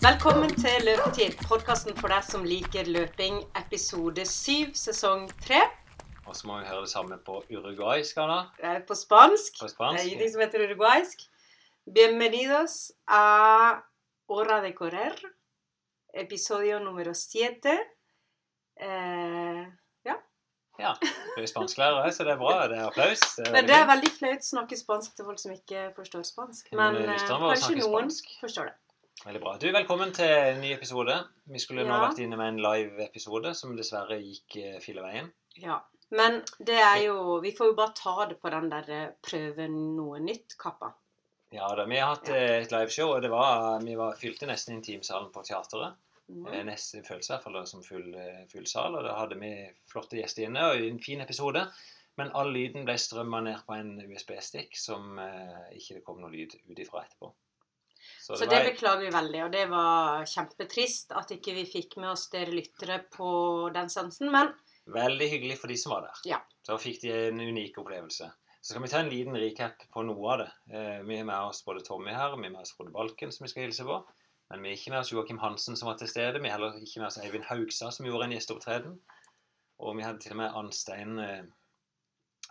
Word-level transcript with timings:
Velkommen 0.00 0.48
til 0.56 0.86
Løpetid, 0.86 1.34
podkasten 1.44 1.96
for 1.98 2.08
deg 2.12 2.24
som 2.24 2.44
liker 2.48 2.88
løping, 2.88 3.42
episode 3.58 4.24
7, 4.24 4.70
sesong 4.78 5.26
3. 5.44 5.58
Og 6.24 6.36
så 6.38 6.48
må 6.48 6.56
vi 6.62 6.68
høre 6.70 6.86
det 6.86 6.92
samme 6.92 7.18
på 7.26 7.40
uruguaysk, 7.50 8.16
Anna. 8.22 8.38
På 8.88 8.96
spansk. 8.96 9.60
på 9.60 9.68
spansk. 9.68 9.98
Det 9.98 10.04
er 10.04 10.08
ingenting 10.08 10.32
som 10.32 10.44
heter 10.44 10.64
uruguaysk. 10.68 11.26
Bienvenidos 11.94 12.78
a 13.08 13.82
Hora 14.30 14.60
de 14.64 14.72
Correr, 14.78 15.20
episodio 16.14 16.78
numero 16.78 17.14
siete. 17.14 17.76
Eh, 18.80 19.66
Ja, 20.80 20.94
du 21.36 21.42
er 21.42 21.46
spansklærer, 21.46 22.06
så 22.10 22.24
det 22.24 22.32
er 22.32 22.38
bra. 22.40 22.68
Det 22.68 22.78
er 22.78 22.86
applaus. 22.86 23.20
Det 23.36 23.48
er 23.48 23.52
men 23.52 23.66
det 23.68 23.74
er 23.76 23.82
veldig 23.90 24.10
flaut 24.14 24.40
å 24.40 24.46
snakke 24.46 24.78
spansk 24.80 25.16
til 25.18 25.26
folk 25.28 25.40
som 25.42 25.52
ikke 25.52 25.90
forstår 25.92 26.22
spansk. 26.24 26.70
Men, 26.72 26.94
Men 26.94 27.10
eh, 27.18 27.26
kanskje 27.28 27.74
noen 27.82 28.08
spansk. 28.08 28.30
forstår 28.40 28.70
det. 28.70 28.78
Veldig 29.24 29.40
bra. 29.42 29.52
Du, 29.60 29.66
Velkommen 29.74 30.12
til 30.16 30.30
en 30.32 30.60
ny 30.62 30.70
episode. 30.72 31.14
Vi 31.52 31.60
skulle 31.60 31.84
nå 31.84 31.92
Ja. 31.92 32.08
vært 32.08 32.20
inne 32.24 32.36
med 32.40 32.48
en 32.54 32.62
live-episode 32.64 33.54
som 33.54 33.74
dessverre 33.76 34.16
gikk 34.20 34.56
eh, 34.56 34.78
filleveien. 34.80 35.30
Ja. 35.56 35.80
Men 36.10 36.40
det 36.58 36.78
er 36.80 37.04
jo 37.04 37.38
Vi 37.40 37.52
får 37.52 37.66
jo 37.70 37.74
bare 37.74 37.94
ta 37.94 38.26
det 38.26 38.40
på 38.40 38.50
den 38.50 38.70
der 38.70 38.88
eh, 38.90 39.12
prøve 39.22 39.68
noe 39.68 40.18
nytt-kappa. 40.20 40.92
Ja 41.52 41.68
da, 41.74 41.84
Vi 41.84 41.98
har 41.98 42.14
hatt 42.14 42.28
eh, 42.28 42.62
et 42.62 42.72
liveshow, 42.72 43.14
og 43.14 43.22
det 43.22 43.30
var, 43.30 43.80
vi 43.84 43.94
var, 43.94 44.16
fylte 44.16 44.46
nesten 44.46 44.76
Intimsalen 44.78 45.30
på 45.32 45.44
teateret. 45.44 45.94
Mm. 46.30 46.46
Eh, 46.46 46.64
Nesten 46.64 47.04
føles 47.04 47.28
i 47.28 47.32
hvert 47.34 47.42
fall 47.44 47.66
som 47.66 47.82
full, 47.82 48.14
eh, 48.14 48.46
full 48.48 48.66
sal, 48.66 48.94
og 48.96 49.04
da 49.04 49.16
hadde 49.18 49.38
vi 49.38 49.52
flotte 49.90 50.16
gjester 50.16 50.46
inne. 50.46 50.64
og 50.64 50.76
En 50.76 50.98
fin 51.02 51.20
episode. 51.20 51.66
Men 52.16 52.32
all 52.34 52.52
lyden 52.52 52.84
ble 52.84 52.96
strømma 52.98 53.40
ned 53.42 53.60
på 53.66 53.74
en 53.76 54.00
USB-stikk 54.00 54.76
som 54.76 55.18
eh, 55.18 55.76
ikke 55.76 55.94
det 55.98 56.04
kom 56.04 56.20
noe 56.20 56.30
lyd 56.30 56.54
ut 56.70 56.78
ifra 56.78 57.04
etterpå. 57.04 57.32
Så 58.36 58.44
det 58.46 58.50
det 58.50 58.58
var- 58.58 58.70
beklager 58.70 59.00
vi 59.00 59.10
veldig, 59.10 59.44
og 59.44 59.52
det 59.52 59.68
var 59.70 60.24
kjempetrist 60.24 61.12
at 61.16 61.30
ikke 61.30 61.54
vi 61.54 61.64
fikk 61.64 61.96
med 61.96 62.10
oss 62.10 62.28
dere 62.30 62.50
lyttere 62.52 62.98
på 63.10 63.72
den 63.74 63.88
sansen. 63.88 64.30
Men 64.30 64.52
Veldig 64.86 65.28
hyggelig 65.30 65.58
for 65.58 65.68
de 65.68 65.76
som 65.76 65.92
var 65.92 66.02
der. 66.02 66.20
Ja. 66.26 66.38
Så 66.66 66.76
fikk 66.80 67.00
de 67.02 67.10
en 67.28 67.40
unik 67.40 67.76
opplevelse. 67.78 68.32
Så 68.60 68.72
skal 68.74 68.82
vi 68.82 68.88
ta 68.88 68.98
en 68.98 69.08
liten 69.10 69.34
recap 69.36 69.78
på 69.92 70.02
noe 70.04 70.32
av 70.32 70.38
det. 70.38 70.50
Eh, 70.74 71.02
vi 71.02 71.16
er 71.20 71.24
med 71.24 71.36
oss 71.48 71.62
både 71.64 71.84
Tommy 71.84 72.10
her, 72.12 72.34
vi 72.36 72.46
er 72.46 72.50
med 72.50 72.60
oss 72.60 72.72
Frode 72.76 72.92
Balken, 72.92 73.30
som 73.32 73.44
vi 73.44 73.48
skal 73.48 73.62
hilse 73.68 73.84
på. 73.84 74.04
Men 74.50 74.62
vi 74.62 74.68
er 74.72 74.76
ikke 74.76 74.90
med 74.90 75.00
oss 75.00 75.12
Joakim 75.12 75.38
Hansen, 75.38 75.76
som 75.76 75.86
var 75.88 75.96
til 75.96 76.08
stede. 76.08 76.40
Vi 76.42 76.48
er 76.48 76.56
heller 76.58 76.74
ikke 76.74 76.98
med 77.00 77.06
oss 77.06 77.18
Eivind 77.18 77.44
Haugstad, 77.44 77.92
som 77.94 78.04
gjorde 78.06 78.24
en 78.24 78.32
gjesteopptreden. 78.32 78.98
Og 79.78 79.96
vi 79.96 80.02
hadde 80.02 80.18
til 80.20 80.32
og 80.32 80.36
med 80.42 80.52
Anstein, 80.54 81.18
eh, 81.18 81.42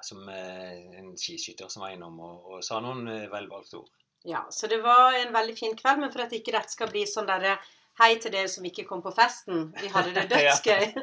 som 0.02 0.30
eh, 0.30 0.97
en 0.97 1.11
skiskytter, 1.17 1.69
som 1.69 1.81
var 1.81 1.89
innom 1.93 2.19
og, 2.19 2.45
og 2.53 2.64
sa 2.64 2.80
noen 2.80 3.05
velvalgte 3.30 3.81
ord. 3.83 3.89
Ja, 4.23 4.48
Så 4.52 4.67
det 4.67 4.81
var 4.84 5.14
en 5.14 5.34
veldig 5.34 5.58
fin 5.58 5.75
kveld. 5.75 6.00
Men 6.00 6.12
for 6.12 6.25
at 6.25 6.34
ikke 6.36 6.56
dette 6.56 6.73
skal 6.73 6.92
bli 6.92 7.06
sånn 7.09 7.30
derre 7.30 7.58
Hei 8.00 8.14
til 8.16 8.31
dere 8.31 8.48
som 8.48 8.64
ikke 8.64 8.86
kom 8.88 9.02
på 9.03 9.11
festen. 9.11 9.73
Vi 9.76 9.89
hadde 9.92 10.14
det 10.16 10.30
dødsgøy. 10.31 11.02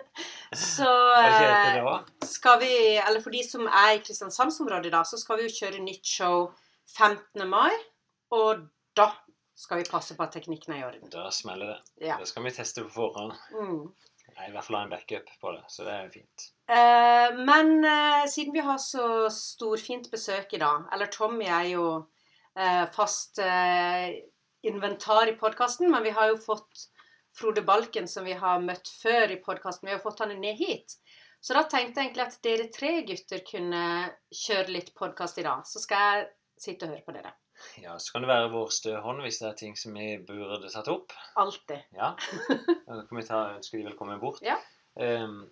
Så 0.56 0.88
eh, 1.20 1.82
skal 2.24 2.56
vi 2.62 2.70
Eller 2.96 3.20
for 3.20 3.36
de 3.36 3.42
som 3.44 3.66
er 3.68 3.98
i 3.98 4.00
Kristiansandsområdet, 4.00 4.94
da, 4.94 5.02
så 5.04 5.20
skal 5.20 5.42
vi 5.42 5.50
jo 5.50 5.56
kjøre 5.58 5.82
nytt 5.84 6.08
show 6.08 6.48
15. 6.96 7.44
mai. 7.50 7.76
Og 8.32 8.64
da 8.96 9.10
skal 9.56 9.82
vi 9.82 9.90
passe 9.90 10.16
på 10.16 10.24
at 10.24 10.32
teknikken 10.38 10.72
er 10.72 10.80
i 10.80 10.88
orden. 10.88 11.12
Da 11.12 11.28
smeller 11.28 11.74
det. 11.74 12.08
Ja. 12.08 12.16
Da 12.16 12.28
skal 12.28 12.48
vi 12.48 12.56
teste 12.56 12.86
på 12.86 12.94
forhånd. 12.96 13.36
Mm. 13.52 13.92
I 14.46 14.50
hvert 14.52 14.64
fall 14.64 14.80
ha 14.80 14.82
en 14.84 14.92
backup 14.92 15.28
på 15.40 15.52
det, 15.52 15.62
så 15.72 15.84
det 15.84 15.94
er 15.94 16.10
fint. 16.12 16.48
Eh, 16.68 17.38
men 17.44 17.78
eh, 17.84 18.24
siden 18.28 18.56
vi 18.56 18.64
har 18.64 18.80
så 18.82 19.28
storfint 19.32 20.10
besøk 20.12 20.52
i 20.52 20.60
dag, 20.60 20.88
eller 20.92 21.12
Tommy 21.12 21.48
er 21.48 21.70
jo 21.72 21.86
fast 22.94 23.38
eh, 23.42 24.16
inventar 24.66 25.28
i 25.28 25.36
podkasten, 25.38 25.90
men 25.92 26.02
vi 26.02 26.12
har 26.16 26.30
jo 26.32 26.38
fått 26.40 26.86
Frode 27.36 27.62
Balken, 27.62 28.08
som 28.08 28.24
vi 28.24 28.32
har 28.32 28.62
møtt 28.64 28.88
før 29.02 29.34
i 29.34 29.40
podkasten, 29.44 29.90
vi 29.90 29.94
har 29.94 30.02
fått 30.04 30.22
han 30.24 30.32
ned 30.40 30.56
hit. 30.56 30.96
Så 31.40 31.54
da 31.54 31.62
tenkte 31.68 32.00
jeg 32.00 32.08
egentlig 32.08 32.24
at 32.24 32.38
dere 32.42 32.68
tre 32.74 32.92
gutter 33.06 33.42
kunne 33.46 33.82
kjøre 34.34 34.72
litt 34.72 34.94
podkast 34.96 35.36
i 35.38 35.44
dag. 35.46 35.66
Så 35.68 35.82
skal 35.84 36.06
jeg 36.06 36.24
sitte 36.64 36.88
og 36.88 36.96
høre 36.96 37.04
på 37.06 37.14
dere. 37.14 37.34
Ja, 37.80 37.98
Så 37.98 38.12
kan 38.12 38.24
det 38.24 38.30
være 38.32 38.50
vår 38.52 38.72
støhånd 38.74 39.22
hvis 39.24 39.38
det 39.42 39.48
er 39.48 39.60
ting 39.60 39.76
som 39.78 39.94
vi 39.96 40.08
burde 40.26 40.72
tatt 40.72 40.88
opp. 40.92 41.14
Alltid. 41.40 41.86
Ja. 41.96 42.14
Da 42.86 43.02
kan 43.02 43.18
vi 43.18 43.26
ta, 43.26 43.38
ønsker 43.56 43.78
de 43.78 43.88
velkommen 43.88 44.20
bort. 44.22 44.42
Ja. 44.44 44.56
Um, 44.96 45.44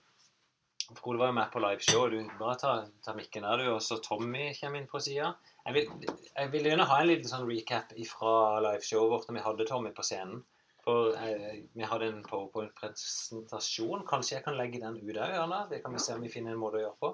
Frode 0.92 1.18
var 1.20 1.30
jo 1.30 1.36
med 1.38 1.52
på 1.52 1.60
liveshow. 1.64 2.08
Du 2.12 2.18
bare 2.38 2.56
ta, 2.60 2.72
ta 3.04 3.14
mikken 3.16 3.46
der, 3.46 3.62
du. 3.62 3.70
Og 3.72 3.82
så 3.82 3.98
Tommy 4.04 4.50
kommer 4.58 4.80
inn 4.80 4.90
på 4.90 5.00
sida. 5.02 5.32
Jeg 5.64 5.76
vil, 5.76 6.10
jeg 6.28 6.50
vil 6.52 6.68
gjerne 6.68 6.88
ha 6.90 6.98
en 7.00 7.08
liten 7.08 7.30
sånn 7.30 7.46
recap 7.48 7.94
fra 8.10 8.34
liveshowet 8.66 9.12
vårt 9.14 9.30
når 9.30 9.38
vi 9.38 9.46
hadde 9.46 9.68
Tommy 9.70 9.94
på 9.96 10.04
scenen. 10.04 10.42
For 10.84 11.14
eh, 11.16 11.62
vi 11.72 11.88
hadde 11.88 12.10
en 12.12 12.20
PowerPoint-presentasjon. 12.26 14.04
Kanskje 14.08 14.36
jeg 14.36 14.44
kan 14.44 14.58
legge 14.58 14.82
den 14.82 15.00
ut 15.00 15.16
òg, 15.16 15.38
Anna. 15.46 15.64
Det 15.70 15.80
kan 15.84 15.96
vi 15.96 16.02
se 16.04 16.16
om 16.16 16.24
vi 16.24 16.32
finner 16.32 16.52
en 16.52 16.60
måte 16.60 16.82
å 16.82 16.84
gjøre 16.84 17.00
på. 17.00 17.12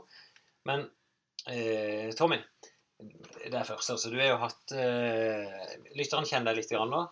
Men 0.67 0.89
eh, 1.47 2.11
Tommy, 2.19 2.41
det 2.99 3.55
er 3.55 3.69
først. 3.69 3.95
altså. 3.95 4.11
Du 4.11 4.19
har 4.19 4.33
jo 4.33 4.41
hatt 4.43 4.75
eh, 4.75 5.77
Lytteren 5.95 6.27
kjenner 6.27 6.51
deg 6.51 6.65
litt 6.65 6.75
grann 6.75 6.91
nå. 6.91 7.05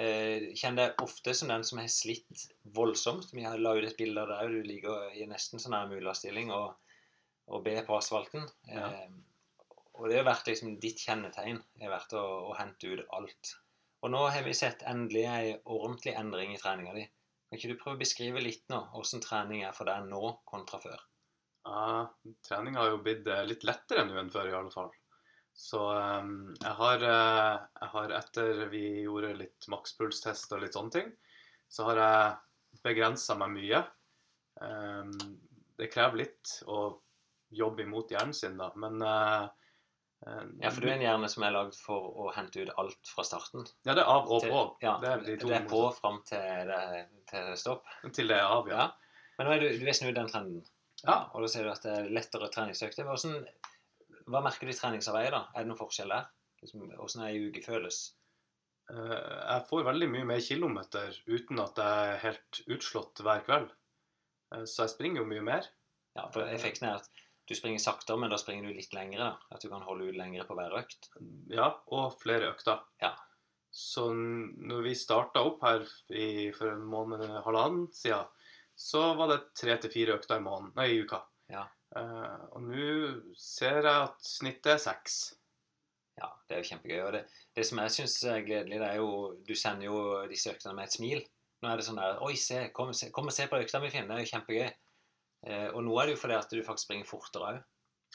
Eh, 0.00 0.52
kjenner 0.56 0.88
deg 0.88 1.02
ofte 1.04 1.34
som 1.36 1.50
den 1.52 1.64
som 1.68 1.80
har 1.82 1.90
slitt 1.92 2.46
voldsomt. 2.76 3.32
Vi 3.36 3.44
la 3.44 3.74
ut 3.76 3.88
et 3.88 3.98
bilde 3.98 4.22
av 4.22 4.30
deg. 4.32 4.54
Du 4.54 4.70
ligger 4.70 5.12
i 5.18 5.26
nesten 5.28 5.60
sånn 5.60 5.76
her 5.76 5.90
mulastilling 5.90 6.52
og, 6.54 6.78
og 7.52 7.66
ber 7.66 7.84
på 7.88 7.98
asfalten. 7.98 8.46
Ja. 8.70 8.88
Eh, 8.88 9.10
og 10.00 10.08
det 10.08 10.22
har 10.22 10.28
vært 10.30 10.48
liksom 10.48 10.78
ditt 10.80 11.02
kjennetegn. 11.04 11.60
Det 11.76 11.86
har 11.86 11.92
vært 11.98 12.16
å, 12.16 12.24
å 12.48 12.56
hente 12.56 12.88
ut 12.88 13.04
alt. 13.12 13.56
Og 14.02 14.10
nå 14.10 14.22
har 14.34 14.42
vi 14.46 14.54
sett 14.56 14.82
endelig 14.88 15.26
ei 15.30 15.52
ordentlig 15.62 16.16
endring 16.18 16.54
i 16.54 16.60
treninga 16.60 16.94
di. 16.96 17.04
Kan 17.52 17.60
ikke 17.60 17.74
du 17.74 17.78
prøve 17.78 17.98
å 17.98 18.00
beskrive 18.00 18.40
litt 18.42 18.64
nå 18.72 18.80
hvordan 18.94 19.22
trening 19.22 19.66
er 19.68 19.76
for 19.76 19.86
deg 19.86 20.08
nå 20.08 20.32
kontra 20.48 20.80
før? 20.82 21.04
Ja, 21.68 22.08
treninga 22.48 22.80
har 22.80 22.94
jo 22.94 23.02
blitt 23.04 23.28
eh, 23.30 23.44
litt 23.46 23.66
lettere 23.68 24.06
nå 24.08 24.16
enn 24.18 24.32
før, 24.32 24.48
i 24.48 24.56
alle 24.56 24.72
fall. 24.72 24.88
Så 25.54 25.80
um, 25.92 26.52
jeg, 26.56 26.74
har, 26.78 27.04
uh, 27.04 27.62
jeg 27.80 27.90
har 27.94 28.14
etter 28.16 28.64
vi 28.72 28.84
gjorde 29.04 29.34
litt 29.36 29.68
makspulstest 29.72 30.54
og 30.56 30.62
litt 30.64 30.76
sånne 30.76 30.94
ting, 30.96 31.10
så 31.72 31.86
har 31.90 32.00
jeg 32.02 32.82
begrensa 32.84 33.36
meg 33.38 33.52
mye. 33.54 33.82
Um, 34.60 35.12
det 35.78 35.90
krever 35.92 36.24
litt 36.24 36.54
å 36.68 36.84
jobbe 37.52 37.84
imot 37.84 38.12
hjernen 38.12 38.36
sin, 38.36 38.56
da, 38.60 38.70
men 38.80 39.04
uh, 39.04 39.44
Ja, 40.62 40.70
for 40.70 40.80
du 40.80 40.88
er 40.88 40.96
en 40.96 41.04
hjerne 41.04 41.28
som 41.28 41.44
er 41.44 41.54
lagd 41.56 41.76
for 41.76 42.12
å 42.24 42.28
hente 42.36 42.62
ut 42.62 42.72
alt 42.78 43.08
fra 43.10 43.24
starten. 43.26 43.66
Ja, 43.84 43.96
det 43.96 44.04
er 44.04 44.10
av 44.12 44.28
og 44.30 44.44
på. 44.46 44.60
Ja, 44.84 44.96
det 45.02 45.08
er 45.10 45.24
de 45.26 45.36
det 45.40 45.56
er 45.56 45.66
på 45.68 45.82
fram 45.96 46.20
til, 46.28 46.70
det, 46.70 47.06
til 47.28 47.48
stopp. 47.60 47.88
Til 48.14 48.30
det 48.30 48.38
er 48.38 48.46
av, 48.46 48.70
ja. 48.70 48.86
Ja. 48.86 49.18
Men 49.38 49.48
nå 49.48 49.56
er 49.56 49.64
du, 49.64 49.68
du 49.80 49.88
er 49.88 49.96
snudd 49.96 50.14
den 50.14 50.30
trenden. 50.30 50.62
Ja. 51.02 51.24
Og 51.34 51.42
da 51.42 51.50
ser 51.50 51.66
du 51.66 51.72
at 51.72 51.82
det 51.82 51.92
er 51.96 52.10
lettere 52.14 52.50
treningsøkter. 52.54 53.08
Hvordan, 53.08 53.40
hva 54.26 54.42
merker 54.44 54.66
du 54.68 54.72
i 54.72 54.76
treningsarbeidet? 54.78 55.32
da? 55.34 55.42
Er 55.54 55.64
det 55.64 55.70
noen 55.72 55.78
forskjell 55.80 56.12
der? 56.14 56.26
Liksom, 56.62 56.84
hvordan 56.94 57.22
er 57.24 57.30
ei 57.32 57.46
uke 57.48 57.62
føles? 57.64 58.00
Eh, 58.90 59.16
Jeg 59.48 59.66
får 59.70 59.84
veldig 59.88 60.08
mye 60.10 60.24
mer 60.28 60.40
kilometer 60.44 61.16
uten 61.26 61.58
at 61.62 61.76
jeg 61.82 62.12
er 62.12 62.22
helt 62.26 62.60
utslått 62.76 63.22
hver 63.24 63.42
kveld. 63.46 63.70
Eh, 64.54 64.64
Så 64.64 64.82
jeg 64.86 64.94
springer 64.96 65.22
jo 65.22 65.28
mye 65.30 65.42
mer. 65.42 65.66
Ja, 66.16 66.28
for 66.30 66.42
Effekten 66.44 66.88
er 66.88 67.00
at 67.00 67.08
du 67.48 67.54
springer 67.58 67.80
saktere, 67.82 68.18
men 68.20 68.30
da 68.30 68.36
springer 68.38 68.68
du 68.68 68.74
litt 68.76 68.92
lengre. 68.94 69.18
da. 69.18 69.36
At 69.50 69.60
du 69.62 69.68
kan 69.68 69.82
holde 69.82 70.08
ut 70.10 70.16
lengre 70.16 70.44
på 70.46 70.54
hver 70.54 70.76
økt. 70.78 71.08
Ja, 71.50 71.72
og 71.88 72.18
flere 72.20 72.52
økter. 72.54 72.82
Ja. 73.02 73.14
Så 73.72 74.10
når 74.14 74.82
vi 74.84 74.94
starta 74.94 75.40
opp 75.40 75.62
her 75.64 75.86
i, 76.12 76.50
for 76.52 76.68
en 76.70 76.84
måned 76.84 77.22
og 77.24 77.42
halvannen 77.46 77.88
siden, 77.92 78.26
så 78.76 79.14
var 79.16 79.28
det 79.32 79.54
tre 79.56 79.76
til 79.80 79.90
fire 79.90 80.18
økter 80.18 80.36
i, 80.36 80.44
måneden, 80.44 80.74
nei, 80.76 80.86
i 80.92 81.00
uka. 81.02 81.22
Ja. 81.48 81.66
Eh, 81.96 82.42
og 82.56 82.62
nå 82.64 82.88
ser 83.36 83.82
jeg 83.82 83.92
at 84.08 84.24
snittet 84.24 84.74
er 84.74 84.80
seks. 84.80 85.16
Ja, 86.20 86.28
Det 86.48 86.56
er 86.56 86.62
jo 86.62 86.68
kjempegøy. 86.70 87.00
og 87.06 87.12
Det, 87.16 87.22
det 87.56 87.64
som 87.66 87.78
jeg 87.82 87.94
syns 87.96 88.16
er 88.28 88.44
gledelig, 88.46 88.78
det 88.80 88.88
er 88.88 88.96
jo 89.00 89.10
Du 89.48 89.54
sender 89.56 89.86
jo 89.88 90.26
disse 90.28 90.52
øktene 90.52 90.74
med 90.76 90.84
et 90.88 90.96
smil. 90.98 91.22
Nå 91.62 91.70
er 91.70 91.76
det 91.80 91.86
sånn 91.86 92.00
der 92.00 92.20
Oi, 92.24 92.34
se, 92.36 92.68
kom, 92.76 92.92
se, 92.96 93.10
kom 93.14 93.28
og 93.30 93.34
se 93.36 93.46
på 93.48 93.60
økta 93.60 93.80
mi, 93.80 93.90
Finn. 93.92 94.08
Det 94.08 94.16
er 94.16 94.24
jo 94.24 94.30
kjempegøy. 94.32 94.70
Eh, 95.46 95.68
og 95.72 95.82
nå 95.84 95.96
er 95.98 96.06
det 96.10 96.16
jo 96.16 96.22
fordi 96.22 96.36
at 96.38 96.50
du 96.52 96.62
faktisk 96.62 96.88
springer 96.88 97.08
fortere 97.08 97.50
òg. 97.52 97.60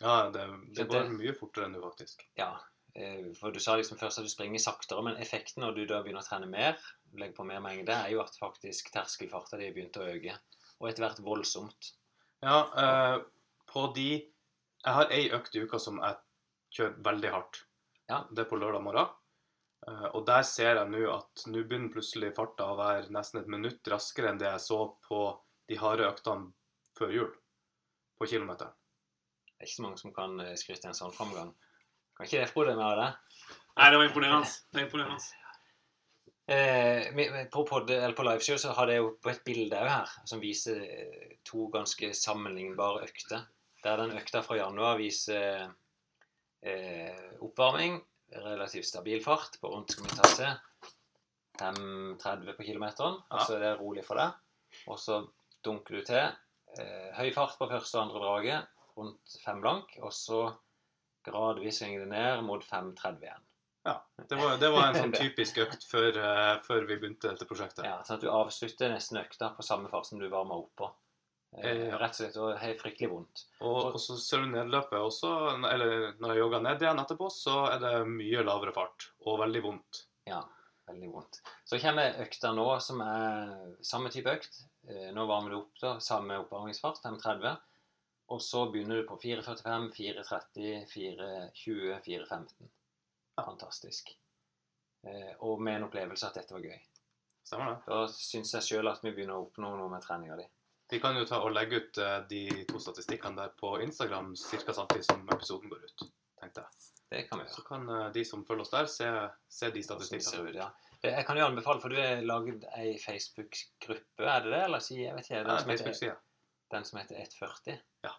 Ja, 0.02 0.18
det, 0.34 0.44
det 0.78 0.86
går 0.92 1.08
mye 1.16 1.34
fortere 1.36 1.66
enn 1.68 1.74
du 1.78 1.82
faktisk. 1.82 2.22
Ja. 2.38 2.52
eh, 2.96 3.32
For 3.40 3.52
du 3.56 3.60
sa 3.64 3.76
liksom 3.80 3.98
først 3.98 4.22
at 4.22 4.28
du 4.28 4.32
springer 4.32 4.62
saktere, 4.62 5.02
men 5.04 5.18
effekten 5.22 5.64
når 5.66 5.74
du 5.78 5.86
da 5.90 6.02
begynner 6.06 6.22
å 6.22 6.28
trene 6.28 6.50
mer, 6.52 6.78
legger 7.18 7.36
på 7.40 7.48
mer 7.50 7.64
mengde, 7.66 7.94
er 7.96 8.14
jo 8.14 8.22
at 8.22 8.38
faktisk 8.38 8.92
terskelfarta 8.94 9.58
di 9.58 9.72
begynte 9.74 10.04
å 10.04 10.12
øke. 10.14 10.38
Og 10.78 10.92
etter 10.92 11.08
hvert 11.08 11.24
voldsomt. 11.26 11.94
Ja, 12.46 12.60
eh, 12.78 13.18
de 13.98 14.10
Jeg 14.86 14.94
har 14.94 15.12
ei 15.12 15.24
økt 15.36 15.56
i 15.58 15.64
uka 15.66 15.80
som 15.82 15.98
jeg 16.00 16.20
kjører 16.78 17.00
veldig 17.04 17.32
hardt. 17.34 17.64
Ja. 18.08 18.22
Det 18.32 18.44
er 18.44 18.50
på 18.50 18.60
lørdag 18.60 18.84
morgen. 18.86 19.10
Eh, 19.88 20.08
og 20.14 20.26
der 20.28 20.46
ser 20.48 20.80
jeg 20.80 20.92
nå 20.92 21.04
at 21.12 21.46
nå 21.50 21.64
begynner 21.64 21.94
plutselig 21.94 22.34
farta 22.38 22.70
å 22.72 22.78
være 22.80 23.14
nesten 23.14 23.42
et 23.42 23.50
minutt 23.52 23.92
raskere 23.92 24.32
enn 24.32 24.42
det 24.42 24.50
jeg 24.50 24.64
så 24.64 24.80
på 25.08 25.22
de 25.68 25.80
harde 25.82 26.08
øktene 26.08 26.52
før 26.98 27.16
jul. 27.16 27.32
På 28.18 28.30
kilometeren. 28.30 28.74
Det 29.58 29.66
er 29.66 29.70
ikke 29.70 29.80
så 29.80 29.88
mange 29.88 30.02
som 30.02 30.14
kan 30.14 30.40
eh, 30.44 30.56
skryte 30.60 30.88
av 30.88 30.94
en 30.94 31.02
sånn 31.02 31.18
framgang. 31.18 31.52
Kan 32.18 32.30
ikke 32.30 32.42
det, 32.42 32.54
Frode, 32.54 32.78
med 32.78 32.86
av 32.86 32.96
det? 33.02 33.10
Nei, 33.78 33.90
det 33.92 34.00
var 34.00 34.08
imponerende. 34.10 34.56
Det 34.72 34.82
var 34.82 34.88
imponerende. 34.88 35.28
Eh, 36.48 37.10
på, 37.52 37.66
pod, 37.68 37.90
eller 37.92 38.14
på 38.16 38.24
liveshow 38.24 38.56
så 38.56 38.72
har 38.72 38.88
jeg 38.88 39.02
jo 39.02 39.10
på 39.20 39.34
et 39.34 39.42
bilde 39.44 39.82
òg 39.84 39.90
her 39.92 40.12
som 40.32 40.40
viser 40.40 40.78
eh, 40.80 41.34
to 41.44 41.66
ganske 41.74 42.14
sammenlignbare 42.16 43.02
økter. 43.04 43.42
Der 43.84 44.00
den 44.02 44.16
økta 44.18 44.42
fra 44.46 44.58
januar 44.58 44.98
viser 45.00 45.68
eh, 46.62 47.26
oppvarming, 47.46 48.00
relativt 48.34 48.88
stabil 48.90 49.22
fart 49.24 49.60
på 49.62 49.72
rundt 49.72 49.94
skal 49.94 50.08
vi 50.08 50.18
ta 50.18 50.32
se, 50.32 50.50
5,30 51.62 52.58
på 52.58 52.66
kilometeren. 52.68 53.22
Altså 53.34 53.60
det 53.62 53.72
er 53.72 53.82
rolig 53.82 54.06
for 54.06 54.20
deg. 54.20 54.38
Og 54.92 55.00
så 55.02 55.22
dunker 55.66 56.00
du 56.00 56.08
til. 56.10 56.38
Eh, 56.78 57.10
høy 57.18 57.32
fart 57.36 57.58
på 57.60 57.70
første 57.72 57.98
og 57.98 58.08
andre 58.08 58.24
draget, 58.24 58.80
rundt 58.98 59.38
5 59.46 59.62
blank. 59.64 59.98
Og 60.04 60.14
så 60.14 60.42
gradvis 61.28 61.82
svinger 61.82 62.06
det 62.06 62.12
ned 62.14 62.46
mot 62.48 62.64
5,30 62.66 63.24
igjen. 63.26 63.48
Det 64.28 64.36
var, 64.36 64.58
det 64.60 64.70
var 64.74 64.90
en 64.90 64.98
sånn 64.98 65.14
typisk 65.24 65.62
økt 65.64 65.86
før, 65.88 66.18
uh, 66.20 66.56
før 66.66 66.88
vi 66.90 66.98
begynte 67.00 67.32
dette 67.32 67.48
prosjektet. 67.48 67.86
Ja, 67.88 68.02
sånn 68.04 68.18
at 68.18 68.26
du 68.26 68.32
avslutter 68.34 68.92
nesten 68.92 69.22
økta 69.22 69.54
på 69.56 69.64
samme 69.66 69.92
fart 69.92 70.10
som 70.10 70.20
du 70.20 70.28
varma 70.32 70.58
opp 70.60 70.74
på. 70.80 70.90
Eh, 71.58 71.66
Eh, 71.72 71.94
rett 71.98 72.12
og 72.14 72.16
slett 72.20 72.36
og 72.38 72.52
helt 72.62 72.82
fryktelig 72.84 73.10
vondt. 73.10 73.46
Og, 73.66 73.94
og 73.96 74.00
så 74.00 74.14
ser 74.22 74.44
du 74.44 74.52
nedløpet 74.52 75.00
også, 75.02 75.32
eller 75.72 76.14
når 76.22 76.34
jeg 76.36 76.42
jogger 76.44 76.62
ned 76.62 76.84
igjen 76.86 77.02
etterpå, 77.02 77.30
så 77.34 77.56
er 77.72 77.80
det 77.82 77.94
mye 78.12 78.44
lavere 78.46 78.74
fart 78.76 79.08
og 79.26 79.40
veldig 79.42 79.64
vondt. 79.66 80.04
Ja, 80.30 80.44
veldig 80.90 81.10
vondt. 81.16 81.40
Så 81.66 81.80
kommer 81.82 82.20
økta 82.22 82.52
nå, 82.54 82.68
som 82.84 83.02
er 83.02 83.56
samme 83.82 84.12
type 84.14 84.30
økt. 84.38 84.60
Eh, 84.88 85.10
Nå 85.18 85.26
varmer 85.28 85.50
du 85.50 85.58
opp 85.64 85.82
da, 85.82 85.96
samme 86.00 86.38
oppvarmingsfart, 86.44 87.02
5.30. 87.04 87.58
Og 88.30 88.42
så 88.44 88.66
begynner 88.72 89.02
du 89.02 89.08
på 89.08 89.18
4.45, 89.24 89.90
4.30, 89.98 90.86
4.20, 90.94 91.98
4.15. 92.06 92.70
Fantastisk. 93.40 94.14
Eh, 95.08 95.34
Og 95.40 95.62
med 95.62 95.76
en 95.80 95.88
opplevelse 95.90 96.28
at 96.30 96.38
dette 96.38 96.54
var 96.54 96.62
gøy. 96.70 96.78
Stemmer 97.48 97.74
det? 97.74 97.82
Da 97.88 98.00
syns 98.12 98.54
jeg 98.58 98.66
sjøl 98.68 98.90
at 98.92 99.02
vi 99.04 99.14
begynner 99.16 99.38
å 99.40 99.46
oppnå 99.48 99.74
noe 99.80 99.90
med 99.92 100.04
treninga 100.04 100.36
di. 100.42 100.46
Vi 100.90 101.00
kan 101.04 101.18
jo 101.20 101.26
ta 101.28 101.42
og 101.44 101.52
legge 101.52 101.82
ut 101.82 101.98
eh, 102.00 102.20
de 102.30 102.42
to 102.70 102.80
statistikkene 102.80 103.36
der 103.42 103.50
på 103.60 103.74
Instagram 103.84 104.34
ca. 104.36 104.74
samtidig 104.74 105.04
som 105.06 105.26
episoden 105.36 105.70
går 105.70 105.84
ut. 105.84 106.06
tenkte 106.40 106.62
jeg. 106.64 106.84
Det 107.12 107.22
kan 107.30 107.40
vi 107.40 107.46
gjøre. 107.46 107.56
Så 107.56 107.64
kan 107.68 107.90
eh, 107.90 108.06
de 108.16 108.24
som 108.26 108.46
følger 108.48 108.62
oss 108.66 108.72
der, 108.72 108.86
se, 108.92 109.10
se 109.50 109.72
de 109.72 109.84
statistikkene. 109.84 110.54
ja. 110.56 110.70
Jeg 111.04 111.26
kan 111.28 111.38
jo 111.38 111.46
anbefale, 111.46 111.80
for 111.80 111.94
du 111.94 111.96
har 112.02 112.24
laget 112.26 112.64
ei 112.76 112.96
Facebook-gruppe, 112.98 114.24
er 114.26 114.42
det 114.48 114.50
det? 114.52 114.62
Eller 114.66 114.80
si, 114.82 114.96
jeg 115.04 115.14
vet 115.16 115.28
ikke. 115.28 115.36
Ja, 115.36 115.44
Den 115.46 115.60
som 115.62 115.70
heter, 115.92 116.16
den 116.74 116.86
som 116.88 117.00
heter 117.00 117.20
140? 117.22 117.78
Ja. 118.08 118.14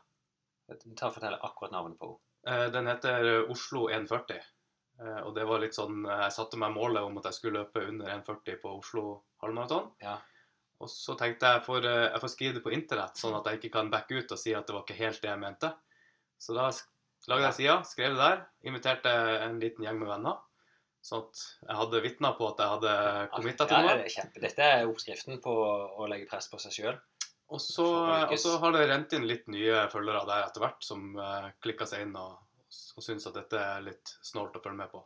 Ta 0.97 1.09
og 1.09 1.15
Fortell 1.17 1.35
akkurat 1.43 1.73
navnet 1.75 1.99
på 1.99 2.13
henne. 2.13 2.23
Eh, 2.47 2.69
Den 2.73 2.87
heter 2.87 3.51
Oslo 3.51 3.89
140. 3.91 4.39
Eh, 5.01 5.21
Og 5.27 5.35
det 5.35 5.45
var 5.49 5.59
litt 5.63 5.75
sånn 5.75 6.05
eh, 6.07 6.23
Jeg 6.29 6.33
satte 6.37 6.57
meg 6.61 6.73
målet 6.77 7.03
om 7.03 7.19
at 7.19 7.25
jeg 7.29 7.35
skulle 7.41 7.65
løpe 7.65 7.83
under 7.89 8.13
1,40 8.15 8.61
på 8.63 8.77
Oslo 8.79 9.05
halvmaraton. 9.43 9.91
Ja. 10.05 10.19
Og 10.79 10.91
så 10.91 11.17
tenkte 11.19 11.49
jeg 11.49 11.63
at 11.63 11.69
eh, 11.91 12.05
jeg 12.13 12.23
får 12.23 12.33
skrive 12.33 12.59
det 12.59 12.65
på 12.65 12.75
internett, 12.75 13.19
sånn 13.19 13.37
at 13.39 13.49
jeg 13.49 13.59
ikke 13.59 13.75
kan 13.81 13.91
backe 13.91 14.21
ut 14.21 14.35
og 14.35 14.41
si 14.41 14.55
at 14.55 14.69
det 14.69 14.77
var 14.77 14.85
ikke 14.87 15.01
helt 15.01 15.23
det 15.25 15.33
jeg 15.33 15.43
mente. 15.43 15.73
Så 16.39 16.55
da 16.55 16.69
lagde 17.27 17.49
jeg 17.49 17.57
sida, 17.57 17.81
skrev 17.89 18.15
det 18.15 18.23
der, 18.23 18.45
inviterte 18.71 19.15
en 19.43 19.59
liten 19.63 19.87
gjeng 19.87 19.99
med 20.03 20.13
venner. 20.13 20.39
Sånn 21.05 21.25
at 21.25 21.43
jeg 21.67 21.79
hadde 21.79 22.03
vitner 22.05 22.35
på 22.39 22.47
at 22.51 22.63
jeg 22.63 22.75
hadde 22.75 22.95
committa 23.35 23.67
til 23.67 23.77
Ja, 23.79 23.95
det 23.99 24.07
er 24.07 24.15
kjempe. 24.15 24.43
Dette 24.43 24.71
er 24.79 24.89
oppskriften 24.91 25.43
på 25.43 25.55
å 25.55 26.09
legge 26.11 26.29
press 26.31 26.51
på 26.51 26.61
seg 26.63 26.75
sjøl. 26.75 26.99
Og 27.49 27.63
så, 27.65 27.87
og 28.29 28.59
har 28.63 28.75
det 28.75 28.89
rent 28.91 29.15
inn 29.17 29.25
litt 29.25 29.47
nye 29.49 29.87
følgere 29.93 30.27
der 30.29 30.45
etter 30.45 30.63
hvert, 30.63 30.83
som 30.85 31.15
uh, 31.17 31.49
klikka 31.65 31.87
seg 31.89 32.05
inn 32.05 32.17
og, 32.19 32.35
og 32.69 33.05
syns 33.05 33.25
at 33.31 33.39
dette 33.39 33.63
er 33.63 33.87
litt 33.87 34.19
snålt 34.27 34.59
å 34.59 34.63
følge 34.63 34.83
med 34.83 34.93
på. 34.93 35.01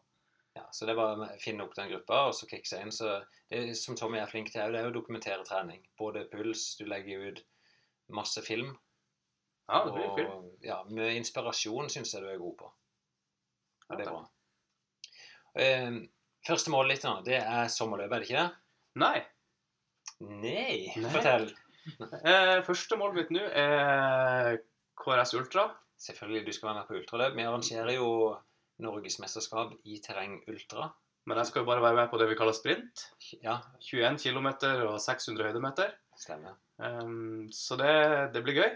Ja, 0.54 0.66
så 0.70 0.84
det 0.84 0.92
er 0.92 1.00
bare 1.00 1.26
å 1.26 1.40
finne 1.40 1.64
opp 1.64 1.74
den 1.76 1.88
gruppa 1.92 2.26
og 2.28 2.34
så 2.36 2.46
klikke 2.48 2.68
seg 2.68 2.84
inn. 2.84 2.92
Så 2.92 3.14
det 3.52 3.62
som 3.80 3.96
Tommy 3.96 4.20
er 4.20 4.28
flink 4.28 4.52
til, 4.52 4.74
det 4.74 4.82
er 4.82 4.90
å 4.90 4.94
dokumentere 4.94 5.46
trening. 5.48 5.80
Både 5.98 6.26
puls, 6.32 6.74
du 6.76 6.84
legger 6.90 7.24
ut 7.30 7.42
masse 8.12 8.42
film. 8.44 8.74
Ja, 9.70 9.84
det 9.86 9.94
blir 9.94 10.10
og 10.10 10.18
film. 10.18 10.48
ja, 10.66 10.82
med 10.90 11.16
inspirasjon 11.16 11.88
syns 11.92 12.12
jeg 12.12 12.24
du 12.24 12.28
er 12.28 12.40
god 12.42 12.56
på. 12.60 12.72
Ja, 13.88 13.96
det 13.96 14.04
er 14.04 14.10
bra. 14.10 14.22
Eh, 15.62 15.96
første 16.48 16.72
målet 16.74 16.98
ditt 16.98 17.08
nå, 17.08 17.14
det 17.24 17.38
er 17.40 17.72
sommerløpet, 17.72 18.12
er 18.16 18.24
det 18.24 18.28
ikke 18.28 18.42
det? 18.42 18.50
Nei. 19.00 19.16
Nei, 20.22 20.76
Nei. 21.00 21.12
fortell. 21.14 21.48
uh, 21.98 22.58
første 22.66 22.98
målet 23.00 23.22
mitt 23.22 23.32
nå 23.34 23.46
er 23.48 24.60
KRS 25.00 25.32
Ultra. 25.38 25.70
Selvfølgelig, 26.02 26.46
du 26.46 26.52
skal 26.52 26.68
være 26.68 26.80
med 26.80 26.88
på 26.88 26.98
ultraløp. 26.98 27.36
Vi 27.38 27.44
arrangerer 27.46 27.94
jo 27.94 28.08
norgesmesterskap 28.82 29.74
i 29.84 29.98
terreng 30.04 30.38
ultra. 30.48 30.88
Men 31.28 31.38
jeg 31.38 31.50
skal 31.52 31.62
jo 31.62 31.68
bare 31.68 31.82
være 31.84 31.98
med 32.00 32.08
på 32.10 32.18
det 32.18 32.26
vi 32.32 32.36
kaller 32.38 32.54
sprint. 32.56 33.04
Ja, 33.44 33.60
21 33.78 34.18
km 34.18 34.48
og 34.88 34.96
600 35.00 35.50
høydemeter. 35.50 35.92
stemmer. 36.18 36.56
Um, 36.82 37.46
så 37.52 37.76
det, 37.78 37.92
det 38.34 38.42
blir 38.42 38.58
gøy. 38.58 38.72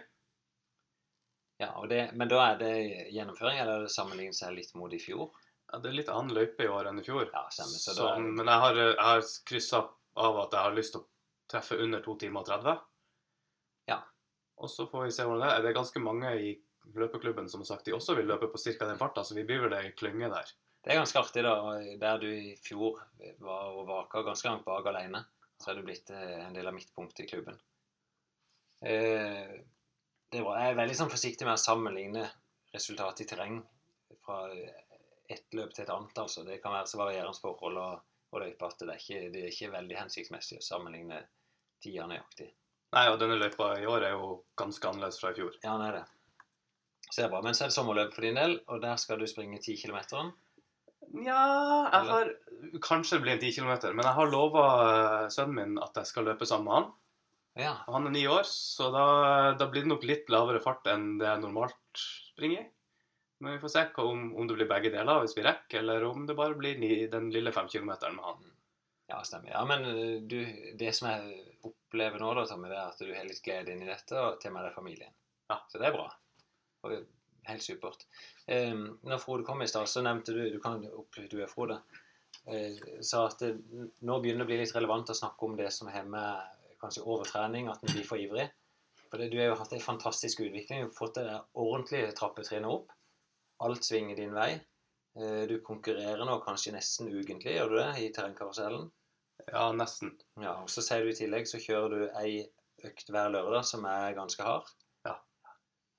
Ja, 1.59 1.73
og 1.81 1.89
det, 1.89 2.11
Men 2.15 2.29
da 2.29 2.43
er 2.53 2.59
det 2.61 2.73
gjennomføring, 3.15 3.59
eller 3.59 3.81
er 3.81 3.87
det 3.87 3.95
sammenlignet 3.95 4.37
seg 4.37 4.55
litt 4.55 4.75
mot 4.77 4.93
i 4.93 5.01
fjor? 5.01 5.33
Ja, 5.73 5.81
det 5.83 5.91
er 5.91 5.99
litt 5.99 6.11
annen 6.13 6.37
løype 6.37 6.67
i 6.67 6.71
år 6.71 6.91
enn 6.91 7.01
i 7.01 7.07
fjor. 7.07 7.27
Ja, 7.33 7.47
stemmer. 7.51 7.81
Så 7.81 7.97
Så, 7.97 8.11
det, 8.15 8.35
men 8.39 8.47
jeg 8.47 8.63
har, 8.63 8.83
jeg 8.83 9.07
har 9.09 9.25
kryssa 9.49 9.83
av 10.27 10.39
at 10.45 10.55
jeg 10.55 10.69
har 10.69 10.77
lyst 10.77 10.95
til 10.95 11.03
å 11.03 11.09
treffe 11.51 11.79
under 11.83 12.05
2 12.05 12.15
timer 12.23 12.45
og 12.45 12.51
30. 12.53 12.77
Ja. 13.91 13.99
Og 14.63 14.71
så 14.71 14.87
får 14.91 15.09
vi 15.09 15.17
se 15.17 15.27
hvordan 15.27 15.43
det 15.43 15.51
er. 15.55 15.65
Det 15.65 15.73
er 15.73 15.81
ganske 15.81 16.03
mange 16.05 16.33
i 16.39 16.53
løpeklubben 16.95 17.49
som 17.51 17.63
har 17.63 17.71
sagt 17.73 17.89
de 17.89 17.95
også 17.97 18.15
vil 18.19 18.29
løpe 18.31 18.49
på 18.53 18.61
ca. 18.63 18.87
den 18.87 19.01
farta, 19.01 19.25
så 19.25 19.35
vi 19.35 19.45
blir 19.49 19.65
vel 19.67 19.75
ei 19.79 19.93
klynge 19.99 20.31
der. 20.33 20.53
det 20.85 20.93
er 20.93 21.01
ganske 21.01 21.19
artig, 21.19 21.43
da. 21.43 21.55
Der 22.01 22.21
du 22.23 22.29
i 22.31 22.57
fjor 22.63 23.01
var 23.43 23.73
og 23.73 23.89
vaka 23.89 24.23
ganske 24.23 24.49
langt 24.49 24.65
bak 24.65 24.87
alene, 24.87 25.25
så 25.63 25.73
er 25.73 25.79
du 25.79 25.87
blitt 25.87 26.11
eh, 26.11 26.45
en 26.47 26.55
del 26.55 26.69
av 26.69 26.77
midtpunktet 26.77 27.25
i 27.25 27.31
klubben. 27.31 27.59
Det 28.81 29.65
det 30.31 30.43
var, 30.43 30.59
jeg 30.59 30.73
er 30.73 30.81
veldig 30.81 30.97
sånn 30.99 31.13
forsiktig 31.13 31.47
med 31.47 31.55
å 31.55 31.63
sammenligne 31.63 32.27
resultatet 32.75 33.23
i 33.25 33.29
terreng 33.31 33.61
fra 34.27 34.41
ett 35.31 35.55
løp 35.55 35.75
til 35.75 35.85
et 35.85 35.93
annet. 35.95 36.19
altså. 36.19 36.43
Det 36.47 36.59
kan 36.63 36.75
være 36.75 36.91
så 36.91 37.01
varierende 37.01 37.39
forhold 37.41 37.79
og, 37.81 38.03
og 38.35 38.43
løype 38.43 38.69
at 38.69 38.83
det 38.83 38.91
er, 38.91 39.03
ikke, 39.03 39.31
det 39.35 39.45
er 39.45 39.53
ikke 39.53 39.73
veldig 39.75 39.99
hensiktsmessig 40.01 40.59
å 40.59 40.67
sammenligne 40.67 41.23
tida 41.83 42.09
nøyaktig. 42.11 42.51
Nei, 42.97 43.07
og 43.13 43.21
denne 43.23 43.39
løypa 43.39 43.73
i 43.79 43.87
år 43.91 44.09
er 44.09 44.17
jo 44.17 44.33
ganske 44.59 44.91
annerledes 44.91 45.21
fra 45.23 45.33
i 45.33 45.39
fjor. 45.39 45.55
Ja, 45.63 45.77
den 45.77 45.87
er 45.87 45.99
det. 46.01 46.05
Så 47.11 47.21
det 47.21 47.27
er 47.27 47.33
bra. 47.33 47.43
Men 47.45 47.55
så 47.55 47.65
er 47.65 47.71
det 47.71 47.77
sommerløp 47.77 48.15
for 48.15 48.27
din 48.27 48.39
del, 48.39 48.59
og 48.67 48.83
der 48.83 48.99
skal 49.01 49.21
du 49.21 49.27
springe 49.31 49.61
10 49.63 49.79
km. 49.85 49.99
Nja, 51.15 51.41
jeg 51.93 52.09
har 52.11 52.31
Kanskje 52.83 53.19
det 53.19 53.23
blir 53.25 53.37
en 53.37 53.43
10 53.43 53.53
km, 53.61 53.73
men 53.95 54.07
jeg 54.09 54.17
har 54.17 54.31
lova 54.33 54.65
sønnen 55.31 55.59
min 55.59 55.83
at 55.83 55.99
jeg 56.01 56.09
skal 56.09 56.27
løpe 56.27 56.49
sammen 56.49 56.67
med 56.67 56.77
han. 56.77 56.89
Ja. 57.57 57.75
Han 57.89 58.09
er 58.09 58.13
ni 58.13 58.27
år, 58.29 58.45
så 58.49 58.91
da, 58.93 59.05
da 59.57 59.69
blir 59.71 59.87
det 59.87 59.93
nok 59.93 60.05
litt 60.09 60.33
lavere 60.33 60.61
fart 60.61 60.89
enn 60.93 61.15
det 61.21 61.29
jeg 61.29 61.45
normalt 61.45 62.01
springer. 62.01 62.67
Men 63.41 63.55
vi 63.55 63.63
får 63.63 63.73
se 63.73 63.85
om, 64.03 64.29
om 64.37 64.49
det 64.49 64.57
blir 64.57 64.69
begge 64.69 64.93
deler 64.93 65.23
hvis 65.23 65.37
vi 65.37 65.45
rekker, 65.45 65.81
eller 65.83 66.05
om 66.09 66.27
det 66.29 66.37
bare 66.37 66.57
blir 66.57 66.79
ni, 66.81 67.07
den 67.13 67.31
lille 67.33 67.53
fem 67.53 67.69
kilometeren 67.69 68.17
med 68.17 68.29
han. 68.29 68.53
Ja, 69.13 69.23
stemmer. 69.25 69.53
Ja, 69.53 69.65
men 69.69 69.85
eh, 69.89 70.15
du, 70.27 70.39
det 70.79 70.93
som 70.97 71.11
jeg 71.13 71.41
opplever 71.69 72.21
nå, 72.21 72.33
da, 72.35 72.47
Tommy, 72.49 72.71
det 72.73 72.79
er 72.81 72.91
at 72.91 73.03
du 73.03 73.13
har 73.15 73.29
litt 73.29 73.45
glede 73.45 73.73
inn 73.73 73.85
i 73.85 73.91
dette, 73.91 74.17
og 74.19 74.41
til 74.43 74.51
og 74.51 74.57
med 74.57 74.67
deg 74.67 74.77
familien. 74.77 75.13
Ja. 75.53 75.61
Så 75.71 75.81
det 75.81 75.91
er 75.91 75.95
bra. 75.95 76.09
Helt 77.47 77.63
supert. 77.63 78.07
Eh, 78.51 78.75
når 79.07 79.21
Frode 79.23 79.45
kom 79.47 79.63
i 79.63 79.69
stad, 79.71 79.87
så 79.87 80.03
nevnte 80.03 80.35
du 80.35 80.51
Du 80.51 80.59
kan 80.61 80.81
du 80.83 81.41
er 81.43 81.47
Frode. 81.47 81.81
eh, 82.47 82.75
sa 83.03 83.27
at 83.27 83.39
det, 83.39 83.53
nå 84.03 84.21
begynner 84.23 84.45
det 84.45 84.47
å 84.47 84.51
bli 84.51 84.59
litt 84.61 84.75
relevant 84.75 85.11
å 85.11 85.15
snakke 85.15 85.47
om 85.47 85.57
det 85.57 85.73
som 85.73 85.89
har 85.89 86.05
med 86.05 86.43
kanskje 86.83 87.03
overtrening, 87.07 87.69
at 87.69 87.83
en 87.83 87.95
blir 87.95 88.05
for 88.07 88.19
ivrig. 88.19 88.49
For 89.11 89.19
det, 89.19 89.31
du 89.31 89.39
har 89.39 89.47
jo 89.53 89.59
hatt 89.61 89.73
en 89.73 89.81
fantastisk 89.81 90.41
utvikling. 90.41 90.83
Du 90.83 90.87
har 90.89 90.99
fått 90.99 91.15
det 91.21 91.41
ordentlige 91.55 92.13
trappetrinnet 92.19 92.71
opp. 92.71 92.91
Alt 93.63 93.85
svinger 93.87 94.17
din 94.17 94.35
vei. 94.35 94.61
Eh, 95.17 95.47
Du 95.47 95.61
konkurrerer 95.63 96.25
nå 96.27 96.41
kanskje 96.45 96.75
nesten 96.75 97.09
ukentlig, 97.09 97.55
gjør 97.57 97.71
du 97.71 97.77
det, 97.79 97.91
i 98.03 98.13
terrengkarusellen? 98.13 98.91
Ja, 99.53 99.71
nesten. 99.73 100.17
Ja, 100.41 100.57
og 100.63 100.69
så 100.73 100.83
sier 100.83 101.05
du 101.05 101.11
i 101.11 101.17
tillegg 101.17 101.47
så 101.49 101.59
kjører 101.63 101.95
du 101.95 102.19
ei 102.19 102.45
økt 102.85 103.09
hver 103.11 103.31
lørdag 103.31 103.65
som 103.65 103.85
er 103.89 104.15
ganske 104.19 104.43
hard. 104.43 104.69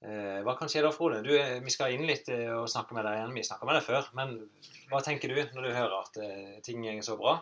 Eh, 0.08 0.40
hva 0.46 0.54
kan 0.56 0.70
skje 0.72 0.86
da, 0.86 0.92
Frode? 0.96 1.20
Du, 1.26 1.34
eh, 1.36 1.58
vi 1.64 1.74
skal 1.74 1.92
inn 1.92 2.06
litt 2.08 2.30
eh, 2.32 2.48
og 2.56 2.70
snakke 2.72 2.96
med 2.96 3.04
deg 3.04 3.18
igjen. 3.18 3.36
Vi 3.36 3.44
snakka 3.44 3.68
med 3.68 3.76
deg 3.76 3.86
før. 3.88 4.08
Men 4.16 4.36
hva 4.92 5.02
tenker 5.04 5.34
du 5.34 5.42
når 5.58 5.68
du 5.68 5.76
hører 5.76 5.98
at 6.00 6.20
ting 6.64 6.86
går 6.86 7.04
så 7.04 7.18
bra? 7.20 7.38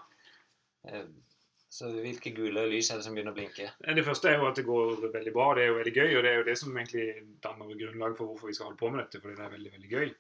Så 1.76 1.90
hvilke 1.92 2.32
gule 2.32 2.64
lys 2.70 2.90
er 2.92 3.00
det 3.00 3.06
som 3.06 3.16
begynner 3.18 3.34
å 3.34 3.38
blinke? 3.38 3.68
Det 3.84 4.06
første 4.06 4.30
er 4.30 4.40
jo 4.40 4.48
at 4.48 4.58
det 4.58 4.66
går 4.66 5.10
veldig 5.14 5.34
bra. 5.36 5.50
Det 5.58 5.66
er 5.66 5.70
jo 5.72 5.80
veldig 5.80 5.94
gøy, 5.94 6.12
og 6.16 6.24
det 6.24 6.32
er 6.32 6.40
jo 6.40 6.48
det 6.48 6.56
som 6.62 6.78
egentlig 6.78 7.08
danner 7.44 7.74
grunnlag 7.82 8.16
for 8.18 8.32
hvorfor 8.32 8.50
vi 8.50 8.56
skal 8.58 8.70
holde 8.70 8.80
på 8.80 8.92
med 8.94 9.04
dette. 9.04 9.22
fordi 9.22 9.36
det 9.38 9.46
er 9.46 9.54
veldig, 9.58 9.74
veldig 9.76 9.92
gøy. 9.92 10.14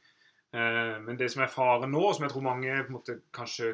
Men 1.06 1.20
det 1.20 1.30
som 1.32 1.44
er 1.44 1.52
faren 1.52 1.92
nå, 1.92 2.02
som 2.14 2.25
jeg 2.25 2.34
tror 2.34 2.46
mange 2.46 2.75
måte 2.92 3.18
kanskje 3.36 3.72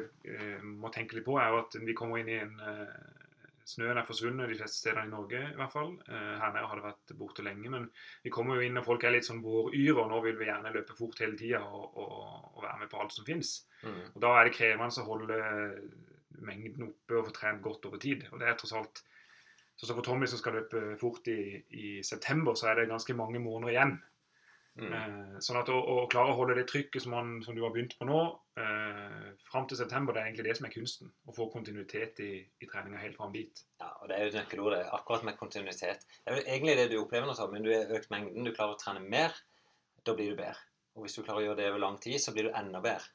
må 0.62 0.92
tenke 0.94 1.18
litt 1.18 1.26
på, 1.26 1.36
er 1.40 1.52
jo 1.52 1.60
at 1.64 1.76
vi 1.82 1.96
kommer 1.98 2.22
inn 2.22 2.30
i 2.30 2.38
en 2.44 2.54
Snøen 3.68 3.98
er 3.98 4.06
forsvunnet 4.06 4.50
de 4.50 4.56
fleste 4.58 4.80
stedene 4.80 5.06
i 5.06 5.12
Norge, 5.12 5.40
i 5.52 5.58
hvert 5.58 5.72
fall. 5.74 5.92
Eh, 6.08 6.32
Her 6.40 6.54
nede 6.54 6.66
har 6.66 6.80
det 6.80 6.86
vært 6.86 7.14
borte 7.18 7.44
lenge. 7.46 7.70
Men 7.70 7.88
vi 8.24 8.32
kommer 8.34 8.58
jo 8.58 8.66
inn, 8.66 8.80
og 8.80 8.86
folk 8.88 9.04
er 9.06 9.14
litt 9.14 9.28
sånn 9.28 9.42
våryre, 9.44 9.98
og 10.02 10.10
nå 10.10 10.22
vil 10.26 10.38
vi 10.40 10.48
gjerne 10.50 10.74
løpe 10.74 10.96
fort 10.98 11.22
hele 11.22 11.38
tida 11.38 11.62
og, 11.62 11.86
og, 11.94 12.16
og 12.56 12.66
være 12.66 12.82
med 12.82 12.90
på 12.92 13.02
alt 13.02 13.14
som 13.14 13.28
fins. 13.28 13.54
Mm. 13.84 14.02
Og 14.14 14.18
Da 14.24 14.34
er 14.38 14.48
det 14.48 14.56
krevende 14.58 15.04
å 15.04 15.08
holde 15.08 15.40
mengden 16.42 16.88
oppe 16.88 17.18
og 17.18 17.28
få 17.28 17.34
trent 17.36 17.62
godt 17.62 17.86
over 17.86 18.02
tid. 18.02 18.26
Og 18.32 18.40
det 18.42 18.50
er 18.50 18.58
tross 18.58 18.74
alt 18.78 19.04
så 19.82 19.94
For 19.96 20.04
Tommy 20.04 20.28
som 20.30 20.38
skal 20.38 20.54
løpe 20.60 20.80
fort 21.00 21.26
i, 21.32 21.58
i 21.74 21.88
september, 22.06 22.54
så 22.54 22.68
er 22.70 22.76
det 22.78 22.90
ganske 22.90 23.14
mange 23.18 23.40
måneder 23.42 23.72
igjen. 23.72 23.94
Mm. 24.78 24.92
Eh, 24.94 25.38
sånn 25.44 25.58
at 25.58 25.70
å, 25.72 25.76
å, 25.76 25.96
klare 26.12 26.32
å 26.32 26.36
holde 26.38 26.54
det 26.60 26.68
trykket 26.70 27.02
som, 27.02 27.16
han, 27.16 27.32
som 27.42 27.56
du 27.56 27.64
har 27.64 27.72
begynt 27.74 27.96
på 27.98 28.06
nå, 28.06 28.20
eh, 28.60 29.28
fram 29.50 29.68
til 29.68 29.78
september, 29.80 30.14
det 30.14 30.22
er 30.22 30.30
egentlig 30.30 30.48
det 30.48 30.56
som 30.58 30.66
er 30.68 30.74
kunsten. 30.74 31.12
Å 31.28 31.36
få 31.36 31.48
kontinuitet 31.52 32.20
i, 32.24 32.32
i 32.42 32.68
treninga 32.68 33.00
helt 33.02 33.16
fram 33.20 33.32
dit. 33.34 33.64
Ja, 33.80 33.92
og 34.00 34.10
Det 34.10 34.18
er 34.18 34.26
jo 34.26 34.34
nøkkelordet. 34.36 34.42
nøkkelord, 34.42 34.76
det. 34.78 34.90
akkurat 34.98 35.24
med 35.28 35.38
kontinuitet. 35.40 36.06
Det 36.10 36.32
er 36.32 36.38
jo 36.38 36.44
egentlig 36.44 36.76
det 36.80 36.90
du 36.92 36.98
opplever 37.00 37.30
nå, 37.30 37.48
men 37.52 37.66
du 37.66 37.72
har 37.72 37.96
økt 37.98 38.12
mengden, 38.14 38.44
du 38.44 38.54
klarer 38.54 38.76
å 38.76 38.82
trene 38.82 39.02
mer, 39.16 39.34
da 40.04 40.14
blir 40.18 40.32
du 40.32 40.36
bedre. 40.36 40.68
Og 40.96 41.06
hvis 41.06 41.16
du 41.16 41.22
klarer 41.22 41.40
å 41.40 41.46
gjøre 41.46 41.60
det 41.62 41.70
over 41.70 41.84
lang 41.86 41.98
tid, 42.02 42.20
så 42.20 42.34
blir 42.34 42.48
du 42.48 42.56
enda 42.58 42.82
bedre. 42.84 43.12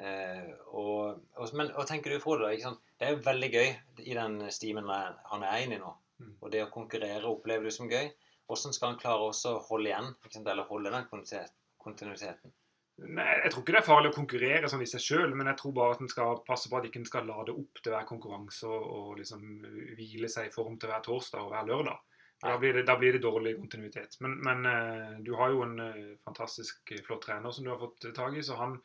Uh, 0.00 0.54
og, 0.80 1.18
og, 1.36 1.50
men 1.58 1.72
hva 1.74 1.84
tenker 1.84 2.14
du 2.14 2.22
Frode? 2.22 2.46
da? 2.48 2.70
Det 2.96 3.04
er 3.04 3.10
jo 3.12 3.24
veldig 3.26 3.50
gøy 3.52 3.68
i 4.06 4.14
den 4.16 4.38
stimen 4.54 4.88
han 4.88 5.42
er 5.44 5.64
inne 5.66 5.76
i 5.76 5.82
nå. 5.82 5.90
Mm. 6.20 6.30
Og 6.38 6.52
det 6.52 6.62
å 6.64 6.70
konkurrere 6.72 7.28
opplever 7.28 7.68
du 7.68 7.74
som 7.74 7.90
gøy. 7.90 8.08
Hvordan 8.50 8.74
skal 8.74 8.92
han 8.92 9.00
klare 9.02 9.28
å 9.28 9.52
holde 9.68 9.92
igjen, 9.92 10.08
eller 10.40 10.66
holde 10.66 10.90
den 10.94 11.06
kontinuiteten? 11.78 12.54
Jeg 13.00 13.50
tror 13.52 13.62
ikke 13.62 13.72
det 13.72 13.80
er 13.80 13.86
farlig 13.86 14.10
å 14.10 14.14
konkurrere 14.16 14.68
sånn 14.68 14.82
i 14.84 14.88
seg 14.88 15.00
sjøl, 15.00 15.32
men 15.32 15.48
jeg 15.48 15.58
tror 15.60 15.72
bare 15.76 15.94
at 15.96 16.02
en 16.04 16.10
skal 16.12 16.42
passe 16.46 16.68
på 16.68 16.76
at 16.76 16.86
ikke 16.88 17.00
en 17.00 17.08
skal 17.08 17.28
lade 17.28 17.54
opp 17.56 17.80
til 17.80 17.94
hver 17.94 18.06
konkurranse 18.08 18.68
og, 18.68 18.86
og 18.96 19.10
liksom 19.20 19.44
hvile 19.96 20.28
seg 20.28 20.50
i 20.50 20.54
form 20.54 20.76
til 20.80 20.92
hver 20.92 21.04
torsdag 21.06 21.46
og 21.46 21.54
hver 21.54 21.68
lørdag. 21.70 22.02
Da 22.40 22.54
blir, 22.60 22.76
det, 22.76 22.86
da 22.88 22.96
blir 22.96 23.16
det 23.16 23.22
dårlig 23.24 23.56
kontinuitet. 23.58 24.16
Men, 24.24 24.38
men 24.44 24.68
eh, 24.68 25.16
du 25.24 25.34
har 25.36 25.52
jo 25.52 25.64
en 25.66 25.74
eh, 25.84 26.14
fantastisk 26.24 26.92
eh, 26.94 27.02
flott 27.04 27.26
trener 27.26 27.52
som 27.52 27.66
du 27.66 27.72
har 27.72 27.80
fått 27.80 28.06
tak 28.16 28.36
i, 28.36 28.44
så 28.44 28.56
han 28.56 28.78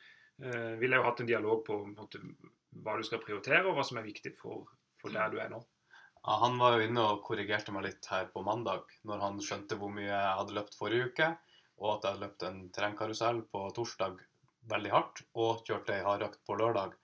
eh, 0.44 0.74
ville 0.82 1.00
jo 1.00 1.06
hatt 1.06 1.24
en 1.24 1.30
dialog 1.30 1.64
på, 1.68 1.78
måte, 1.94 2.20
hva 2.84 2.98
du 3.00 3.06
skal 3.08 3.24
prioritere, 3.24 3.64
og 3.64 3.78
hva 3.78 3.86
som 3.88 4.02
er 4.02 4.08
viktig 4.08 4.34
for, 4.42 4.68
for 5.00 5.16
der 5.16 5.32
du 5.32 5.40
er 5.40 5.52
nå. 5.54 5.62
Ja, 6.26 6.40
han 6.42 6.60
var 6.60 6.76
jo 6.76 6.88
inne 6.88 7.08
og 7.14 7.24
korrigerte 7.24 7.72
meg 7.72 7.88
litt 7.88 8.12
her 8.12 8.28
på 8.34 8.44
mandag, 8.44 8.92
når 9.08 9.24
han 9.24 9.40
skjønte 9.44 9.80
hvor 9.80 9.94
mye 9.94 10.10
jeg 10.10 10.38
hadde 10.40 10.58
løpt 10.58 10.76
forrige 10.80 11.12
uke, 11.12 11.32
og 11.82 11.90
at 11.96 12.06
jeg 12.06 12.16
hadde 12.16 12.26
løpt 12.26 12.46
en 12.48 12.62
terrengkarusell 12.76 13.42
på 13.52 13.66
torsdag 13.76 14.22
veldig 14.72 14.94
hardt, 14.94 15.22
og 15.38 15.66
kjørte 15.68 15.98
ei 15.98 16.06
hardøkt 16.06 16.42
på 16.48 16.58
lørdag. 16.60 16.96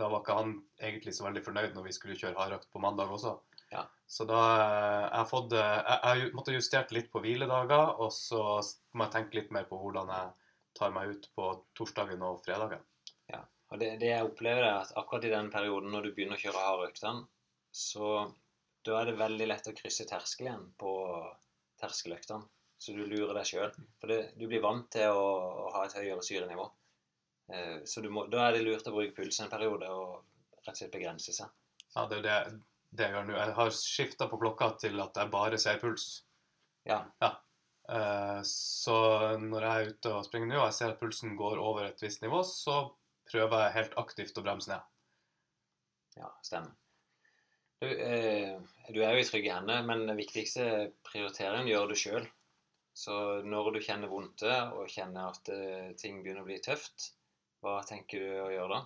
Da 0.00 0.08
var 0.08 0.22
ikke 0.22 0.36
han 0.36 0.52
egentlig 0.80 1.14
så 1.16 1.26
veldig 1.26 1.44
fornøyd 1.44 1.76
når 1.76 1.86
vi 1.86 1.94
skulle 1.96 2.18
kjøre 2.18 2.38
hardøkt 2.38 2.70
på 2.72 2.82
mandag 2.82 3.12
også. 3.12 3.36
Ja. 3.70 3.84
Så 4.10 4.26
da 4.26 4.40
eh, 4.58 5.06
jeg 5.06 5.30
fått 5.30 5.52
eh, 5.54 5.76
Jeg, 5.78 5.98
jeg 6.02 6.30
måtte 6.34 6.54
justert 6.56 6.94
litt 6.94 7.10
på 7.12 7.22
hviledager, 7.22 7.94
og 8.02 8.10
så 8.14 8.42
må 8.94 9.06
jeg 9.06 9.14
tenke 9.14 9.38
litt 9.38 9.52
mer 9.54 9.68
på 9.70 9.78
hvordan 9.78 10.10
jeg 10.10 10.32
tar 10.78 10.94
meg 10.94 11.14
ut 11.14 11.28
på 11.36 11.50
torsdagen 11.78 12.22
og 12.26 12.40
fredagen. 12.44 12.82
Ja. 13.30 13.44
Og 13.70 13.82
det, 13.82 13.94
det 14.02 14.10
jeg 14.10 14.26
opplever 14.26 14.66
er 14.66 14.80
at 14.80 14.94
akkurat 14.98 15.26
i 15.28 15.34
den 15.34 15.50
perioden 15.54 15.94
når 15.94 16.08
du 16.08 16.14
begynner 16.16 16.38
å 16.38 16.42
kjøre 16.42 16.64
hardøktene, 16.66 17.26
så 17.70 18.14
da 18.86 18.96
er 18.98 19.10
det 19.10 19.20
veldig 19.20 19.46
lett 19.46 19.68
å 19.70 19.76
krysse 19.76 20.06
terskel 20.08 20.48
igjen 20.48 20.66
på 20.80 20.92
terskeløktene. 21.80 22.48
Så 22.80 22.94
du 22.96 23.02
lurer 23.04 23.34
deg 23.36 23.48
sjøl. 23.48 23.74
For 24.00 24.08
det, 24.08 24.20
du 24.40 24.46
blir 24.48 24.62
vant 24.64 24.86
til 24.92 25.12
å, 25.12 25.26
å 25.66 25.72
ha 25.74 25.84
et 25.84 25.96
høyere 25.98 26.24
syrenivå. 26.24 26.64
Eh, 27.52 27.76
så 27.84 28.00
du 28.00 28.08
må, 28.12 28.24
da 28.32 28.46
er 28.46 28.56
det 28.56 28.64
lurt 28.64 28.88
å 28.88 28.94
bruke 28.94 29.16
puls 29.18 29.40
en 29.44 29.52
periode 29.52 29.90
og 29.92 30.22
rett 30.62 30.72
og 30.72 30.80
slett 30.80 30.94
begrense 30.94 31.34
seg. 31.36 31.52
Ja, 31.92 32.06
det 32.08 32.22
er 32.22 32.24
det, 32.24 32.38
det 32.96 33.08
jeg 33.08 33.16
gjør 33.18 33.28
nå. 33.28 33.36
Jeg 33.36 33.56
har 33.60 33.76
skifta 33.76 34.30
på 34.30 34.40
klokka 34.40 34.72
til 34.80 34.96
at 35.04 35.20
jeg 35.20 35.32
bare 35.34 35.60
ser 35.60 35.80
puls. 35.82 36.08
Ja, 36.88 37.04
Eh, 37.90 38.40
Så 38.46 38.96
når 39.42 39.64
jeg 39.66 39.70
er 39.70 39.92
ute 39.94 40.12
og 40.14 40.26
springer 40.26 40.50
nå 40.52 40.58
og 40.60 40.68
jeg 40.68 40.76
ser 40.78 40.92
at 40.94 41.00
pulsen 41.00 41.36
går 41.38 41.58
over 41.58 41.88
et 41.88 42.02
visst 42.02 42.22
nivå, 42.22 42.42
så 42.46 42.82
prøver 43.30 43.64
jeg 43.64 43.76
helt 43.78 43.96
aktivt 44.02 44.38
å 44.38 44.44
bremse 44.46 44.70
ned. 44.70 44.86
ja 46.18 46.30
stemmer. 46.42 46.76
Du, 47.80 47.86
eh, 47.88 48.58
du 48.92 49.00
er 49.00 49.14
jo 49.14 49.22
i 49.22 49.24
trygge 49.24 49.54
hender, 49.54 49.82
men 49.86 50.04
den 50.06 50.18
viktigste 50.18 50.92
prioriteringen 51.06 51.70
gjør 51.70 51.88
du 51.88 51.96
sjøl. 51.96 52.26
Så 53.00 53.14
når 53.46 53.74
du 53.74 53.82
kjenner 53.84 54.10
vondte 54.12 54.56
og 54.76 54.90
kjenner 54.92 55.30
at 55.30 55.48
eh, 55.54 55.92
ting 56.00 56.20
begynner 56.20 56.44
å 56.44 56.48
bli 56.48 56.58
tøft, 56.64 57.14
hva 57.64 57.78
tenker 57.88 58.20
du 58.20 58.32
å 58.44 58.50
gjøre 58.52 58.76
da? 58.76 58.82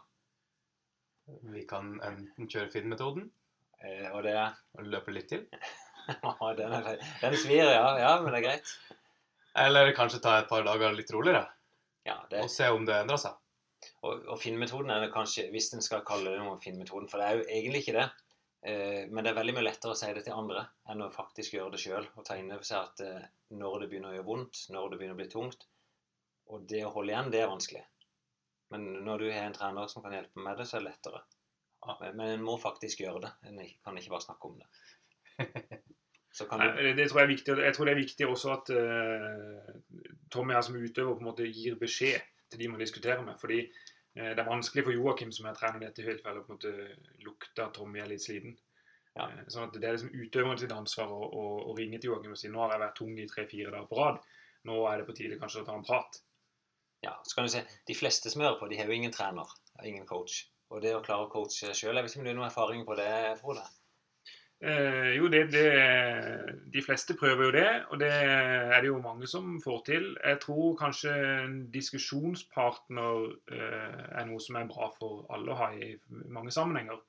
Vi 1.54 1.64
kan 1.66 1.96
enten 2.04 2.50
kjøre 2.50 2.70
Finn-metoden 2.70 3.30
Eh, 3.84 4.08
og 4.14 4.22
det 4.24 4.34
er 4.38 4.54
og 4.78 4.88
løpe 4.88 5.12
litt 5.12 5.30
til, 5.32 5.44
den, 6.58 6.74
er, 6.78 7.00
den 7.20 7.36
svir, 7.36 7.66
ja. 7.74 7.86
Ja, 8.00 8.12
men 8.22 8.32
det 8.32 8.40
er 8.40 8.46
greit. 8.46 8.74
eller 9.60 9.92
kanskje 9.96 10.22
ta 10.24 10.38
et 10.40 10.48
par 10.50 10.64
dager 10.66 10.94
litt 10.96 11.10
roligere 11.14 11.44
Ja, 12.08 12.18
det, 12.30 12.42
og 12.44 12.52
se 12.52 12.68
om 12.72 12.86
det 12.88 12.96
endrer 13.02 13.20
seg. 13.20 13.36
og, 14.02 14.24
og 14.32 14.38
Finn-metoden 14.40 14.92
er 14.94 15.04
det 15.04 15.12
kanskje, 15.14 15.50
hvis 15.52 15.72
en 15.76 15.84
skal 15.84 16.04
kalle 16.06 16.32
det 16.32 16.40
noe 16.40 16.60
Finn-metoden, 16.64 17.10
for 17.10 17.20
det 17.20 17.28
er 17.28 17.40
jo 17.40 17.46
egentlig 17.48 17.84
ikke 17.84 17.98
det. 17.98 18.08
Eh, 18.64 19.04
men 19.10 19.20
det 19.20 19.32
er 19.32 19.36
veldig 19.36 19.54
mye 19.58 19.66
lettere 19.66 19.92
å 19.92 19.98
si 19.98 20.08
det 20.16 20.22
til 20.24 20.36
andre 20.36 20.64
enn 20.88 21.04
å 21.04 21.12
faktisk 21.12 21.56
gjøre 21.56 21.74
det 21.74 21.82
sjøl. 21.82 22.06
Og 22.16 22.24
ta 22.24 22.38
inn 22.40 22.52
over 22.52 22.64
seg 22.64 22.80
at 22.80 23.02
eh, 23.04 23.26
når 23.52 23.82
det 23.82 23.90
begynner 23.90 24.12
å 24.12 24.18
gjøre 24.18 24.28
vondt, 24.30 24.62
når 24.72 24.90
det 24.90 25.00
begynner 25.00 25.18
å 25.18 25.20
bli 25.22 25.30
tungt 25.32 25.66
Og 26.52 26.64
det 26.68 26.82
å 26.84 26.92
holde 26.92 27.12
igjen, 27.12 27.30
det 27.32 27.40
er 27.42 27.50
vanskelig. 27.52 27.84
Men 28.72 28.86
når 29.06 29.22
du 29.22 29.30
har 29.30 29.46
en 29.46 29.56
trener 29.56 29.88
som 29.88 30.04
kan 30.04 30.16
hjelpe 30.16 30.40
med 30.44 30.58
det, 30.60 30.66
så 30.68 30.78
er 30.78 30.84
det 30.84 30.90
lettere. 30.90 31.22
Men, 31.84 32.16
men 32.16 32.30
en 32.34 32.44
må 32.44 32.56
faktisk 32.60 33.04
gjøre 33.04 33.26
det. 33.26 33.32
En 33.48 33.60
kan 33.84 34.00
ikke 34.00 34.12
bare 34.14 34.26
snakke 34.26 34.50
om 34.50 34.60
det. 34.60 34.68
Så 36.34 36.48
kan 36.50 36.58
du 36.58 36.66
Nei, 36.66 36.94
Det, 36.98 37.04
tror 37.06 37.20
jeg 37.20 37.28
er 37.28 37.30
viktig. 37.30 37.56
Jeg 37.62 37.74
tror 37.76 37.86
det 37.86 37.92
er 37.92 38.00
viktig 38.00 38.26
også 38.26 38.54
at 38.56 38.70
uh, 38.74 40.08
Tommy 40.34 40.56
her 40.56 40.64
som 40.66 40.74
utøver 40.74 41.14
på 41.14 41.22
en 41.22 41.28
måte 41.28 41.46
gir 41.46 41.76
beskjed 41.78 42.24
til 42.50 42.58
de 42.58 42.70
man 42.72 42.82
diskuterer 42.82 43.22
med. 43.22 43.36
fordi 43.38 43.60
det 44.14 44.38
er 44.38 44.46
vanskelig 44.46 44.84
for 44.86 44.94
Joakim 44.94 45.32
som 45.34 45.48
er 45.50 45.56
trener 45.58 45.82
i 45.82 45.88
dette 45.88 46.04
tilfellet, 46.04 46.44
å 46.44 46.46
på 46.46 46.54
en 46.54 46.58
måte 46.58 47.24
lukte 47.26 47.64
at 47.64 47.74
Tommy 47.74 48.02
er 48.02 48.10
litt 48.12 48.22
sliten. 48.22 48.54
Ja. 49.14 49.28
Eh, 49.30 49.46
sånn 49.50 49.68
at 49.68 49.76
Det 49.78 49.88
er 49.88 49.96
liksom 49.96 50.14
utøveren 50.14 50.60
sitt 50.60 50.74
ansvar 50.74 51.10
å, 51.14 51.20
å, 51.26 51.44
å 51.70 51.74
ringe 51.78 51.98
til 51.98 52.12
Joakim 52.12 52.34
og 52.34 52.38
si 52.38 52.50
nå 52.50 52.62
har 52.62 52.74
jeg 52.74 52.84
vært 52.84 52.96
tung 53.00 53.18
i 53.18 53.28
tre-fire 53.30 53.74
dager 53.74 53.90
på 53.90 53.98
rad. 53.98 54.22
Nå 54.70 54.80
er 54.90 55.00
det 55.00 55.08
på 55.08 55.16
tide 55.18 55.38
kanskje 55.40 55.62
å 55.62 55.68
ta 55.68 55.76
en 55.76 55.86
prat. 55.86 56.20
Ja, 57.04 57.14
så 57.22 57.36
kan 57.36 57.46
du 57.46 57.52
se, 57.52 57.64
De 57.86 57.94
fleste 57.94 58.32
som 58.32 58.42
hører 58.42 58.58
på, 58.60 58.68
de 58.70 58.78
har 58.80 58.88
jo 58.88 58.96
ingen 58.96 59.12
trener, 59.12 59.50
ingen 59.84 60.06
coach. 60.08 60.44
Og 60.72 60.80
det 60.82 60.94
å 60.96 61.02
klare 61.04 61.26
å 61.26 61.30
coache 61.30 61.74
sjøl 61.76 61.98
Jeg 61.98 62.06
vet 62.06 62.14
ikke 62.14 62.22
om 62.22 62.24
du 62.24 62.30
har 62.30 62.38
noen 62.38 62.48
erfaring 62.48 62.86
på 62.88 62.96
det, 62.98 63.10
Frode? 63.42 63.66
Eh, 64.64 65.16
jo, 65.18 65.28
det, 65.28 65.42
det, 65.52 65.64
de 66.72 66.82
fleste 66.82 67.14
prøver 67.20 67.44
jo 67.44 67.50
det, 67.52 67.70
og 67.92 67.98
det 68.00 68.12
er 68.12 68.78
det 68.80 68.88
jo 68.88 69.00
mange 69.02 69.26
som 69.28 69.58
får 69.60 69.82
til. 69.84 70.06
Jeg 70.24 70.38
tror 70.40 70.78
kanskje 70.80 71.12
en 71.42 71.58
diskusjonspartner 71.74 73.26
eh, 73.52 74.06
er 74.20 74.24
noe 74.30 74.40
som 74.40 74.56
er 74.56 74.70
bra 74.70 74.88
for 74.96 75.26
alle 75.36 75.52
å 75.52 75.58
ha 75.58 75.68
i 75.76 75.90
mange 76.32 76.54
sammenhenger. 76.54 77.02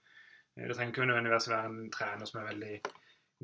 Eh, 0.58 0.66
Det 0.68 0.76
trenger 0.76 0.92
ikke 0.92 1.08
nødvendigvis 1.08 1.50
være 1.54 1.72
en 1.72 1.80
trener 1.96 2.28
som 2.28 2.42
er 2.42 2.52
veldig 2.52 2.76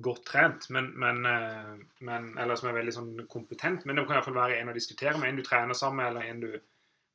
godt 0.03 0.25
trent, 0.27 0.70
men, 0.75 0.91
men, 1.06 1.24
eh, 1.32 1.72
men, 2.12 2.30
eller 2.36 2.60
som 2.60 2.68
er 2.74 2.80
veldig 2.82 2.98
sånn 3.00 3.15
kompetent, 3.32 3.86
men 3.86 3.96
det 3.96 4.08
kan 4.10 4.18
i 4.18 4.20
hvert 4.20 4.27
fall 4.27 4.39
være 4.41 4.60
en 4.60 4.75
å 4.75 4.75
diskutere 4.75 5.15
med, 5.20 5.30
en 5.30 5.39
du 5.39 5.48
trener 5.48 5.77
sammen 5.77 6.03
med, 6.03 6.12
eller 6.12 6.32
en 6.34 6.44
du, 6.44 6.51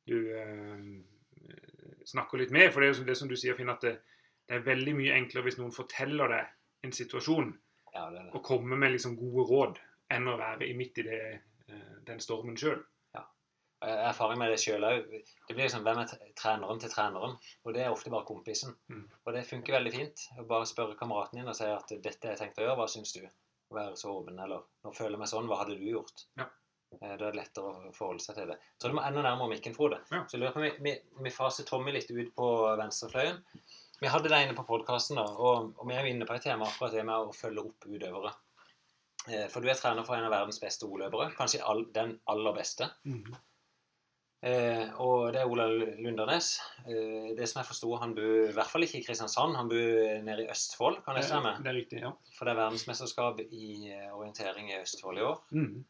du 0.09 0.17
eh, 0.33 1.63
snakker 2.09 2.41
litt 2.41 2.57
med. 2.57 2.71
For 2.73 2.81
det 2.81 2.89
er 2.89 2.95
jo 2.95 3.09
det 3.11 3.21
som 3.21 3.29
du 3.29 3.37
sier, 3.37 3.53
Finn, 3.53 3.69
at 3.69 3.85
det, 3.85 3.99
det 4.49 4.57
er 4.57 4.69
veldig 4.73 4.97
mye 4.97 5.17
enklere 5.21 5.45
hvis 5.45 5.61
noen 5.61 5.75
forteller 5.75 6.39
deg 6.39 6.53
en 6.83 6.91
situasjon, 6.91 7.57
Ja, 7.93 8.09
det 8.09 8.23
det. 8.23 8.31
og 8.35 8.43
komme 8.43 8.77
med 8.77 8.91
liksom 8.91 9.15
gode 9.17 9.47
råd, 9.49 9.79
enn 10.11 10.27
å 10.27 10.37
være 10.37 10.67
i 10.69 10.73
midt 10.77 10.97
i 10.97 11.03
det, 11.03 11.41
eh, 11.69 11.95
den 12.05 12.19
stormen 12.19 12.55
sjøl. 12.57 12.83
Har 13.79 14.09
erfaring 14.09 14.39
med 14.39 14.49
det 14.49 14.57
sjøl 14.57 14.81
òg. 14.81 15.03
Det 15.47 15.53
blir 15.53 15.67
liksom 15.67 15.83
hvem 15.85 15.99
er 16.01 16.07
treneren 16.35 16.79
til 16.81 16.89
treneren? 16.89 17.35
Og 17.63 17.73
det 17.75 17.83
er 17.85 17.91
ofte 17.93 18.09
bare 18.09 18.25
kompisen. 18.25 18.73
Mm. 18.89 19.03
Og 19.25 19.33
det 19.35 19.43
funker 19.45 19.75
veldig 19.77 19.91
fint. 19.93 20.23
Å 20.39 20.47
bare 20.49 20.65
spørre 20.65 20.95
kameraten 20.97 21.37
din 21.37 21.47
og 21.47 21.55
si 21.55 21.63
at 21.69 21.85
'dette 21.93 22.25
har 22.25 22.33
jeg 22.33 22.39
tenkt 22.39 22.57
å 22.57 22.65
gjøre, 22.65 22.75
hva 22.79 22.87
syns 22.89 23.13
du?' 23.13 23.27
Å 23.69 23.75
være 23.75 23.93
så 23.95 24.09
åpen. 24.09 24.39
Eller 24.43 24.63
'nå 24.83 24.95
føler 24.95 25.11
jeg 25.11 25.19
meg 25.19 25.27
sånn, 25.27 25.45
hva 25.47 25.57
hadde 25.59 25.77
du 25.77 25.85
gjort?' 25.93 26.25
Ja. 26.37 26.45
Eh, 26.45 26.97
Da 26.99 27.05
er 27.13 27.17
det 27.17 27.35
lettere 27.35 27.65
å 27.65 27.93
forholde 27.93 28.21
seg 28.21 28.35
til 28.35 28.47
det. 28.47 28.57
Jeg 28.57 28.79
tror 28.79 28.89
du 28.89 28.95
må 28.95 29.05
enda 29.05 29.21
nærmere 29.21 29.49
mikken, 29.49 29.75
Frode. 29.75 29.99
Ja. 30.11 30.23
Så 30.25 30.31
jeg 30.31 30.41
lurer 30.41 30.53
på 30.53 30.61
vi, 30.61 30.71
vi, 30.81 30.99
vi 31.21 31.29
faser 31.29 31.63
Tommy 31.65 31.91
litt 31.91 32.09
ut 32.09 32.33
på 32.35 32.77
venstrefløyen. 32.81 33.43
Vi 34.01 34.09
hadde 34.13 34.29
det 34.29 34.43
inne 34.45 34.53
på 34.57 34.65
podkasten, 34.67 35.17
og, 35.17 35.71
og 35.73 35.87
vi 35.89 35.95
er 35.97 36.05
jo 36.05 36.13
inne 36.13 36.27
på 36.29 36.35
et 36.37 36.43
tema 36.45 36.67
akkurat 36.69 36.93
det 36.93 37.05
med 37.07 37.17
å 37.17 37.33
følge 37.33 37.63
opp 37.65 37.87
utøvere. 37.89 38.33
Eh, 39.27 39.47
For 39.49 39.59
du 39.63 39.69
er 39.71 39.79
trener 39.79 40.05
for 40.05 40.15
en 40.19 40.27
av 40.27 40.33
verdens 40.35 40.61
beste 40.61 40.85
oløpere. 40.85 41.31
Kanskje 41.37 41.63
all, 41.65 41.81
den 41.95 42.13
aller 42.29 42.53
beste. 42.55 42.91
Eh, 44.45 44.91
og 45.01 45.31
det 45.33 45.41
er 45.41 45.49
Ola 45.49 45.65
Lundernes. 45.73 46.51
Eh, 46.85 47.31
det 47.35 47.47
som 47.49 47.57
jeg 47.63 47.69
forsto, 47.71 47.89
han 47.97 48.13
bor 48.15 48.51
i 48.51 48.53
hvert 48.53 48.69
fall 48.69 48.85
ikke 48.85 48.99
i 49.01 49.05
Kristiansand, 49.07 49.57
han 49.57 49.71
bor 49.71 50.21
nede 50.29 50.45
i 50.45 50.49
Østfold, 50.53 51.01
kan 51.07 51.17
det 51.17 51.25
stemme? 51.25 51.55
Det 51.65 51.71
er 51.73 51.79
riktig, 51.79 52.03
ja. 52.05 52.13
For 52.37 52.45
det 52.45 52.53
er 52.53 52.61
verdensmesterskap 52.61 53.41
i 53.47 53.71
eh, 53.95 54.11
orientering 54.13 54.69
i 54.69 54.77
Østfold 54.83 55.17
i 55.23 55.25
år. 55.25 55.41
Mhm. 55.57 55.85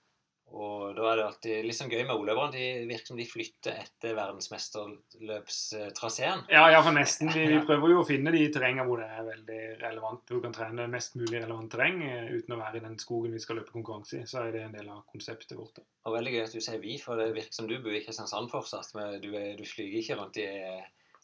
Og 0.55 0.93
da 0.95 1.09
er 1.11 1.17
det 1.19 1.23
alltid 1.25 1.65
litt 1.67 1.75
sånn 1.75 1.89
gøy 1.91 2.05
med 2.07 2.15
oløperne. 2.15 2.55
De 2.55 2.87
virker 2.87 3.09
som 3.09 3.17
de 3.19 3.25
flytter 3.27 3.75
etter 3.81 4.13
verdensmesterløpstraseen. 4.15 6.45
Ja, 6.53 6.71
ja, 6.71 6.79
for 6.85 6.93
nesten. 6.95 7.27
Vi, 7.33 7.47
vi 7.51 7.65
prøver 7.67 7.89
jo 7.91 7.99
å 8.01 8.05
finne 8.07 8.31
de 8.31 8.51
terrengene 8.53 8.85
hvor 8.87 8.97
det 9.03 9.09
er 9.11 9.23
veldig 9.27 9.61
relevant. 9.81 10.23
Du 10.29 10.41
kan 10.43 10.53
trene 10.55 10.87
mest 10.91 11.15
mulig 11.19 11.39
relevant 11.41 11.71
terreng 11.73 11.97
eh, 12.07 12.31
uten 12.31 12.55
å 12.55 12.61
være 12.61 12.77
i 12.79 12.85
den 12.87 12.97
skogen 13.01 13.35
vi 13.35 13.43
skal 13.43 13.55
løpe 13.59 13.75
konkurranse 13.75 14.13
i. 14.21 14.29
Så 14.29 14.35
er 14.45 14.49
det 14.55 14.61
en 14.63 14.77
del 14.77 14.87
av 14.93 14.99
konseptet 15.11 15.59
vårt. 15.59 15.77
Og 16.07 16.11
veldig 16.15 16.33
gøy 16.37 16.43
at 16.45 16.55
du 16.55 16.61
sier 16.63 16.79
vi, 16.83 16.93
for 17.03 17.13
det 17.19 17.35
virker 17.35 17.55
som 17.59 17.67
du 17.67 17.75
bor 17.83 17.91
i 17.91 18.03
Kristiansand 18.05 18.47
fortsatt. 18.53 18.89
Men 18.95 19.05
du, 19.23 19.29
du 19.33 19.65
flyger 19.67 19.99
ikke 19.99 20.17
rundt 20.21 20.37
i 20.39 20.47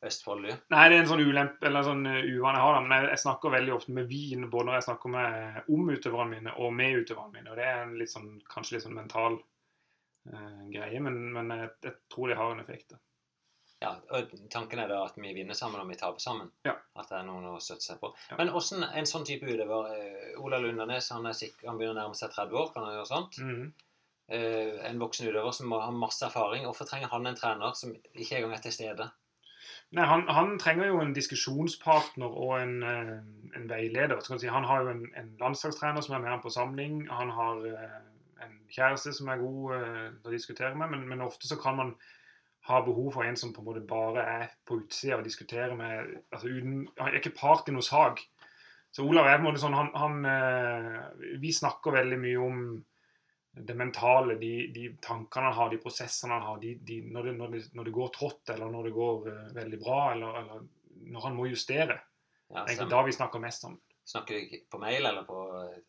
eh, 0.03 0.10
Østfold-lyd? 0.10 0.65
Nei, 0.74 0.83
det 0.89 0.98
er 0.98 1.05
en 1.05 1.10
sånn 1.13 1.24
ulempe, 1.24 1.67
eller 1.67 1.81
en 1.81 1.89
sånn 1.89 2.12
eh, 2.12 2.27
uvane 2.36 2.60
jeg 2.60 2.65
har. 2.67 2.75
da, 2.75 2.83
Men 2.83 2.95
jeg, 2.98 3.10
jeg 3.13 3.24
snakker 3.24 3.55
veldig 3.55 3.74
ofte 3.77 3.95
med 3.98 4.12
vin, 4.12 4.50
både 4.51 4.69
når 4.69 4.79
jeg 4.79 4.88
snakker 4.89 5.15
med, 5.15 5.63
om 5.77 5.95
utøverne 5.95 6.36
mine 6.36 6.57
og 6.60 6.75
med 6.81 7.00
utøverne 7.01 7.38
mine. 7.38 7.50
Og 7.50 7.60
det 7.60 7.69
er 7.69 7.81
en 7.86 7.98
litt 8.01 8.13
sånn, 8.13 8.29
kanskje 8.51 8.77
litt 8.77 8.86
sånn 8.86 9.00
mental 9.00 9.39
uh, 9.39 10.62
greie, 10.74 11.01
men, 11.03 11.24
men 11.36 11.55
jeg, 11.57 11.74
jeg 11.88 11.98
tror 12.13 12.31
det 12.31 12.39
har 12.41 12.55
en 12.55 12.63
effekt. 12.65 12.93
da. 12.95 13.01
Ja, 13.83 13.91
og 14.15 14.31
Tanken 14.51 14.79
er 14.79 14.88
da 14.88 15.01
at 15.03 15.17
vi 15.19 15.33
vinner 15.36 15.57
sammen 15.57 15.81
og 15.81 15.89
vi 15.91 15.98
taper 16.00 16.22
sammen. 16.24 16.51
Ja. 16.67 16.77
At 16.95 17.10
det 17.10 17.17
er 17.17 17.25
noen 17.27 17.50
å 17.51 17.57
støtte 17.63 17.83
seg 17.83 18.00
på. 18.00 18.13
Ja. 18.29 18.38
Men 18.39 18.53
hvordan 18.53 18.86
en 18.88 19.10
sånn 19.10 19.25
type 19.27 19.48
utøver 19.50 19.89
eh, 19.98 20.29
Ola 20.39 20.60
Lundanes 20.63 21.10
han, 21.12 21.27
er 21.27 21.36
sikker, 21.36 21.67
han 21.67 21.79
begynner 21.79 21.98
å 21.98 22.03
nærme 22.05 22.19
seg 22.19 22.31
30 22.31 22.62
år, 22.62 22.69
kan 22.72 22.88
han 22.88 22.95
gjøre 22.95 23.10
sånt? 23.10 23.39
Mm 23.43 23.51
-hmm. 23.57 23.74
uh, 24.36 24.86
en 24.89 25.03
voksen 25.03 25.27
utøver 25.27 25.51
som 25.51 25.75
har 25.75 25.91
masse 25.91 26.25
erfaring. 26.25 26.63
Hvorfor 26.69 26.88
trenger 26.88 27.12
han 27.12 27.27
en 27.27 27.36
trener 27.41 27.75
som 27.75 27.91
ikke 28.13 28.38
engang 28.38 28.53
er 28.53 28.63
til 28.63 28.77
stede? 28.77 29.10
Nei, 29.94 30.06
han, 30.10 30.24
han 30.26 30.56
trenger 30.58 30.90
jo 30.90 31.02
en 31.04 31.14
diskusjonspartner 31.14 32.38
og 32.46 32.56
en, 32.58 32.80
eh, 32.82 33.12
en 33.58 33.68
veileder. 33.70 34.24
Si. 34.26 34.50
Han 34.50 34.66
har 34.66 34.82
jo 34.82 34.94
en, 34.96 35.04
en 35.20 35.30
landslagstrener 35.42 36.02
som 36.02 36.16
er 36.16 36.24
med 36.24 36.32
ham 36.32 36.42
på 36.42 36.54
samling. 36.54 37.04
Han 37.14 37.30
har 37.30 37.62
eh, 37.70 38.00
en 38.46 38.56
kjæreste 38.74 39.14
som 39.14 39.30
er 39.30 39.44
god 39.44 39.76
eh, 39.78 40.08
til 40.18 40.32
å 40.32 40.34
diskutere 40.34 40.74
med, 40.80 40.96
men, 40.96 41.06
men 41.12 41.22
ofte 41.26 41.46
så 41.50 41.60
kan 41.62 41.78
man 41.78 41.94
ha 42.70 42.80
behov 42.82 43.12
for 43.14 43.28
en 43.28 43.38
som 43.38 43.52
på 43.54 43.62
en 43.62 43.68
måte 43.68 43.84
bare 43.86 44.24
er 44.24 44.56
på 44.66 44.80
utsida 44.82 45.20
og 45.20 45.28
diskuterer 45.28 45.76
med 45.76 46.14
altså 46.32 46.48
uten, 46.48 46.88
Han 46.98 47.12
er 47.12 47.20
ikke 47.20 47.36
part 47.38 47.70
i 47.70 47.76
noe 47.76 47.86
sak. 47.86 48.24
Så 48.94 49.06
Olav 49.06 49.28
er 49.28 49.38
på 49.38 49.44
en 49.44 49.50
måte 49.50 49.62
sånn 49.62 49.78
han, 49.78 49.92
han 49.98 50.26
eh, 50.30 51.38
Vi 51.42 51.54
snakker 51.54 52.00
veldig 52.00 52.20
mye 52.24 52.42
om 52.42 52.66
det 53.53 53.74
mentale, 53.77 54.36
de, 54.36 54.67
de 54.74 54.98
tankene 55.01 55.45
han 55.45 55.53
har, 55.53 55.69
de 55.69 55.77
prosessene 55.81 56.33
han 56.33 56.41
har, 56.48 56.60
de, 56.62 56.74
de, 56.81 57.01
når, 57.05 57.24
det, 57.29 57.33
når, 57.38 57.51
det, 57.53 57.63
når 57.77 57.89
det 57.89 57.95
går 57.98 58.13
trått, 58.15 58.50
eller 58.50 58.72
når 58.74 58.89
det 58.89 58.93
går 58.95 59.27
uh, 59.29 59.41
veldig 59.53 59.79
bra, 59.83 60.00
eller, 60.13 60.39
eller 60.41 60.63
når 61.13 61.27
han 61.27 61.38
må 61.38 61.45
justere. 61.51 62.00
Ja, 62.50 62.65
Det 62.65 62.79
er 62.81 62.89
da 62.89 63.03
vi 63.05 63.13
snakker 63.13 63.41
mest 63.43 63.65
sammen. 63.65 63.79
Snakker 64.10 64.36
du 64.36 64.55
på 64.69 64.79
mail 64.81 65.05
eller 65.05 65.24
på 65.24 65.38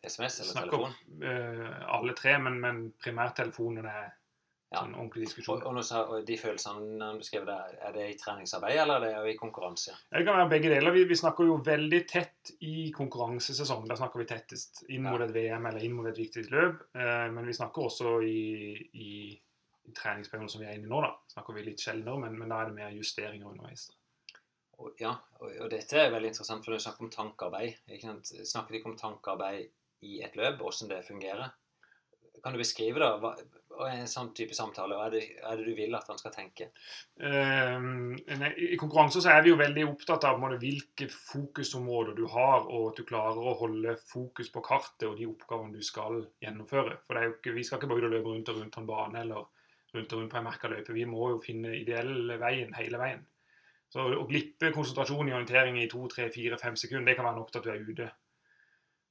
SMS 0.05 0.39
eller 0.39 0.51
Snakker 0.53 0.77
telefon? 0.77 0.93
Snakker 1.09 1.65
uh, 1.65 1.81
alle 1.97 2.15
tre, 2.17 2.37
men, 2.45 2.61
men 2.61 2.85
primærtelefonen 3.01 3.89
er 3.89 4.13
Ja. 4.73 4.81
sånn 4.81 4.95
ordentlig 4.97 5.27
diskusjon. 5.27 5.61
og, 5.61 5.77
og, 5.77 5.83
sa, 5.85 6.01
og 6.09 6.25
de 6.27 6.35
følelsene 6.41 7.05
han 7.05 7.19
beskrev 7.21 7.45
der, 7.47 7.75
er 7.85 7.93
det 7.95 8.05
i 8.11 8.17
treningsarbeid 8.19 8.79
eller 8.81 9.05
er 9.07 9.23
det 9.23 9.35
i 9.35 9.37
konkurranse? 9.39 9.93
Ja, 9.93 10.17
Det 10.17 10.25
kan 10.27 10.39
være 10.39 10.51
begge 10.55 10.71
deler. 10.73 10.95
Vi, 10.95 11.03
vi 11.09 11.17
snakker 11.19 11.47
jo 11.47 11.57
veldig 11.65 12.01
tett 12.09 12.51
i 12.65 12.91
konkurransesesongen. 12.95 13.87
Da 13.91 13.97
snakker 13.99 14.23
vi 14.23 14.27
tettest 14.31 14.83
inn 14.89 15.05
mot 15.05 15.21
et 15.21 15.33
VM 15.35 15.69
eller 15.69 15.85
inn 15.85 15.95
mot 15.95 16.09
et 16.09 16.17
viktig 16.19 16.47
løp. 16.51 16.81
Eh, 16.97 17.27
men 17.35 17.45
vi 17.47 17.55
snakker 17.55 17.85
også 17.85 18.15
i, 18.25 18.41
i, 19.05 19.11
i 19.85 19.93
treningsperioden 19.95 20.49
som 20.51 20.63
vi 20.63 20.67
er 20.69 20.79
inne 20.79 20.89
i 20.89 20.93
nå. 20.95 21.03
da. 21.05 21.13
Snakker 21.35 21.55
vi 21.55 21.67
litt 21.69 21.85
sjeldnere, 21.85 22.25
men, 22.25 22.39
men 22.41 22.51
da 22.51 22.63
er 22.63 22.71
det 22.71 22.79
mer 22.79 22.97
justeringer 22.97 23.51
underveis. 23.53 23.87
da. 23.91 23.99
Og, 24.75 24.91
ja, 24.99 25.13
og, 25.39 25.51
og 25.63 25.69
dette 25.71 26.01
er 26.01 26.11
veldig 26.11 26.33
interessant, 26.33 26.65
for 26.65 26.75
du 26.75 26.81
snakker 26.83 27.05
om 27.05 27.13
tankearbeid. 27.13 27.77
Snakker 28.43 28.75
ikke 28.75 28.91
om 28.91 28.97
tankearbeid 28.99 29.69
i 30.03 30.17
et 30.25 30.35
løp, 30.35 30.57
hvordan 30.59 30.91
det 30.91 31.05
fungerer. 31.07 31.53
Kan 32.45 32.53
du 32.53 32.61
beskrive 32.61 33.01
da, 33.01 33.15
hva, 33.17 33.31
en 33.89 34.05
sånn 34.09 34.27
type 34.37 34.53
samtale? 34.53 34.93
Hva 34.93 35.07
er 35.07 35.15
det, 35.15 35.21
er 35.41 35.57
det 35.57 35.63
du 35.65 35.73
vil 35.79 35.95
at 35.97 36.05
han 36.11 36.19
skal 36.21 36.33
tenke? 36.35 36.67
Ehm, 37.25 38.13
I 38.13 38.77
konkurranser 38.77 39.23
så 39.25 39.31
er 39.33 39.41
vi 39.41 39.49
jo 39.49 39.57
veldig 39.57 39.87
opptatt 39.89 40.27
av 40.29 40.37
måte, 40.37 40.59
hvilke 40.61 41.07
fokusområder 41.09 42.13
du 42.19 42.27
har, 42.29 42.67
og 42.69 42.91
at 42.91 43.01
du 43.01 43.07
klarer 43.09 43.41
å 43.41 43.55
holde 43.63 43.95
fokus 44.11 44.53
på 44.53 44.61
kartet 44.67 45.07
og 45.09 45.17
de 45.17 45.25
oppgavene 45.31 45.73
du 45.73 45.81
skal 45.85 46.21
gjennomføre. 46.45 46.99
For 47.07 47.31
ikke, 47.31 47.55
Vi 47.57 47.65
skal 47.65 47.81
ikke 47.81 47.89
bare 47.95 48.11
løpe 48.13 48.29
rundt 48.29 48.53
og 48.53 48.61
rundt 48.61 48.77
på 48.77 48.83
en 48.83 48.91
bane 48.93 49.23
eller 49.25 49.47
rundt 49.95 50.13
og 50.13 50.21
rundt 50.21 50.35
på 50.35 50.37
en 50.37 50.47
merka 50.51 50.69
løype. 50.69 50.93
Vi 50.93 51.07
må 51.09 51.31
jo 51.33 51.41
finne 51.43 51.73
ideell 51.79 52.37
veien 52.37 52.77
hele 52.77 53.01
veien. 53.01 53.25
Så 53.89 54.05
Å 54.19 54.27
glippe 54.29 54.73
konsentrasjon 54.75 55.29
i 55.29 55.33
orientering 55.33 55.81
i 55.81 55.89
to, 55.89 56.05
tre, 56.11 56.29
fire, 56.33 56.57
fem 56.61 56.77
sekunder, 56.77 57.09
det 57.09 57.17
kan 57.17 57.25
være 57.29 57.39
nok 57.39 57.51
til 57.51 57.61
at 57.61 57.65
du 57.65 57.73
er 57.73 57.89
ute 57.89 58.07
eh, 58.09 58.15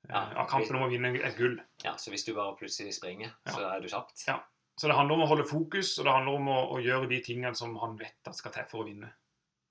Ja, 0.08 0.20
av 0.36 0.48
kampen 0.50 0.76
om 0.76 0.82
å 0.84 0.90
vinne 0.90 1.14
et 1.16 1.36
gull. 1.38 1.56
Ja, 1.84 1.94
Så 1.96 2.10
hvis 2.12 2.24
du 2.26 2.34
bare 2.36 2.56
plutselig 2.58 2.92
springer, 2.94 3.32
Ja. 3.46 3.52
så 3.52 3.60
er 3.74 3.80
du 3.80 3.88
kjapt? 3.88 4.26
Ja. 4.28 4.40
Så 4.76 4.88
det 4.88 4.96
handler 4.96 5.14
om 5.14 5.22
å 5.22 5.28
holde 5.30 5.44
fokus, 5.46 5.98
og 5.98 6.04
det 6.04 6.12
handler 6.12 6.34
om 6.34 6.48
å, 6.48 6.58
å 6.74 6.82
gjøre 6.82 7.08
de 7.08 7.20
tingene 7.22 7.54
som 7.56 7.76
han 7.78 7.96
vet 7.96 8.26
at 8.26 8.34
skal 8.36 8.52
til 8.52 8.64
for 8.68 8.82
å 8.82 8.88
vinne. 8.88 9.12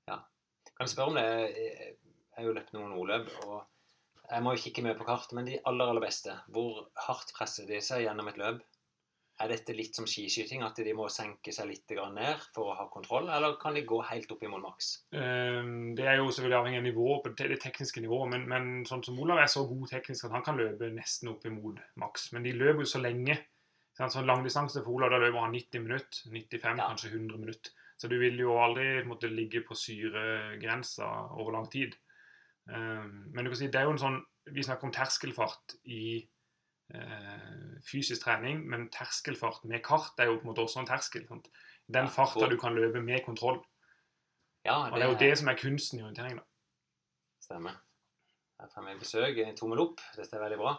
Ja. 0.08 0.18
Kan 0.78 0.88
jeg 0.88 0.94
spørre 0.96 1.08
om 1.12 1.16
det? 1.20 1.26
Jeg 1.56 1.96
har 2.38 2.44
jo 2.48 2.54
løpt 2.56 2.74
noen 2.74 2.94
ordløp, 2.98 3.30
og 3.46 3.66
jeg 4.32 4.42
må 4.42 4.56
jo 4.56 4.62
kikke 4.64 4.84
mye 4.84 4.96
på 4.98 5.06
kart, 5.06 5.34
men 5.34 5.46
de 5.46 5.60
aller, 5.70 5.86
aller 5.92 6.02
beste, 6.02 6.34
hvor 6.50 6.88
hardt 6.96 7.34
presser 7.38 7.68
de 7.68 7.82
seg 7.84 8.06
gjennom 8.08 8.28
et 8.32 8.38
løp? 8.42 8.64
Er 9.42 9.50
dette 9.50 9.74
litt 9.74 9.96
som 9.98 10.06
skiskyting, 10.06 10.62
at 10.62 10.78
de 10.78 10.94
må 10.94 11.08
senke 11.10 11.52
seg 11.52 11.66
litt 11.68 11.90
ned 12.14 12.42
for 12.54 12.70
å 12.70 12.76
ha 12.78 12.86
kontroll, 12.94 13.30
eller 13.34 13.56
kan 13.60 13.74
de 13.74 13.82
gå 13.82 13.98
helt 14.06 14.32
opp 14.32 14.44
imot 14.46 14.62
maks? 14.62 14.92
Ehm, 15.12 15.96
Det 15.96 16.06
er 16.06 16.18
jo 16.18 16.28
selvfølgelig 16.30 16.60
avhengig 16.60 16.78
av 16.78 16.84
nivået 16.84 17.24
på 17.24 17.36
det 17.36 17.60
tekniske 17.62 18.02
nivået, 18.02 18.30
men, 18.30 18.48
men 18.48 18.86
sånn 18.86 19.04
som 19.04 19.18
Olav 19.20 19.40
er 19.40 19.50
så 19.50 19.66
god 19.68 19.90
teknisk 19.90 20.26
at 20.26 20.32
han 20.32 20.44
kan 20.44 20.58
løpe 20.58 20.92
nesten 20.94 21.30
opp 21.34 21.46
imot 21.46 21.80
maks. 21.98 22.32
Men 22.34 22.44
de 22.44 22.54
løper 22.54 22.86
jo 22.86 22.92
så 22.94 23.02
lenge. 23.02 23.40
Sånn, 23.98 24.10
Sånn 24.14 24.26
langdistanse 24.30 24.84
for 24.84 24.94
Olav, 24.94 25.10
da 25.10 25.18
løper 25.18 25.40
han 25.42 25.52
90 25.54 25.82
minutter, 25.82 26.30
95, 26.30 26.78
Ja. 26.78 26.88
kanskje 26.90 27.12
100 27.14 27.38
minutter. 27.38 27.72
Så 27.98 28.10
du 28.10 28.20
vil 28.20 28.38
jo 28.38 28.54
aldri 28.58 29.04
måtte 29.06 29.30
ligge 29.34 29.64
på 29.66 29.74
syregrensa 29.78 31.10
over 31.40 31.52
lang 31.58 31.70
tid. 31.72 31.96
Ehm, 32.70 33.32
Men 33.34 33.46
du 33.46 33.50
kan 33.50 33.58
si, 33.58 33.68
det 33.68 33.76
er 33.82 33.86
jo 33.90 33.92
en 33.92 33.98
sånn, 33.98 34.22
vi 34.54 34.62
snakker 34.64 34.84
om 34.86 34.92
terskelfart 34.92 35.76
i 35.86 36.28
fysisk 37.90 38.22
trening, 38.24 38.64
men 38.70 38.88
terskelfart 38.94 39.64
med 39.66 39.82
kart 39.86 40.20
er 40.22 40.30
jo 40.30 40.38
på 40.40 40.46
en 40.48 40.52
måte 40.52 40.64
også 40.66 40.80
en 40.84 40.90
terskel. 40.90 41.26
Sant? 41.28 41.50
Den 41.92 42.06
Ja, 42.08 42.12
farta 42.16 42.48
du 42.50 42.58
kan 42.58 42.76
løpe 42.76 43.02
med 43.04 43.24
kontroll. 43.26 43.60
Ja, 44.66 44.78
Og 44.88 44.96
det 44.96 45.04
er 45.04 45.12
jo 45.12 45.20
det 45.20 45.38
som 45.38 45.48
er 45.52 45.58
kunsten 45.60 46.00
i 46.00 46.04
orientering. 46.04 46.38
da. 46.38 46.44
Stemmer. 47.42 47.76
Her 48.62 48.70
får 48.74 48.86
vi 48.88 49.00
besøk. 49.00 49.38
En 49.48 49.56
tommel 49.58 49.80
opp. 49.84 50.00
Dette 50.16 50.38
er 50.38 50.40
veldig 50.46 50.58
bra. 50.62 50.78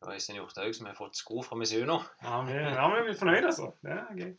Det 0.00 0.06
var 0.08 0.14
Øystein 0.14 0.36
Hjorthaug 0.38 0.74
som 0.74 0.86
har 0.86 0.94
fått 0.94 1.16
sko 1.16 1.42
fra 1.42 1.56
Misuno. 1.56 1.98
Ja, 2.22 2.40
vi, 2.42 2.52
ja, 2.56 2.86
vi 2.88 2.96
er 3.02 3.08
litt 3.10 3.18
fornøyd, 3.20 3.44
altså. 3.44 3.68
Det 3.82 3.92
er 3.92 4.16
gøy. 4.16 4.32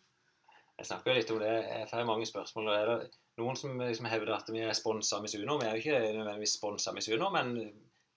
Jeg 0.79 0.85
snakker 0.89 1.11
jo 1.11 1.17
litt 1.19 1.31
om 1.31 1.39
det. 1.39 1.51
Jeg 1.69 1.87
får 1.91 2.05
mange 2.09 2.25
spørsmål. 2.25 2.67
Er 2.73 2.85
det 2.89 3.11
noen 3.37 3.55
som 3.55 3.77
liksom 3.79 4.05
hevder 4.09 4.33
at 4.35 4.49
vi 4.49 4.59
er 4.65 4.73
sponsa 4.73 5.19
av 5.19 5.21
Misuno? 5.21 5.59
Vi 5.61 5.67
er 5.69 5.77
jo 5.77 5.83
ikke 5.83 5.99
nødvendigvis 6.17 6.57
sponsa 6.57 6.89
av 6.89 6.95
Misuno, 6.97 7.29
men 7.29 7.53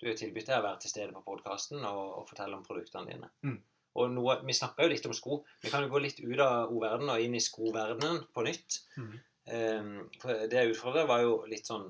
du 0.01 0.11
er 0.11 0.19
tilbudt 0.19 0.51
deg 0.51 0.61
å 0.61 0.65
være 0.67 0.83
til 0.83 0.93
stede 0.93 1.15
på 1.15 1.25
podkasten 1.25 1.81
og, 1.89 2.03
og 2.21 2.29
fortelle 2.29 2.59
om 2.59 2.65
produktene 2.67 3.09
dine. 3.11 3.31
Mm. 3.47 3.57
Og 3.97 4.13
noe, 4.13 4.37
Vi 4.45 4.57
snakka 4.57 4.85
jo 4.85 4.93
litt 4.93 5.09
om 5.09 5.15
sko. 5.17 5.41
Vi 5.63 5.73
kan 5.73 5.87
jo 5.87 5.93
gå 5.93 6.03
litt 6.05 6.21
ut 6.21 6.41
av 6.45 6.69
ordverdenen 6.69 7.15
og 7.15 7.25
inn 7.25 7.37
i 7.37 7.43
skoverdenen 7.43 8.23
på 8.35 8.45
nytt. 8.45 8.81
Mm. 9.01 9.15
Um, 9.47 9.93
for 10.21 10.47
det 10.51 10.59
jeg 10.59 10.75
utfordret, 10.75 11.09
var 11.09 11.23
jo 11.23 11.37
litt 11.47 11.69
sånn 11.69 11.85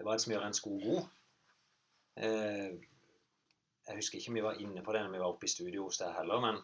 Hva 0.00 0.02
er 0.02 0.16
det 0.16 0.22
som 0.24 0.32
gjør 0.34 0.46
en 0.48 0.56
sko 0.56 0.72
god? 0.82 1.04
Uh, 2.18 2.74
jeg 3.86 3.98
husker 3.98 4.18
ikke 4.18 4.32
om 4.32 4.38
vi 4.38 4.44
var 4.44 4.58
inne 4.62 4.82
på 4.84 4.94
det 4.94 5.02
når 5.04 5.14
vi 5.14 5.22
var 5.22 5.32
oppe 5.32 5.46
i 5.48 5.52
studio 5.52 5.86
hos 5.86 6.00
deg 6.02 6.12
heller, 6.16 6.42
men, 6.42 6.58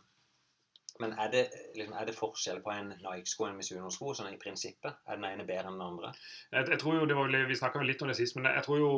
men 1.03 1.13
er, 1.15 1.29
det, 1.33 1.43
liksom, 1.77 1.95
er 1.95 2.09
det 2.09 2.17
forskjell 2.17 2.63
på 2.65 2.73
en 2.75 2.91
Nike-sko 3.03 3.45
og 3.45 3.51
en 3.53 3.59
Misuno-sko 3.61 4.15
sånn 4.19 4.33
i 4.33 4.41
prinsippet? 4.41 5.03
Er 5.07 5.21
den 5.21 5.29
ene 5.29 5.47
bedre 5.47 5.71
enn 5.71 5.79
den 5.79 5.87
andre? 5.87 6.11
Jeg, 6.51 6.67
jeg 6.75 6.81
tror 6.83 6.99
jo, 6.99 7.05
det 7.11 7.19
var, 7.19 7.37
Vi 7.51 7.59
snakka 7.59 7.85
litt 7.87 8.03
om 8.03 8.11
det 8.11 8.19
sist, 8.19 8.39
men 8.39 8.51
jeg 8.51 8.65
tror 8.67 8.81
jo 8.83 8.91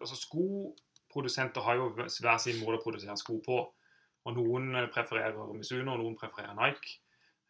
altså 0.00 0.18
Skoprodusenter 0.18 1.68
har 1.68 1.78
jo 1.78 1.92
hver 1.94 2.42
sin 2.42 2.58
måte 2.62 2.80
å 2.80 2.84
produsere 2.84 3.16
sko 3.20 3.38
på. 3.44 3.60
Og 4.22 4.36
Noen 4.38 4.74
prefererer 4.94 5.54
Misuno, 5.54 5.94
og 5.94 6.02
noen 6.02 6.18
prefererer 6.18 6.58
Nike. 6.58 6.98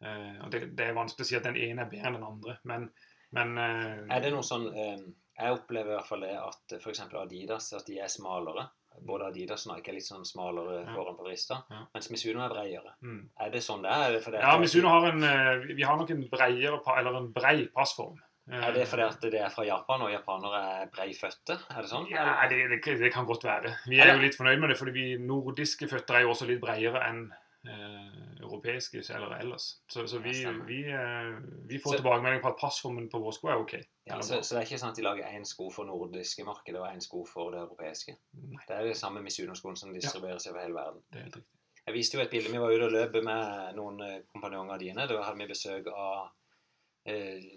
Eh, 0.03 0.37
og 0.43 0.51
det, 0.51 0.65
det 0.77 0.89
er 0.89 0.97
vanskelig 0.97 1.25
å 1.25 1.29
si 1.29 1.37
at 1.37 1.45
den 1.47 1.57
ene 1.59 1.85
er 1.85 1.91
bedre 1.91 2.09
enn 2.09 2.17
den 2.17 2.27
andre, 2.27 2.57
men, 2.67 2.87
men 3.35 3.53
eh, 3.61 3.99
Er 4.11 4.23
det 4.25 4.33
noe 4.33 4.43
sånn 4.43 4.65
eh, 4.75 5.03
Jeg 5.37 5.55
opplever 5.55 5.93
i 5.93 5.95
hvert 5.95 6.09
fall 6.09 6.25
det 6.25 6.33
at 6.35 6.75
f.eks. 6.79 7.05
Adidas 7.21 7.69
at 7.77 7.87
de 7.87 8.01
er 8.03 8.11
smalere. 8.11 8.67
Både 9.01 9.25
Adidas 9.27 9.65
og 9.67 9.75
Nike 9.75 9.89
er 9.89 9.93
litt 9.97 10.03
sånn 10.07 10.25
smalere 10.25 10.85
Ja. 10.85 10.93
foran 10.95 11.15
på 11.17 11.25
vrista, 11.25 11.63
Ja. 11.69 11.85
mens 11.93 12.09
Misuno 12.11 12.45
er 12.45 12.49
bredere. 12.49 12.93
mm. 13.01 13.29
Er 13.39 13.49
det 13.49 13.61
sånn 13.61 13.81
det 13.81 13.91
er? 13.91 14.09
Er 14.09 14.11
det 14.13 14.23
fordi 14.23 14.39
Ja, 14.39 14.57
Misuno 14.57 14.87
har 14.89 15.07
en 15.11 15.23
eh, 15.23 15.73
Vi 15.75 15.81
har 15.83 15.97
nok 15.97 16.09
en 16.11 16.27
bredere, 16.29 16.79
eller 16.97 17.17
en 17.17 17.31
brei 17.33 17.67
passform. 17.75 18.17
Er 18.51 18.73
det 18.73 18.87
fordi 18.87 19.03
at 19.07 19.21
det 19.21 19.35
er 19.35 19.49
fra 19.49 19.63
Japan, 19.63 20.01
og 20.01 20.11
japanere 20.11 20.81
er 20.83 20.87
breifødte? 20.87 21.59
Er 21.71 21.81
det 21.81 21.89
sånn? 21.89 22.09
Ja, 22.09 22.45
det, 22.49 22.81
det, 22.83 22.99
det 22.99 23.13
kan 23.13 23.25
godt 23.25 23.43
være. 23.43 23.73
Vi 23.87 23.99
er 23.99 24.13
jo 24.15 24.19
litt 24.21 24.35
fornøyd 24.35 24.59
med 24.59 24.69
det, 24.69 24.77
fordi 24.77 24.91
vi 24.91 25.17
nordiske 25.17 25.87
føtter 25.87 26.15
er 26.15 26.21
jo 26.21 26.29
også 26.31 26.47
litt 26.47 26.59
bredere 26.59 26.99
enn 27.07 27.31
eh, 27.69 28.41
europeiske 28.41 29.01
eller 29.15 29.35
ellers. 29.39 29.67
Så, 29.91 30.07
så 30.07 30.19
vi, 30.19 30.33
vi, 30.67 30.79
eh, 30.91 31.37
vi 31.69 31.79
får 31.79 31.91
Så- 31.91 31.97
tilbakemelding 32.01 32.41
på 32.43 32.51
at 32.53 32.59
passformen 32.61 33.09
på 33.09 33.19
vår 33.23 33.31
sko 33.37 33.47
er 33.47 33.61
ok. 33.63 33.73
Ja, 34.07 34.19
så, 34.21 34.41
så 34.43 34.55
det 34.55 34.61
er 34.61 34.67
ikke 34.67 34.81
sånn 34.83 34.91
at 34.91 34.99
de 34.99 35.05
lager 35.07 35.31
én 35.31 35.45
sko 35.47 35.69
for 35.71 35.85
nordiske 35.87 36.43
markedet 36.45 36.81
og 36.81 36.87
én 36.91 37.01
sko 37.01 37.23
for 37.25 37.51
det 37.55 37.61
europeiske? 37.63 38.17
Nei, 38.33 38.63
Det 38.67 38.75
er 38.77 38.83
det 38.91 38.97
samme 38.99 39.21
Misuno-skoen 39.23 39.75
som 39.79 39.93
distribueres 39.93 40.47
over 40.47 40.61
hele 40.61 40.73
verden. 40.75 41.01
det 41.11 41.19
er 41.19 41.23
helt 41.29 41.35
riktig. 41.41 41.49
Jeg 41.85 41.93
viste 41.97 42.15
jo 42.17 42.21
et 42.23 42.29
bilde. 42.31 42.51
Vi 42.51 42.59
var 42.59 42.71
ute 42.71 42.85
og 42.85 42.91
løp 42.95 43.15
med 43.23 43.75
noen 43.75 43.97
eh, 44.01 44.21
kompanjonger 44.33 44.77
dine. 44.79 45.07
Da 45.07 45.21
hadde 45.21 45.37
vi 45.41 45.47
besøk 45.51 45.87
av 45.91 46.29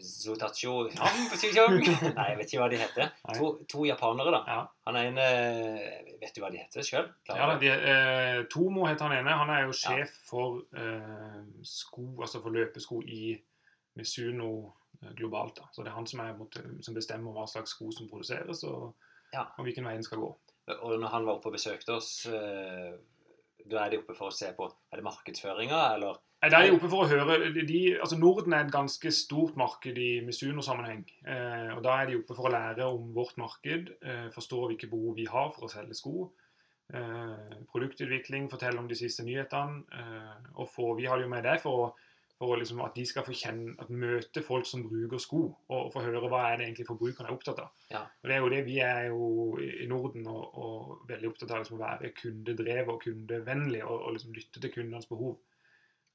Zotacho 0.03 0.73
Nei, 2.17 2.25
jeg 2.33 2.39
vet 2.41 2.49
ikke 2.51 2.63
hva 2.65 2.69
de 2.73 2.79
heter. 2.81 3.13
To, 3.37 3.51
to 3.71 3.85
japanere, 3.87 4.33
da. 4.35 4.41
Ja. 4.51 4.63
Han 4.89 4.99
ene 4.99 5.27
Vet 6.21 6.35
du 6.35 6.41
hva 6.43 6.51
de 6.51 6.59
heter 6.65 6.83
sjøl? 6.87 7.07
Ja, 7.31 7.53
de, 7.61 7.71
eh, 7.71 8.41
Tomo 8.51 8.89
heter 8.89 9.07
han 9.07 9.19
ene. 9.21 9.37
Han 9.39 9.53
er 9.55 9.67
jo 9.69 9.77
sjef 9.77 10.15
for 10.27 10.63
eh, 10.75 11.43
sko, 11.67 12.09
altså 12.25 12.41
for 12.43 12.55
løpesko 12.57 13.03
i 13.07 13.37
Misuno 14.01 14.51
eh, 15.03 15.13
globalt. 15.19 15.61
da. 15.61 15.69
Så 15.73 15.85
det 15.87 15.93
er 15.93 15.99
han 16.01 16.09
som, 16.11 16.25
er, 16.27 16.35
som 16.83 16.97
bestemmer 16.99 17.37
hva 17.37 17.47
slags 17.51 17.77
sko 17.77 17.93
som 17.95 18.11
produseres, 18.11 18.65
og, 18.67 18.95
Ja. 19.35 19.47
og 19.59 19.67
hvilken 19.69 19.87
vei 19.87 19.95
den 19.99 20.07
skal 20.07 20.23
gå. 20.25 20.33
Og 20.81 20.97
når 20.99 21.13
han 21.13 21.27
var 21.29 21.37
oppe 21.39 21.53
og 21.53 21.55
besøkte 21.55 21.95
oss, 21.95 22.25
eh, 22.27 22.97
da 23.67 23.85
er 23.85 23.91
de 23.95 23.99
oppe 24.03 24.15
for 24.19 24.31
å 24.31 24.35
se 24.35 24.49
på 24.55 24.67
Er 24.91 24.99
det 24.99 25.05
markedsføringa, 25.07 25.79
eller 25.95 26.19
Nei, 26.43 26.51
Der 26.51 26.59
er 26.59 26.67
de 26.71 26.77
oppe 26.77 26.89
for 26.93 27.05
å 27.05 27.09
høre 27.09 27.53
de- 27.67 27.97
altså 27.99 28.19
Norden 28.19 28.53
er 28.53 28.65
et 28.67 28.73
ganske 28.73 29.11
stort 29.11 29.57
marked 29.57 29.97
i 29.99 30.21
Misuno-sammenheng. 30.21 31.05
Eh, 31.27 31.71
og 31.77 31.83
Da 31.83 32.03
er 32.03 32.07
de 32.07 32.19
oppe 32.19 32.35
for 32.37 32.49
å 32.49 32.53
lære 32.53 32.85
om 32.85 33.13
vårt 33.15 33.37
marked, 33.39 33.89
eh, 34.03 34.29
forstå 34.31 34.67
hvilke 34.69 34.91
behov 34.91 35.15
vi 35.17 35.25
har 35.25 35.51
for 35.53 35.67
å 35.67 35.71
selge 35.71 35.95
sko. 35.97 36.31
Eh, 36.93 37.57
produktutvikling, 37.73 38.49
fortelle 38.51 38.79
om 38.79 38.87
de 38.87 38.95
siste 38.95 39.25
nyhetene. 39.25 39.83
Eh, 39.93 40.51
og 40.57 40.69
for, 40.69 40.95
Vi 40.97 41.05
har 41.07 41.17
det 41.17 41.25
jo 41.25 41.31
med 41.31 41.43
det 41.43 41.61
for, 41.63 41.89
å- 41.89 41.95
for 42.39 42.55
å 42.55 42.59
liksom 42.61 42.85
at 42.85 42.95
de 42.95 43.05
skal 43.07 43.25
få 43.25 43.33
kjenne, 43.33 43.75
at 43.81 43.89
møte 43.89 44.45
folk 44.45 44.67
som 44.67 44.85
bruker 44.85 45.19
sko, 45.19 45.57
og 45.71 45.93
få 45.93 46.03
høre 46.05 46.21
hva 46.29 46.53
er 46.53 46.59
det 46.59 46.67
egentlig 46.69 46.87
forbrukerne 46.87 47.29
er 47.31 47.35
opptatt 47.35 47.59
av. 47.59 47.71
Ja. 47.91 48.01
Og 48.23 48.29
det 48.29 48.33
er 48.33 48.41
jo 48.41 48.49
det 48.51 48.65
Vi 48.67 48.79
er 48.79 49.07
jo 49.09 49.57
i 49.59 49.83
i 49.85 49.87
Norden 49.87 50.27
og, 50.27 50.51
og 50.55 51.09
veldig 51.09 51.29
opptatt 51.33 51.51
av 51.51 51.65
liksom 51.65 51.79
å 51.81 51.87
være 51.87 52.13
kundedrevet 52.15 52.89
og 52.89 53.03
kundevennlig 53.03 53.83
og, 53.83 54.03
og 54.03 54.13
liksom 54.13 54.33
lytte 54.35 54.61
til 54.61 54.71
kundenes 54.71 55.07
behov. 55.09 55.39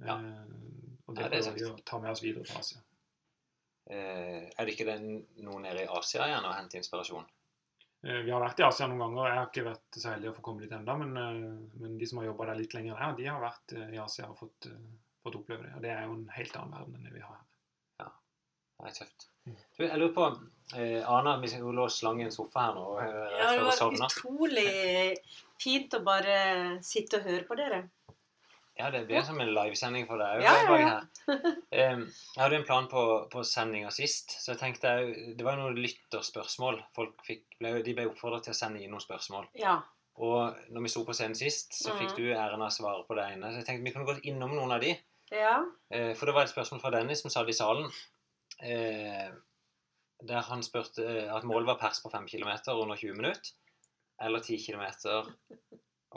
Ja. 0.06 0.16
Eh, 0.18 0.96
og 1.08 1.16
det, 1.16 1.24
Ja, 1.26 1.30
det 1.30 1.40
er 1.40 1.44
prøver 1.52 1.60
vi 1.60 1.68
å 1.70 1.76
ta 1.86 2.00
med 2.00 2.12
oss 2.12 2.24
videre 2.24 2.46
fra 2.48 2.60
Asia. 2.64 2.80
eh, 3.90 4.50
Er 4.58 4.66
det 4.66 4.74
ikke 4.76 4.88
det 4.88 4.98
noen 5.44 5.62
nede 5.68 5.84
i 5.86 5.92
Asia 6.00 6.28
igjen 6.30 6.48
å 6.48 6.56
hente 6.56 6.80
inspirasjon? 6.80 7.26
Eh, 8.04 8.22
Vi 8.26 8.32
har 8.32 8.42
vært 8.42 8.60
i 8.60 8.64
Asia 8.64 8.88
noen 8.88 9.00
ganger. 9.04 9.28
Jeg 9.30 9.38
har 9.38 9.50
ikke 9.52 9.68
vært 9.70 10.02
så 10.02 10.14
heldig 10.16 10.32
å 10.32 10.36
få 10.40 10.42
komme 10.48 10.62
dit 10.62 10.72
ennå, 10.72 10.98
men, 11.04 11.18
eh, 11.18 11.80
men 11.82 11.98
de 11.98 12.06
som 12.10 12.20
har 12.20 12.26
jobba 12.32 12.46
der 12.52 12.62
litt 12.64 12.74
lenger 12.74 12.98
der, 12.98 13.16
de 13.18 13.26
har 13.30 13.42
vært 13.42 13.74
eh, 13.78 13.96
i 13.96 14.02
Asia 14.02 14.30
og 14.30 14.38
fått, 14.40 14.66
eh, 14.72 14.92
fått 15.24 15.36
oppleve 15.36 15.64
det. 15.68 15.76
Og 15.76 15.82
det 15.82 15.92
er 15.92 16.04
jo 16.06 16.14
en 16.18 16.28
helt 16.30 16.56
annen 16.58 16.72
verden 16.80 16.96
enn 16.96 17.04
det 17.10 17.14
vi 17.14 17.26
har 17.26 17.36
her. 17.38 17.48
Det 18.82 18.90
er 18.90 18.96
tøft. 18.98 19.28
Mm. 19.46 19.56
Du, 19.78 19.84
jeg 19.86 20.00
lurer 20.00 20.14
på 20.16 20.24
eh, 20.80 21.04
Ana, 21.06 21.36
vi 21.42 21.48
lå 21.62 21.84
slange 21.90 22.24
i 22.24 22.26
en 22.26 22.34
sofa 22.34 22.64
her 22.66 22.78
nå 22.78 22.86
Ja, 23.02 23.52
det 23.54 23.66
var 23.68 24.08
utrolig 24.08 25.18
fint 25.62 25.94
å 25.94 26.00
bare 26.06 26.38
sitte 26.82 27.20
og 27.20 27.28
høre 27.30 27.46
på 27.46 27.58
dere. 27.60 27.84
Ja, 28.80 28.90
det 28.90 29.06
blir 29.08 29.22
som 29.22 29.40
en 29.44 29.52
livesending 29.54 30.06
for 30.08 30.18
deg. 30.18 30.42
Ja, 30.42 30.54
ja, 30.64 30.78
ja. 30.80 31.02
jeg 31.72 31.98
hadde 32.40 32.56
en 32.56 32.64
plan 32.66 32.88
på, 32.90 33.02
på 33.30 33.44
sendinga 33.46 33.92
sist, 33.94 34.32
så 34.42 34.54
jeg 34.54 34.60
tenkte 34.62 34.94
Det 35.38 35.44
var 35.46 35.58
noen 35.60 35.76
lytterspørsmål. 35.78 36.80
Folk 36.96 37.20
fikk, 37.28 37.44
ble, 37.60 37.74
de 37.84 37.94
ble 37.98 38.08
oppfordret 38.10 38.48
til 38.48 38.56
å 38.56 38.58
sende 38.58 38.82
inn 38.82 38.92
noen 38.96 39.04
spørsmål. 39.04 39.50
Ja. 39.60 39.76
Og 40.22 40.56
når 40.72 40.82
vi 40.88 40.92
sto 40.94 41.04
på 41.08 41.14
scenen 41.16 41.36
sist, 41.38 41.76
så 41.84 41.94
fikk 42.00 42.12
Mhm. 42.12 42.18
du 42.18 42.32
æren 42.34 42.62
av 42.62 42.68
å 42.70 42.74
svare 42.76 43.06
på 43.08 43.16
det 43.20 43.28
ene. 43.34 43.52
Så 43.52 43.62
jeg 43.62 43.66
tenkte 43.70 43.84
vi 43.86 43.94
kunne 43.96 44.06
gått 44.10 44.26
innom 44.28 44.56
noen 44.56 44.72
av 44.72 44.82
de. 44.82 44.96
ja. 45.32 45.64
Eh, 45.92 46.14
For 46.16 46.26
det 46.26 46.36
var 46.36 46.44
et 46.44 46.54
spørsmål 46.56 46.82
fra 46.82 46.92
Dennis 46.92 47.22
som 47.22 47.32
satt 47.32 47.50
i 47.50 47.54
salen. 47.54 47.92
eh, 48.64 49.32
Der 50.24 50.42
han 50.42 50.62
spurte 50.64 51.00
eh, 51.06 51.34
at 51.36 51.44
målet 51.44 51.66
var 51.68 51.80
pers 51.80 52.00
på 52.04 52.12
5 52.12 52.28
km 52.28 52.52
under 52.80 52.96
20 52.96 53.14
minutter. 53.16 53.52
Eller 54.22 54.40
10 54.40 54.58
km 54.66 54.84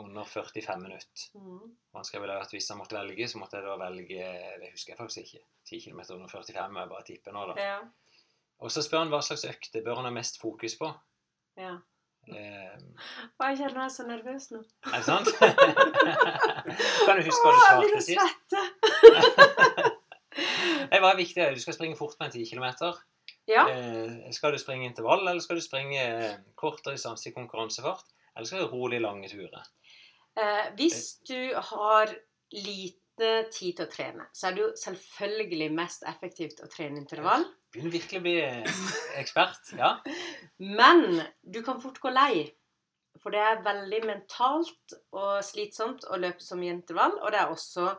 under 0.02 0.24
45 0.24 0.82
minutter. 0.82 1.24
Mm. 1.38 1.76
Han 1.94 2.06
skrev 2.06 2.24
vel 2.24 2.34
at 2.34 2.52
hvis 2.52 2.68
han 2.72 2.80
måtte 2.80 2.96
velge, 2.98 3.28
så 3.30 3.38
måtte 3.38 3.60
jeg 3.60 3.66
da 3.66 3.76
velge 3.78 4.30
Det 4.60 4.70
husker 4.72 4.94
jeg 4.94 4.98
faktisk 4.98 5.22
ikke. 5.22 5.42
10 5.70 5.80
km 5.84 6.00
under 6.16 6.28
45, 6.28 6.72
må 6.72 6.82
jeg 6.82 6.92
bare 6.92 7.06
tipper 7.06 7.36
nå, 7.36 7.46
da. 7.52 7.54
Ja. 7.62 7.80
Og 8.64 8.72
så 8.72 8.82
spør 8.84 9.04
han 9.04 9.12
hva 9.12 9.20
slags 9.24 9.46
økte 9.48 9.82
bør 9.84 10.00
han 10.00 10.08
ha 10.08 10.14
mest 10.14 10.40
fokus 10.42 10.78
på. 10.80 10.92
ja. 11.60 11.76
Eh, 12.24 12.76
jeg 13.50 13.58
kjenner 13.58 13.74
meg 13.82 13.90
så 13.92 14.06
nervøs 14.08 14.46
nå. 14.54 14.62
er 14.88 14.94
det 14.94 15.04
sant? 15.04 15.28
kan 17.04 17.18
du 17.18 17.26
huske 17.26 17.42
hva 17.44 17.52
du 17.52 17.58
svarte 17.60 18.00
sist? 18.00 18.08
å 18.08 18.08
blir 18.08 18.16
svette. 18.16 18.62
Det 20.94 21.00
var 21.02 21.18
viktig. 21.18 21.44
Du 21.54 21.60
skal 21.62 21.76
springe 21.76 21.98
fort 21.98 22.16
med 22.18 22.30
en 22.30 22.32
10 22.40 22.48
km. 22.48 22.94
Ja. 23.50 23.66
Eh, 23.68 24.30
skal 24.32 24.54
du 24.54 24.58
springe 24.62 24.88
intervall, 24.88 25.22
eller 25.26 25.42
skal 25.44 25.60
du 25.60 25.64
springe 25.64 26.00
eh, 26.00 26.38
kortere 26.58 26.96
i 26.96 27.32
konkurransefart? 27.34 28.08
Eller 28.34 28.48
skal 28.48 28.64
du 28.64 28.72
rolig 28.72 29.00
lange 29.02 29.28
turer? 29.30 29.62
Eh, 30.40 30.66
hvis 30.78 31.20
du 31.28 31.54
har 31.54 32.10
lite 32.54 33.30
tid 33.54 33.76
til 33.76 33.84
å 33.84 33.90
trene, 33.90 34.26
så 34.34 34.48
er 34.48 34.56
det 34.56 34.62
jo 34.64 34.70
selvfølgelig 34.80 35.70
mest 35.74 36.06
effektivt 36.10 36.62
å 36.64 36.70
trene 36.70 36.98
intervall. 36.98 37.46
Begynner 37.74 37.94
virkelig 37.94 38.20
å 38.20 38.24
bli 38.24 38.34
eh, 38.42 38.80
ekspert. 39.20 39.74
Ja. 39.78 39.96
Men 40.80 41.22
du 41.42 41.62
kan 41.66 41.80
fort 41.82 42.00
gå 42.02 42.12
lei. 42.14 42.48
For 43.22 43.30
det 43.30 43.44
er 43.46 43.62
veldig 43.64 44.00
mentalt 44.08 44.96
og 45.14 45.38
slitsomt 45.46 46.02
å 46.10 46.18
løpe 46.18 46.42
som 46.42 46.62
i 46.64 46.72
intervall, 46.72 47.14
og 47.22 47.30
det 47.30 47.40
er 47.40 47.52
også 47.52 47.92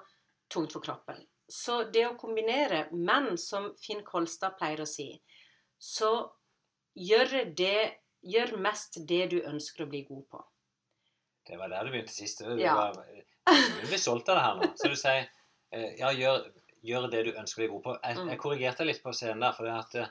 tungt 0.51 0.75
for 0.75 0.83
kroppen. 0.83 1.23
Så 1.47 1.85
det 1.93 2.03
å 2.09 2.17
kombinere, 2.19 2.87
men 2.91 3.35
som 3.37 3.69
Finn 3.79 4.01
Kolstad 4.05 4.57
pleier 4.59 4.81
å 4.83 4.89
si, 4.89 5.11
så 5.77 6.17
gjør 6.97 7.53
det 7.57 8.01
Gjør 8.25 8.55
mest 8.57 8.95
det 9.05 9.25
du 9.35 9.35
ønsker 9.45 9.83
å 9.85 9.89
bli 9.89 9.99
god 10.07 10.23
på. 10.33 10.39
Det 11.47 11.57
var 11.59 11.69
der 11.69 11.83
du 11.85 11.91
begynte 11.93 12.13
sist. 12.13 12.39
Du, 12.43 12.57
Ja. 12.57 12.73
var, 12.75 12.93
du 13.47 13.87
blir 13.87 13.97
solgt 14.01 14.29
av 14.29 14.35
det 14.39 14.43
her 14.45 14.55
nå. 14.61 14.69
Så 14.77 14.89
du 14.89 14.95
sier 14.95 15.27
eh, 15.71 15.95
ja, 15.99 16.09
gjør, 16.11 16.51
gjør 16.83 17.09
det 17.11 17.25
du 17.25 17.31
ønsker 17.37 17.63
bli 17.63 17.67
god 17.73 17.83
på. 17.83 17.97
Jeg, 18.03 18.17
Mm. 18.17 18.29
jeg 18.29 18.39
korrigerte 18.39 18.85
litt 18.85 19.03
på 19.03 19.13
scenen 19.13 19.41
der, 19.45 19.51
for 19.57 19.63
det, 19.65 19.73
at, 19.73 19.95
eh, 19.95 20.07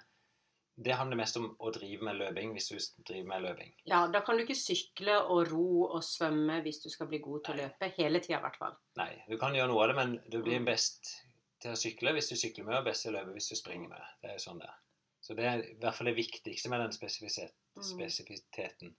det 0.76 0.94
handler 0.98 1.16
mest 1.16 1.36
om 1.38 1.56
å 1.60 1.70
drive 1.72 2.02
med 2.02 2.16
løping 2.18 2.52
hvis 2.52 2.68
du 2.68 2.78
driver 3.06 3.28
med 3.28 3.42
løping. 3.42 3.74
Ja, 3.86 4.06
da 4.10 4.20
kan 4.26 4.36
du 4.36 4.42
ikke 4.44 4.56
sykle 4.58 5.20
og 5.30 5.50
ro 5.52 5.84
og 5.86 6.02
svømme 6.02 6.60
hvis 6.64 6.82
du 6.82 6.88
skal 6.90 7.06
bli 7.06 7.18
god 7.18 7.44
til 7.44 7.54
å 7.54 7.58
løpe. 7.62 7.92
Hele 7.96 8.18
tida, 8.20 8.38
i 8.38 8.42
hvert 8.42 8.58
fall. 8.58 8.74
Nei, 8.96 9.22
du 9.28 9.36
kan 9.38 9.54
gjøre 9.54 9.68
noe 9.70 9.82
av 9.84 9.88
det, 9.88 9.96
men 9.96 10.16
du 10.30 10.42
blir 10.42 10.58
Mm. 10.58 10.64
best 10.66 11.12
til 11.60 11.70
å 11.72 11.76
sykle 11.78 12.12
hvis 12.12 12.28
du 12.28 12.34
sykler 12.36 12.64
med, 12.64 12.74
og 12.78 12.84
best 12.84 13.02
til 13.02 13.14
å 13.14 13.18
løpe 13.20 13.32
hvis 13.34 13.48
du 13.48 13.54
springer 13.56 13.88
med. 13.88 14.02
Det 14.22 14.30
er 14.30 14.34
jo 14.34 14.50
sånn 14.50 14.58
det 14.58 14.66
er. 14.68 14.74
Så 15.22 15.34
det 15.36 15.44
er 15.44 15.58
i 15.62 15.74
hvert 15.80 15.94
fall 15.94 16.06
det 16.06 16.16
viktigste 16.16 16.68
med 16.68 16.80
den 16.80 16.92
spesifiteten. 16.92 18.88
Mm. 18.90 18.94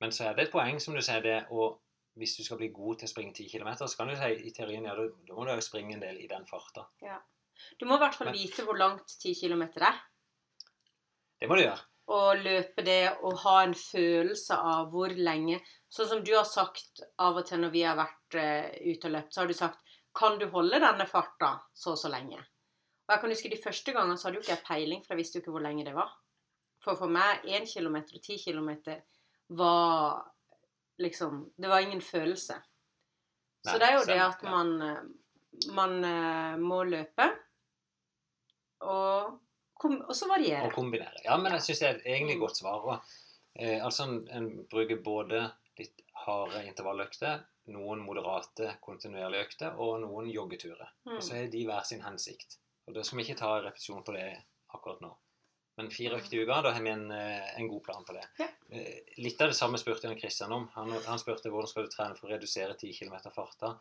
Men 0.00 0.12
så 0.12 0.28
er 0.28 0.36
det 0.36 0.46
et 0.46 0.52
poeng, 0.52 0.80
som 0.82 0.94
du 0.96 1.02
sier, 1.02 1.22
det 1.24 1.40
å 1.50 1.74
hvis 2.16 2.36
du 2.38 2.44
skal 2.44 2.60
bli 2.60 2.70
god 2.72 3.00
til 3.00 3.08
å 3.08 3.12
springe 3.12 3.34
10 3.36 3.50
km, 3.52 3.72
så 3.76 3.96
kan 3.98 4.08
du 4.08 4.16
si 4.16 4.28
i 4.48 4.52
teorien 4.56 4.86
ja, 4.88 4.94
da, 4.96 5.04
da 5.28 5.34
må 5.36 5.44
du 5.44 5.52
jo 5.52 5.64
springe 5.64 5.96
en 5.96 6.04
del 6.04 6.22
i 6.22 6.28
den 6.30 6.46
farta. 6.48 6.86
Du 7.76 7.84
må 7.88 7.98
i 7.98 8.00
hvert 8.00 8.16
fall 8.16 8.30
Men- 8.30 8.38
vite 8.38 8.64
hvor 8.64 8.78
langt 8.80 9.18
10 9.20 9.34
km 9.36 9.66
er. 9.84 10.00
Det 11.40 11.48
må 11.48 11.58
du 11.58 11.66
gjøre. 11.66 11.82
Og 12.16 12.40
løpe 12.40 12.84
det 12.86 13.18
og 13.26 13.40
ha 13.42 13.56
en 13.66 13.74
følelse 13.74 14.54
av 14.54 14.92
hvor 14.92 15.10
lenge 15.10 15.58
Sånn 15.90 16.06
som 16.06 16.20
du 16.22 16.30
har 16.36 16.44
sagt 16.46 17.00
av 17.18 17.36
og 17.40 17.46
til 17.48 17.58
når 17.58 17.72
vi 17.72 17.82
har 17.82 17.96
vært 17.98 18.36
uh, 18.38 18.68
ute 18.86 19.08
og 19.08 19.12
løpt, 19.16 19.34
så 19.34 19.40
har 19.40 19.48
du 19.50 19.54
sagt 19.58 19.80
Kan 20.14 20.38
du 20.38 20.46
holde 20.52 20.78
denne 20.78 21.06
farta 21.10 21.56
så 21.74 21.96
og 21.96 21.98
så 21.98 22.10
lenge? 22.12 22.38
Og 22.38 23.14
jeg 23.14 23.20
kan 23.20 23.34
huske 23.34 23.50
De 23.50 23.58
første 23.62 23.92
gangene 23.96 24.16
så 24.16 24.28
hadde 24.28 24.38
jo 24.38 24.44
ikke 24.44 24.54
jeg 24.54 24.66
peiling, 24.68 25.02
for 25.02 25.14
jeg 25.14 25.22
visste 25.24 25.38
jo 25.38 25.42
ikke 25.42 25.56
hvor 25.56 25.66
lenge 25.66 25.84
det 25.84 25.96
var. 25.98 26.14
For 26.84 26.94
for 26.94 27.10
meg 27.10 27.42
1 27.42 27.66
km 27.74 27.96
og 27.96 28.22
10 28.22 28.38
km 28.44 28.70
var 29.48 30.24
liksom 30.98 31.52
Det 31.56 31.68
var 31.68 31.80
ingen 31.80 32.00
følelse. 32.00 32.54
så 33.66 33.78
det 33.78 33.86
er 33.88 33.98
jo 33.98 34.04
det 34.06 34.20
at 34.22 34.42
man, 34.42 34.82
eh, 34.82 35.02
man 35.74 36.04
eh, 36.04 36.56
må 36.58 36.82
løpe, 36.84 37.26
og, 38.80 39.38
kom, 39.80 39.96
og 40.08 40.14
så 40.16 40.28
variere. 40.30 40.66
Og 40.68 40.72
kombinere. 40.76 41.22
Ja, 41.24 41.36
men 41.40 41.52
jeg 41.56 41.62
syns 41.66 41.80
det 41.82 41.88
er 41.88 41.94
et 41.98 42.06
egentlig 42.06 42.36
Mm. 42.36 42.40
godt 42.40 42.56
svar. 42.56 42.84
Og, 42.84 43.00
eh, 43.58 43.84
altså, 43.84 44.04
en, 44.04 44.28
en 44.30 44.66
bruker 44.70 45.02
både 45.02 45.52
litt 45.78 46.02
harde 46.26 46.64
intervalløkter, 46.66 47.44
noen 47.66 47.98
moderate 48.06 48.76
kontinuerlige 48.80 49.44
økter 49.48 49.78
og 49.82 50.00
noen 50.00 50.28
joggeturer. 50.30 50.88
Mm. 51.06 51.16
Og 51.16 51.22
så 51.22 51.34
har 51.40 51.48
de 51.50 51.64
hver 51.66 51.82
sin 51.84 52.02
hensikt. 52.02 52.58
Og 52.86 52.94
da 52.94 53.02
skal 53.02 53.18
vi 53.18 53.24
ikke 53.26 53.38
ta 53.40 53.56
repetisjon 53.60 54.04
på 54.06 54.12
det 54.14 54.28
akkurat 54.74 55.00
nå. 55.02 55.10
Men 55.76 55.90
fire 55.92 56.16
økter 56.16 56.38
i 56.38 56.44
uka, 56.44 56.62
da 56.64 56.72
har 56.72 56.82
vi 56.82 56.90
en, 56.92 57.10
eh, 57.12 57.48
en 57.60 57.68
god 57.68 57.82
plan 57.84 58.04
på 58.04 58.14
det. 58.16 58.24
Ja. 58.40 58.48
Eh, 58.72 59.00
Litt 59.20 59.40
av 59.44 59.52
det 59.52 59.58
samme 59.58 59.78
spurte 59.78 60.08
Jan 60.08 60.18
Kristian 60.18 60.52
om. 60.56 60.68
Han, 60.74 60.94
han 61.04 61.20
spurte 61.20 61.52
hvordan 61.52 61.68
skal 61.68 61.84
du 61.84 61.92
trene 61.92 62.16
for 62.16 62.28
å 62.28 62.32
redusere 62.32 62.76
10 62.78 62.94
km 62.96 63.30
farta 63.34 63.74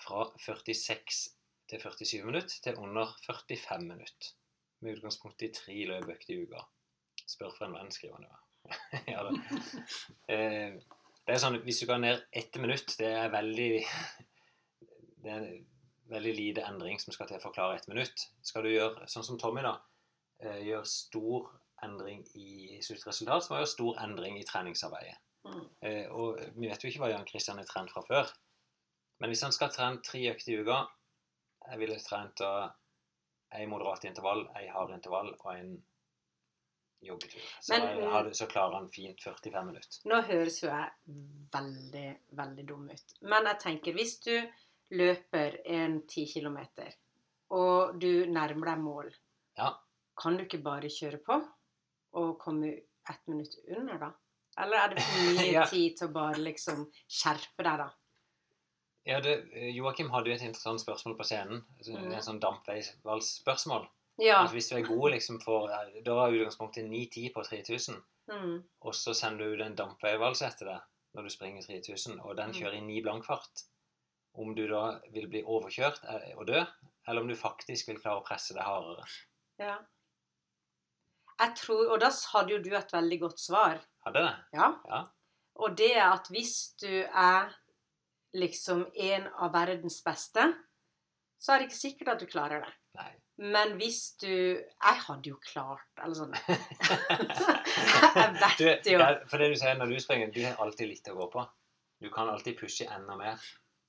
fra 0.00 0.24
46 0.40 1.20
til 1.68 1.82
47 1.84 2.24
minutter 2.24 2.56
til 2.64 2.80
under 2.80 3.12
45 3.26 3.84
minutter. 3.84 4.32
Med 4.80 4.96
utgangspunkt 4.96 5.44
i 5.44 5.52
tre 5.52 5.76
løpøkter 5.92 6.34
i 6.34 6.42
uka. 6.48 6.64
Spør 7.24 7.52
for 7.56 7.68
en 7.68 7.76
venn, 7.76 7.92
skriver 7.92 8.18
han 8.18 8.26
jo. 8.28 8.40
ja, 9.12 9.22
da. 9.28 9.60
Eh, 10.32 10.80
det 11.24 11.36
er 11.36 11.40
sånn, 11.40 11.60
Hvis 11.64 11.80
du 11.80 11.88
går 11.88 12.00
ned 12.00 12.24
ett 12.32 12.56
minutt, 12.60 12.96
det 13.00 13.12
er 13.12 13.32
veldig 13.32 13.70
det 15.24 15.32
er 15.32 15.46
veldig 16.12 16.34
lite 16.36 16.64
endring 16.68 17.00
som 17.00 17.14
skal 17.16 17.28
til 17.28 17.40
for 17.40 17.52
å 17.52 17.56
klare 17.56 17.78
ett 17.78 17.88
minutt. 17.88 18.26
Skal 18.44 18.66
du 18.66 18.74
gjøre 18.74 19.08
sånn 19.08 19.24
som 19.24 19.40
Tommy, 19.40 19.62
da, 19.64 19.78
eh, 20.48 20.62
gjøre 20.68 20.88
stor 20.88 21.50
endring 21.84 22.24
i 22.38 22.80
sluttresultat, 22.84 23.44
så 23.44 23.52
må 23.52 23.60
du 23.60 23.68
stor 23.68 24.00
endring 24.04 24.38
i 24.40 24.46
treningsarbeidet. 24.48 25.16
Mm. 25.44 25.64
Eh, 25.84 26.06
og 26.12 26.40
vi 26.56 26.70
vet 26.70 26.84
jo 26.84 26.90
ikke 26.90 27.02
hva 27.02 27.12
Jan 27.12 27.26
Kristian 27.28 27.60
har 27.60 27.68
trent 27.68 27.92
fra 27.92 28.04
før. 28.06 28.30
Men 29.20 29.30
hvis 29.30 29.44
han 29.44 29.52
skal 29.54 29.72
trene 29.72 30.02
tre 30.04 30.22
økter 30.32 30.52
i 30.52 30.62
uka 30.64 30.80
Jeg 31.68 31.78
ville 31.80 31.96
trent 32.02 32.40
ei 33.54 33.66
moderat 33.70 34.04
intervall, 34.04 34.42
ei 34.58 34.66
hard 34.68 34.90
intervall 34.92 35.30
og 35.32 35.50
en 35.54 35.70
joggetur. 37.04 37.40
Så, 37.60 37.78
Men, 37.78 38.34
så 38.34 38.46
klarer 38.50 38.74
han 38.78 38.88
fint 38.92 39.22
45 39.22 39.66
minutter. 39.66 40.00
Nå 40.10 40.20
høres 40.28 40.60
jo 40.62 40.68
jeg 40.70 41.16
veldig, 41.54 42.06
veldig 42.40 42.66
dum 42.68 42.88
ut. 42.90 43.16
Men 43.22 43.48
jeg 43.50 43.60
tenker, 43.62 43.96
hvis 43.96 44.18
du 44.24 44.34
løper 44.94 45.60
en 45.64 46.00
10 46.02 46.26
km, 46.34 46.58
og 47.54 48.00
du 48.00 48.26
nærmer 48.30 48.72
deg 48.72 48.84
mål, 48.84 49.14
Ja. 49.56 49.68
Kan 50.20 50.36
du 50.38 50.44
ikke 50.44 50.62
bare 50.62 50.88
kjøre 50.92 51.18
på 51.26 51.40
og 52.14 52.38
komme 52.38 52.70
ett 53.10 53.26
minutt 53.28 53.54
under, 53.76 53.98
da? 53.98 54.10
Eller 54.62 54.76
er 54.84 54.88
det 54.94 55.02
for 55.02 55.34
mye 55.34 55.52
Ja. 55.58 55.64
tid 55.66 55.96
til 55.98 56.08
å 56.08 56.12
bare 56.14 56.38
liksom 56.38 56.84
skjerpe 57.10 57.64
deg, 57.66 57.78
da? 57.82 57.88
Ja, 59.06 59.18
det, 59.20 59.34
Joakim 59.74 60.08
hadde 60.14 60.30
jo 60.30 60.36
et 60.38 60.42
interessant 60.46 60.80
spørsmål 60.80 61.16
på 61.18 61.26
scenen. 61.28 61.64
Altså, 61.76 61.92
Mm. 61.98 62.12
En 62.14 62.22
sånn 62.24 62.40
dampveisvalgspørsmål. 62.40 63.88
Ja. 64.22 64.38
Altså, 64.44 64.54
hvis 64.54 64.68
du 64.70 64.76
er 64.78 64.86
god 64.86 65.10
liksom 65.12 65.40
for 65.42 65.68
Da 65.68 66.14
er 66.28 66.36
utgangspunktet 66.38 66.86
9-10 66.88 67.32
på 67.34 67.42
3000, 67.44 68.02
Mm. 68.30 68.62
og 68.80 68.94
så 68.94 69.12
sender 69.14 69.44
du 69.44 69.54
ut 69.56 69.60
en 69.66 69.74
dampveivals 69.76 70.40
etter 70.42 70.64
deg 70.70 70.80
når 71.14 71.22
du 71.22 71.28
springer 71.30 71.62
3000, 71.62 72.20
og 72.24 72.36
den 72.36 72.48
Mm. 72.50 72.54
kjører 72.54 72.78
i 72.78 72.80
9 72.80 73.02
blankfart, 73.02 73.64
om 74.34 74.54
du 74.54 74.66
da 74.68 75.00
vil 75.12 75.28
bli 75.28 75.42
overkjørt 75.42 76.00
eh, 76.08 76.32
og 76.38 76.46
dø, 76.46 76.64
eller 77.08 77.20
om 77.20 77.28
du 77.28 77.34
faktisk 77.34 77.88
vil 77.88 77.98
klare 78.00 78.22
å 78.22 78.24
presse 78.26 78.54
deg 78.54 78.62
hardere. 78.62 79.04
ja. 79.58 79.76
Jeg 81.40 81.54
tror, 81.58 81.82
og 81.94 82.00
da 82.00 82.10
hadde 82.34 82.54
jo 82.54 82.60
du 82.62 82.70
et 82.78 82.92
veldig 82.94 83.18
godt 83.24 83.40
svar. 83.42 83.80
Hadde 84.06 84.22
det? 84.26 84.34
Ja. 84.54 84.68
Ja. 84.90 85.00
Og 85.64 85.76
det 85.78 85.90
er 85.96 86.06
at 86.12 86.30
hvis 86.34 86.54
du 86.82 86.90
er 87.02 87.52
liksom 88.34 88.86
en 88.94 89.26
av 89.38 89.52
verdens 89.54 90.00
beste, 90.06 90.46
så 91.42 91.52
er 91.54 91.58
det 91.62 91.68
ikke 91.70 91.80
sikkert 91.80 92.08
at 92.14 92.22
du 92.22 92.26
klarer 92.30 92.64
det. 92.64 92.72
Nei. 92.98 93.10
Men 93.50 93.72
hvis 93.80 94.12
du 94.22 94.30
Jeg 94.30 94.98
hadde 95.08 95.26
jo 95.26 95.34
klart 95.42 95.82
Eller 95.98 96.14
sånn 96.14 96.36
Jeg 98.14 98.28
vet 98.38 98.60
Du, 98.60 98.92
jo. 98.92 99.00
ja, 99.00 99.08
for 99.26 99.42
det 99.42 99.48
du 99.50 99.56
sier 99.58 99.74
når 99.80 99.90
du 99.90 99.96
springer, 99.98 100.30
du 100.30 100.38
har 100.44 100.60
alltid 100.62 100.92
litt 100.92 101.10
å 101.10 101.16
gå 101.18 101.26
på. 101.32 101.42
Du 101.98 102.06
kan 102.14 102.30
alltid 102.30 102.54
pushe 102.60 102.86
enda 102.86 103.16
mer. 103.18 103.42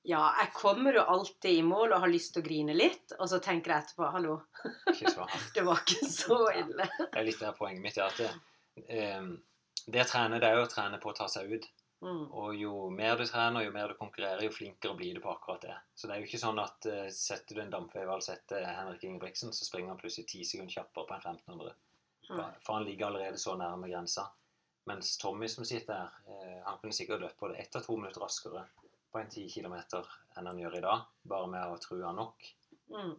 Ja, 0.06 0.22
jeg 0.38 0.52
kommer 0.54 0.94
jo 0.94 1.02
alltid 1.02 1.58
i 1.58 1.62
mål 1.66 1.96
og 1.96 2.04
har 2.04 2.10
lyst 2.12 2.34
til 2.34 2.44
å 2.44 2.46
grine 2.46 2.74
litt, 2.76 3.14
og 3.18 3.26
så 3.30 3.40
tenker 3.42 3.72
jeg 3.72 3.84
etterpå 3.86 4.10
Hallo, 4.14 4.36
det 5.56 5.64
var 5.66 5.80
ikke 5.82 6.06
så 6.06 6.38
ille. 6.54 6.86
Det 7.00 7.08
er 7.18 7.26
litt 7.26 7.42
av 7.42 7.56
poenget 7.58 7.82
mitt. 7.82 7.98
at 7.98 8.20
det, 8.20 8.28
um, 9.18 9.32
det 9.86 10.04
å 10.04 10.06
trene, 10.12 10.38
det 10.42 10.46
er 10.46 10.60
jo 10.60 10.68
å 10.68 10.70
trene 10.70 11.00
på 11.02 11.10
å 11.10 11.16
ta 11.18 11.26
seg 11.32 11.50
ut. 11.56 11.66
Mm. 12.04 12.22
Og 12.28 12.54
jo 12.54 12.84
mer 12.92 13.18
du 13.18 13.24
trener, 13.26 13.64
jo 13.66 13.72
mer 13.74 13.90
du 13.90 13.98
konkurrerer, 13.98 14.44
jo 14.46 14.54
flinkere 14.54 14.94
blir 14.94 15.16
du 15.16 15.22
på 15.24 15.32
akkurat 15.32 15.66
det. 15.66 15.74
Så 15.98 16.06
det 16.06 16.14
er 16.14 16.22
jo 16.22 16.30
ikke 16.30 16.42
sånn 16.44 16.62
at 16.62 16.86
uh, 16.92 17.02
setter 17.10 17.58
du 17.58 17.64
en 17.64 17.74
dampveivals 17.74 18.30
etter 18.30 18.62
Henrik 18.68 19.02
Ingebrigtsen, 19.10 19.50
så 19.56 19.66
springer 19.66 19.94
han 19.94 20.00
plutselig 20.04 20.28
ti 20.30 20.46
sekunder 20.46 20.76
kjappere 20.76 21.08
på 21.10 21.18
en 21.18 21.26
1500. 21.34 21.74
For, 22.26 22.42
Mm. 22.42 22.56
for 22.62 22.74
han 22.74 22.84
ligger 22.86 23.06
allerede 23.06 23.38
så 23.38 23.52
nærme 23.58 23.86
grensa. 23.90 24.24
Mens 24.90 25.12
Tommy 25.18 25.46
som 25.50 25.66
sitter 25.66 25.94
her, 25.94 26.16
uh, 26.30 26.58
han 26.70 26.78
kunne 26.78 26.94
sikkert 26.94 27.22
løpt 27.22 27.38
både 27.42 27.58
ett 27.62 27.74
og 27.78 27.84
to 27.86 27.98
minutter 27.98 28.22
raskere 28.22 28.68
på 29.16 29.22
en 29.22 29.30
10 29.32 29.48
km 29.48 29.74
enn 30.36 30.46
han 30.50 30.58
gjør 30.60 30.76
i 30.76 30.84
dag, 30.84 31.04
bare 31.24 31.48
med 31.48 31.72
å 31.72 31.78
true 31.80 32.04
han 32.04 32.18
nok. 32.20 32.48
Mm. 32.92 33.14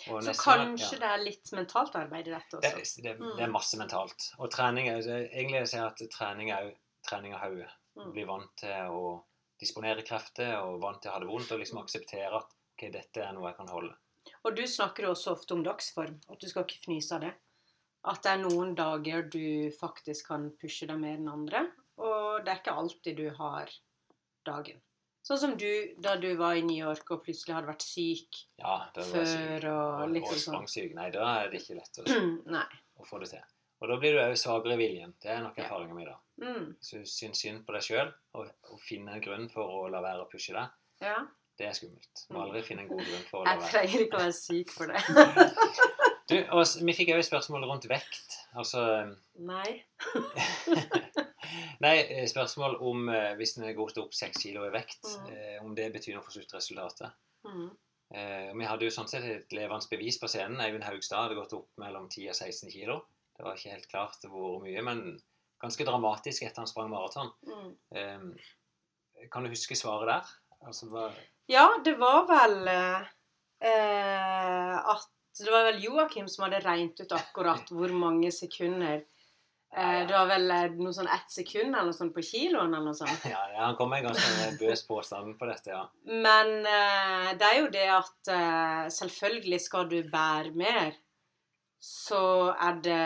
Så 0.00 0.32
kanskje 0.40 0.94
ja. 0.96 1.00
det 1.02 1.08
er 1.10 1.24
litt 1.26 1.50
mentalt 1.52 1.96
arbeid 2.00 2.30
i 2.30 2.32
dette 2.32 2.56
også. 2.56 3.02
det, 3.04 3.18
Mm. 3.20 3.34
det 3.36 3.44
er 3.44 3.52
masse 3.52 3.76
mentalt. 3.76 4.30
Og 4.38 4.48
trening 4.50 4.88
er 4.88 5.02
Egentlig 5.04 5.66
jeg 5.74 5.82
at 5.84 6.00
trening 6.14 6.50
er 6.54 6.70
trening 7.06 7.34
av 7.34 7.44
hodet. 7.44 7.68
Mm. 7.98 8.12
Bli 8.14 8.24
vant 8.24 8.54
til 8.56 8.94
å 8.96 9.24
disponere 9.60 10.02
krefter 10.06 10.54
og 10.62 10.80
vant 10.80 11.02
til 11.02 11.10
å 11.10 11.14
ha 11.14 11.20
det 11.20 11.28
vondt 11.28 11.52
og 11.52 11.60
liksom 11.60 11.78
Mm. 11.78 11.84
akseptere 11.84 12.36
at 12.40 12.48
ok, 12.72 12.90
dette 12.92 13.20
er 13.20 13.32
noe 13.32 13.50
jeg 13.50 13.56
kan 13.56 13.68
holde. 13.68 13.94
Og 14.44 14.56
du 14.56 14.62
snakker 14.62 15.04
også 15.10 15.32
ofte 15.36 15.52
om 15.52 15.62
dagsform, 15.62 16.18
at 16.30 16.40
du 16.40 16.48
skal 16.48 16.64
ikke 16.64 16.84
fnyse 16.86 17.12
av 17.12 17.20
det. 17.20 17.34
At 18.04 18.22
det 18.22 18.32
er 18.32 18.48
noen 18.48 18.74
dager 18.74 19.28
du 19.28 19.70
faktisk 19.76 20.28
kan 20.28 20.50
pushe 20.56 20.86
deg 20.86 20.98
mer 20.98 21.18
enn 21.18 21.28
andre, 21.28 21.66
og 21.98 22.44
det 22.44 22.48
er 22.54 22.60
ikke 22.62 22.76
alltid 22.76 23.16
du 23.16 23.30
har 23.36 23.68
dagen. 24.46 24.80
Sånn 25.22 25.38
som 25.38 25.56
du 25.60 25.66
da 26.00 26.14
du 26.16 26.30
var 26.38 26.54
i 26.56 26.62
New 26.64 26.76
York 26.80 27.10
og 27.12 27.22
plutselig 27.26 27.52
hadde 27.54 27.68
vært 27.68 27.82
syk 27.84 28.38
Ja, 28.58 28.78
jeg 28.96 29.04
syk. 29.04 29.14
før 29.14 29.66
og 29.72 30.10
liksom 30.14 30.54
og 30.56 30.68
sånn. 30.68 30.94
Nei, 30.96 31.10
da 31.14 31.26
er 31.42 31.50
det 31.52 31.60
ikke 31.60 31.76
lett 31.76 32.00
å, 32.00 32.04
Nei. 32.50 32.64
å 32.98 33.06
få 33.06 33.20
det 33.20 33.28
til. 33.34 33.42
Og 33.80 33.88
da 33.88 33.96
blir 34.00 34.12
du 34.16 34.20
òg 34.20 34.34
svakere 34.36 34.74
i 34.76 34.80
viljen. 34.80 35.12
Det 35.22 35.30
er 35.32 35.40
nok 35.44 35.56
erfaringen 35.56 35.92
erfaringa 35.92 35.94
mi, 35.96 36.04
da. 36.04 36.16
Mm. 36.40 36.66
Så 36.84 36.98
du 37.00 37.04
syns 37.08 37.40
synd 37.40 37.62
på 37.66 37.72
deg 37.76 37.82
sjøl 37.86 38.10
og, 38.36 38.48
og 38.72 38.80
finne 38.84 39.14
en 39.16 39.22
grunn 39.24 39.46
for 39.52 39.64
å 39.64 39.86
la 39.92 40.00
være 40.04 40.24
å 40.24 40.28
pushe 40.32 40.52
deg, 40.56 40.68
Ja. 41.04 41.18
det 41.60 41.66
er 41.68 41.72
skummelt. 41.76 42.24
Du 42.28 42.34
må 42.34 42.40
Mm. 42.40 42.44
aldri 42.48 42.62
finne 42.62 42.82
en 42.84 42.88
god 42.88 43.04
grunn 43.04 43.24
for 43.30 43.40
å 43.40 43.44
la 43.44 43.56
være. 43.56 43.60
Jeg 43.60 43.72
trenger 43.72 44.04
ikke 44.06 44.16
å 44.16 44.24
være 44.24 44.36
syk 44.40 44.70
for 44.72 44.86
det. 44.86 45.00
Du, 46.30 46.36
og 46.54 46.62
vi 46.86 46.92
fikk 46.94 47.08
òg 47.10 47.24
spørsmål 47.26 47.64
rundt 47.66 47.88
vekt. 47.90 48.36
Altså 48.54 49.16
Nei. 49.34 49.82
Nei, 51.80 51.94
eh, 52.12 52.26
spørsmål 52.28 52.74
om 52.84 53.06
eh, 53.08 53.30
hvis 53.38 53.54
en 53.58 53.70
gått 53.76 53.96
opp 54.02 54.12
seks 54.16 54.42
kilo 54.42 54.66
i 54.66 54.70
vekt, 54.74 55.00
Mm. 55.06 55.30
eh, 55.32 55.62
om 55.64 55.74
det 55.74 55.92
betyr 55.94 56.14
noe 56.18 56.22
for 56.26 56.32
sluttresultatet. 56.36 57.10
Mm. 57.46 57.70
Eh, 58.12 58.50
vi 58.58 58.64
hadde 58.68 58.84
jo 58.84 58.90
sånn 58.92 59.08
sett 59.08 59.24
et 59.24 59.52
levende 59.56 59.88
bevis 59.90 60.18
på 60.20 60.28
scenen. 60.28 60.60
Eivind 60.60 60.84
Haugstad 60.84 61.22
hadde 61.28 61.38
gått 61.38 61.52
opp 61.56 61.68
mellom 61.78 62.08
10 62.10 62.28
og 62.28 62.34
16 62.36 62.70
kilo. 62.70 62.98
Det 63.36 63.44
var 63.46 63.54
ikke 63.56 63.70
helt 63.72 63.88
klart 63.88 64.20
hvor 64.28 64.58
mye, 64.60 64.82
men 64.84 65.20
ganske 65.62 65.84
dramatisk 65.86 66.42
etter 66.42 66.60
han 66.64 66.68
sprang 66.68 66.90
maraton. 66.92 67.30
Mm. 67.46 67.70
Eh, 67.96 68.20
kan 69.32 69.44
du 69.44 69.50
huske 69.52 69.76
svaret 69.76 70.08
der? 70.08 70.24
Altså, 70.66 70.86
hva, 70.92 71.06
Ja, 71.48 71.78
det 71.82 71.96
var 71.98 72.26
vel 72.28 72.68
eh, 72.68 73.04
at 74.78 75.06
Det 75.40 75.48
var 75.50 75.64
vel 75.70 75.80
Joakim 75.82 76.28
som 76.28 76.44
hadde 76.44 76.60
regnet 76.64 77.00
ut 77.00 77.12
akkurat 77.16 77.68
hvor 77.74 77.88
mange 77.96 78.28
sekunder 78.34 79.04
eh, 79.76 80.06
Det 80.06 80.14
var 80.14 80.26
vel 80.30 80.50
eh, 80.54 80.72
noe 80.78 80.94
sånn 80.94 81.10
ett 81.10 81.30
sekund 81.32 81.70
eller 81.70 81.90
noe 81.90 81.96
sånt 81.96 82.14
på 82.16 82.24
kiloen 82.24 82.74
eller 82.74 82.90
noe 82.90 82.98
sånt. 82.98 83.24
ja, 83.34 83.40
ja, 83.54 83.62
han 83.66 83.78
kom 83.78 83.92
med 83.92 84.02
en 84.02 84.10
ganske 84.10 84.50
bøs 84.60 84.84
påstand 84.88 85.38
på 85.40 85.48
dette, 85.50 85.74
ja. 85.74 85.84
Men 86.26 86.52
eh, 86.64 87.30
det 87.40 87.48
er 87.48 87.56
jo 87.60 87.70
det 87.74 87.86
at 87.94 88.34
selvfølgelig 88.96 89.62
skal 89.62 89.88
du 89.90 89.98
bære 90.10 90.54
mer, 90.56 90.94
så 91.80 92.52
er 92.52 92.84
det 92.84 93.02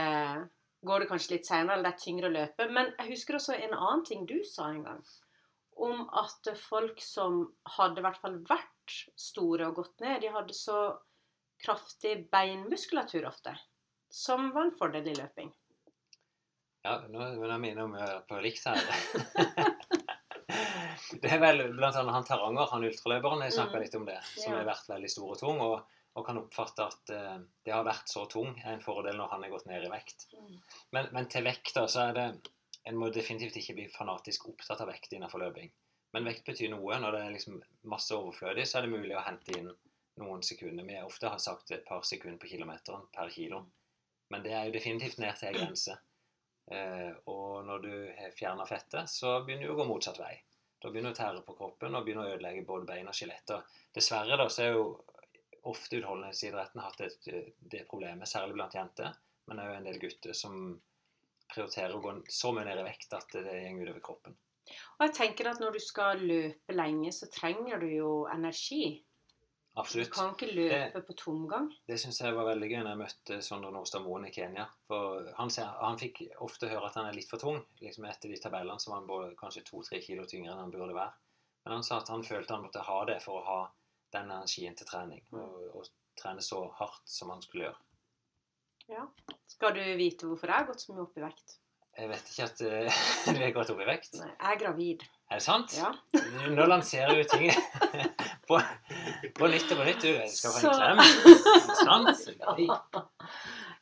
Går 0.84 1.00
det 1.00 1.06
kanskje 1.08 1.30
litt 1.30 1.46
seinere, 1.48 1.78
eller 1.78 1.86
det 1.86 1.90
er 1.94 2.00
tyngre 2.02 2.28
å 2.28 2.32
løpe. 2.34 2.64
Men 2.68 2.90
jeg 2.98 3.14
husker 3.14 3.38
også 3.38 3.54
en 3.56 3.70
annen 3.72 4.02
ting 4.04 4.26
du 4.28 4.34
sa 4.44 4.66
en 4.68 4.82
gang. 4.84 4.98
Om 5.80 6.02
at 6.20 6.50
folk 6.60 7.00
som 7.00 7.38
hadde 7.78 8.02
i 8.02 8.04
hvert 8.04 8.20
fall 8.20 8.36
vært 8.50 8.96
store 9.16 9.70
og 9.70 9.78
gått 9.78 10.04
ned, 10.04 10.20
de 10.20 10.34
hadde 10.34 10.52
så 10.52 10.82
kraftig 11.64 12.28
beinmuskulatur 12.34 13.24
ofte. 13.30 13.56
Som 14.12 14.52
var 14.52 14.68
en 14.68 14.76
fordel 14.76 15.08
i 15.08 15.16
løping. 15.16 15.54
Ja, 16.84 16.98
nå 17.08 17.18
begynner 17.18 17.56
er 17.56 17.70
inne 17.70 17.84
om 17.86 17.94
eh, 17.96 18.16
på 18.28 18.38
likt 18.44 18.64
her. 18.68 18.80
det 21.22 21.30
er 21.32 21.40
vel 21.40 21.62
blant 21.78 21.96
annet 21.96 22.16
han 22.18 22.26
Taranger, 22.28 22.68
han 22.74 22.84
ultraløperen, 22.90 23.44
jeg 23.46 23.54
snakka 23.56 23.78
Mm. 23.78 23.84
litt 23.86 23.94
om 23.98 24.04
det. 24.08 24.18
Som 24.34 24.52
Ja. 24.52 24.58
har 24.58 24.66
vært 24.68 24.90
veldig 24.92 25.10
stor 25.10 25.30
og 25.32 25.38
tung, 25.40 25.60
og, 25.64 25.86
og 26.14 26.26
kan 26.26 26.38
oppfatte 26.42 26.84
at 26.84 27.12
uh, 27.16 27.38
det 27.64 27.72
har 27.72 27.86
vært 27.88 28.12
så 28.12 28.26
tung 28.30 28.52
er 28.60 28.74
en 28.74 28.84
fordel 28.84 29.16
når 29.16 29.32
han 29.32 29.42
har 29.46 29.54
gått 29.54 29.66
ned 29.70 29.86
i 29.86 29.90
vekt. 29.94 30.26
Mm. 30.36 30.60
Men, 30.92 31.08
men 31.16 31.30
til 31.32 31.48
vekt, 31.48 31.72
da, 31.74 31.86
så 31.88 32.08
er 32.10 32.12
det 32.20 32.28
En 32.84 32.98
må 33.00 33.08
definitivt 33.08 33.56
ikke 33.56 33.74
bli 33.78 33.84
fanatisk 33.88 34.42
opptatt 34.50 34.82
av 34.84 34.90
vekt 34.90 35.14
innenfor 35.16 35.40
løping. 35.40 35.70
Men 36.12 36.26
vekt 36.28 36.44
betyr 36.44 36.68
noe. 36.68 36.98
Når 37.00 37.14
det 37.16 37.20
er 37.24 37.30
liksom 37.32 37.62
masse 37.88 38.12
overflødig, 38.12 38.66
så 38.68 38.76
er 38.76 38.84
det 38.84 38.90
mulig 38.92 39.14
å 39.16 39.22
hente 39.24 39.54
inn 39.56 39.70
noen 40.20 40.42
sekunder. 40.44 40.84
Vi 40.84 40.98
ofte 41.00 41.30
har 41.32 41.40
sagt 41.40 41.72
et 41.72 41.86
par 41.88 42.04
sekunder 42.04 42.36
på 42.42 42.50
kilometeren 42.52 43.06
per 43.14 43.32
kilo. 43.32 43.62
Men 44.28 44.44
det 44.44 44.52
er 44.52 44.66
jo 44.68 44.74
definitivt 44.76 45.16
ned 45.18 45.32
til 45.40 45.48
en 45.48 45.56
grense. 45.62 45.96
Eh, 46.72 47.10
og 47.30 47.64
når 47.66 47.84
du 47.84 47.94
har 48.18 48.36
fjerna 48.36 48.66
fettet, 48.66 49.10
så 49.10 49.40
begynner 49.44 49.68
du 49.68 49.74
å 49.74 49.80
gå 49.82 49.88
motsatt 49.88 50.20
vei. 50.20 50.34
Da 50.80 50.90
begynner 50.92 51.12
du 51.12 51.16
å 51.16 51.20
tære 51.20 51.42
på 51.46 51.56
kroppen 51.58 51.96
og 51.96 52.04
begynner 52.04 52.28
å 52.28 52.36
ødelegge 52.36 52.64
både 52.68 52.88
bein 52.88 53.08
og 53.08 53.16
skjelett. 53.16 53.52
Dessverre 53.94 54.38
da, 54.40 54.48
så 54.52 54.64
er 54.64 54.74
jo 54.76 54.88
ofte 55.70 55.96
utholdenhetsidretten 56.00 56.82
hatt 56.84 57.04
et, 57.06 57.28
det 57.56 57.86
problemet, 57.88 58.28
særlig 58.28 58.58
blant 58.58 58.76
jenter. 58.76 59.14
Men 59.48 59.62
jo 59.64 59.76
en 59.76 59.88
del 59.88 60.00
gutter 60.00 60.36
som 60.36 60.58
prioriterer 61.52 61.94
å 61.96 62.02
gå 62.04 62.14
så 62.32 62.52
mye 62.52 62.66
ned 62.68 62.80
i 62.80 62.86
vekt 62.86 63.16
at 63.16 63.36
det 63.36 63.60
går 63.76 63.88
utover 63.88 64.04
kroppen. 64.04 64.36
Og 64.98 65.04
jeg 65.04 65.14
tenker 65.16 65.50
at 65.50 65.60
når 65.60 65.76
du 65.76 65.82
skal 65.82 66.22
løpe 66.24 66.76
lenge, 66.76 67.12
så 67.12 67.28
trenger 67.32 67.82
du 67.82 67.88
jo 67.90 68.12
energi. 68.32 68.96
Du 69.74 70.04
kan 70.06 70.30
ikke 70.36 70.52
løpe 70.54 71.00
på 71.02 71.16
tomgang. 71.18 71.64
Det 71.88 71.96
syns 71.98 72.20
jeg 72.22 72.34
var 72.36 72.46
veldig 72.46 72.68
gøy 72.70 72.78
når 72.78 72.92
jeg 72.92 73.00
møtte 73.00 73.38
Sondre 73.42 73.72
Nordstad 73.74 74.04
Moen 74.04 74.28
i 74.28 74.30
Kenya. 74.30 74.68
For 74.86 75.26
han, 75.34 75.50
han 75.80 75.98
fikk 75.98 76.20
ofte 76.46 76.70
høre 76.70 76.86
at 76.92 76.98
han 77.00 77.08
er 77.08 77.16
litt 77.16 77.30
for 77.30 77.42
tung. 77.42 77.58
liksom 77.82 78.06
Etter 78.06 78.30
de 78.30 78.38
tabellene 78.38 78.78
så 78.78 78.92
var 78.92 79.00
han 79.00 79.08
både 79.08 79.32
kanskje 79.40 79.64
to-tre 79.66 79.98
kilo 80.04 80.28
tyngre 80.30 80.52
enn 80.52 80.62
han 80.62 80.70
burde 80.70 80.94
være. 80.94 81.10
Men 81.64 81.78
han 81.78 81.86
sa 81.86 81.98
at 81.98 82.12
han 82.12 82.22
følte 82.22 82.54
han 82.54 82.62
måtte 82.62 82.84
ha 82.86 83.00
det 83.10 83.18
for 83.24 83.40
å 83.40 83.48
ha 83.48 83.58
den 84.14 84.30
energien 84.30 84.78
til 84.78 84.86
trening. 84.86 85.24
Og, 85.34 85.58
og 85.74 85.90
trene 86.22 86.44
så 86.44 86.62
hardt 86.78 87.10
som 87.10 87.34
han 87.34 87.42
skulle 87.42 87.66
gjøre. 87.66 87.82
Ja. 88.94 89.08
Skal 89.48 89.74
du 89.74 89.82
vite 89.98 90.28
hvorfor 90.28 90.50
jeg 90.52 90.60
har 90.60 90.70
gått 90.70 90.86
så 90.86 90.94
mye 90.94 91.06
opp 91.08 91.18
i 91.18 91.24
vekt? 91.24 91.58
Jeg 91.94 92.10
vet 92.10 92.30
ikke 92.30 92.46
at 92.46 92.62
uh, 92.62 93.04
du 93.34 93.42
har 93.42 93.54
gått 93.58 93.74
opp 93.74 93.82
i 93.82 93.90
vekt. 93.90 94.16
Nei, 94.20 94.30
jeg 94.30 94.50
er 94.52 94.60
gravid. 94.60 95.06
Er 95.30 95.40
det 95.40 95.44
sant? 95.44 95.72
Ja. 95.78 95.90
Nå 96.52 96.66
lanserer 96.68 97.16
du 97.16 97.24
ting 97.24 97.48
på, 98.48 98.58
på 99.38 99.48
nytt 99.50 99.70
og 99.72 99.78
på 99.80 99.86
nytt. 99.88 100.04
Du 100.04 100.20
skal 100.30 100.52
få 100.52 100.58
en 100.58 100.62
Så- 100.62 100.74
klem. 100.78 100.98
Sant? 101.84 103.08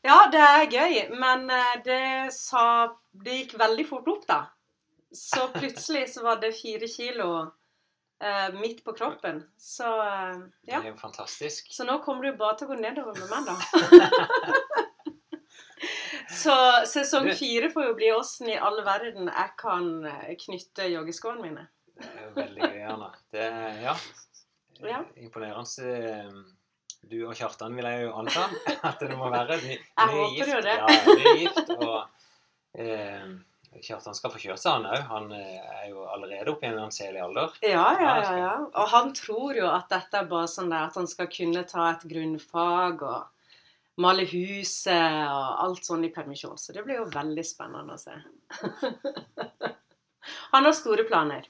Ja, 0.02 0.16
det 0.32 0.40
er 0.42 0.64
gøy, 0.66 0.94
men 1.14 1.44
eh, 1.54 1.74
det 1.84 2.32
sa 2.34 2.62
Det 3.14 3.36
gikk 3.36 3.52
veldig 3.60 3.84
fort 3.86 4.08
opp, 4.10 4.24
da. 4.26 4.38
Så 5.14 5.44
plutselig 5.54 6.08
så 6.14 6.24
var 6.24 6.40
det 6.42 6.50
fire 6.58 6.88
kilo 6.90 7.28
eh, 8.18 8.48
midt 8.56 8.80
på 8.84 8.96
kroppen. 8.98 9.44
Så 9.62 9.86
eh, 10.02 10.40
Det 10.66 10.74
er 10.80 10.88
jo 10.90 10.96
fantastisk. 10.98 11.70
Så 11.70 11.86
nå 11.86 12.00
kommer 12.02 12.26
du 12.26 12.32
bare 12.40 12.56
til 12.58 12.66
å 12.66 12.72
gå 12.72 12.80
nedover 12.82 13.14
med 13.20 13.30
meg, 13.30 13.46
da. 13.46 13.54
Så 16.30 16.54
sesong 16.86 17.30
fire 17.38 17.70
får 17.72 17.86
jo 17.88 17.94
bli 17.98 18.10
åssen 18.14 18.48
i 18.52 18.56
all 18.58 18.82
verden 18.86 19.28
jeg 19.30 19.50
kan 19.58 20.04
eh, 20.06 20.34
knytte 20.46 20.88
joggeskoene 20.92 21.42
mine. 21.42 21.66
Det 21.98 22.08
er 22.24 22.32
veldig 22.36 22.72
Anna. 22.94 23.10
Det 23.32 23.46
ja. 23.82 23.94
Ja. 24.82 25.04
Imponerende. 25.16 25.86
eh, 25.86 26.42
Du 27.10 27.16
og 27.26 27.34
Kjartan 27.34 27.74
vil 27.74 27.84
jeg 27.84 28.04
jo 28.06 28.12
anta 28.18 28.44
at 28.88 29.00
det 29.02 29.16
må 29.18 29.30
være. 29.30 29.56
Ny, 29.62 29.76
Jeg 29.76 30.12
håper 30.12 30.36
gift. 30.36 30.52
jo 30.54 30.60
det. 30.60 30.76
Ja, 30.78 31.14
ny 31.18 31.32
gift. 31.42 31.70
Og 31.78 32.06
eh, 32.78 33.32
Kjartan 33.82 34.14
skal 34.14 34.30
få 34.34 34.38
kjørt 34.42 34.60
seg, 34.62 34.72
han 34.72 34.86
òg. 34.86 35.02
Han 35.10 35.30
eh, 35.34 35.60
er 35.82 35.86
jo 35.90 36.04
allerede 36.06 36.52
oppe 36.52 36.66
i 36.66 36.70
en 36.70 36.78
anselig 36.84 37.20
alder. 37.24 37.54
Ja, 37.64 37.86
ja, 37.98 38.00
Ja, 38.02 38.16
ja, 38.22 38.34
ja. 38.38 38.54
Og 38.72 38.88
han 38.94 39.12
tror 39.18 39.54
jo 39.56 39.66
at 39.70 39.88
dette 39.90 40.20
er 40.22 40.28
bare 40.30 40.50
sånn 40.50 40.70
der 40.70 40.88
at 40.90 40.98
han 41.00 41.08
skal 41.10 41.30
kunne 41.32 41.64
ta 41.68 41.90
et 41.94 42.04
grunnfag 42.10 43.02
og 43.02 43.28
male 44.00 44.24
huset 44.28 45.16
og 45.28 45.64
alt 45.64 45.84
sånn 45.84 46.06
i 46.06 46.12
permisjon. 46.14 46.58
Så 46.58 46.72
det 46.72 46.84
blir 46.86 47.02
jo 47.02 47.10
veldig 47.12 47.44
spennende 47.44 47.96
å 47.96 48.00
se. 48.00 48.14
han 50.54 50.68
har 50.68 50.76
store 50.76 51.04
planer. 51.08 51.48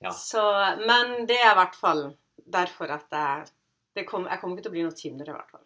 Ja. 0.00 0.12
Så, 0.16 0.42
men 0.86 1.26
det 1.28 1.40
er 1.40 1.52
i 1.52 1.58
hvert 1.58 1.76
fall 1.76 2.06
derfor 2.50 2.94
at 2.94 3.10
jeg 3.12 3.50
det 3.98 4.04
kom, 4.06 4.28
Jeg 4.30 4.38
kommer 4.38 4.54
ikke 4.54 4.68
til 4.68 4.70
å 4.70 4.74
bli 4.76 4.82
noe 4.86 4.96
tynnere, 4.96 5.32
i 5.32 5.34
hvert 5.34 5.50
fall. 5.50 5.64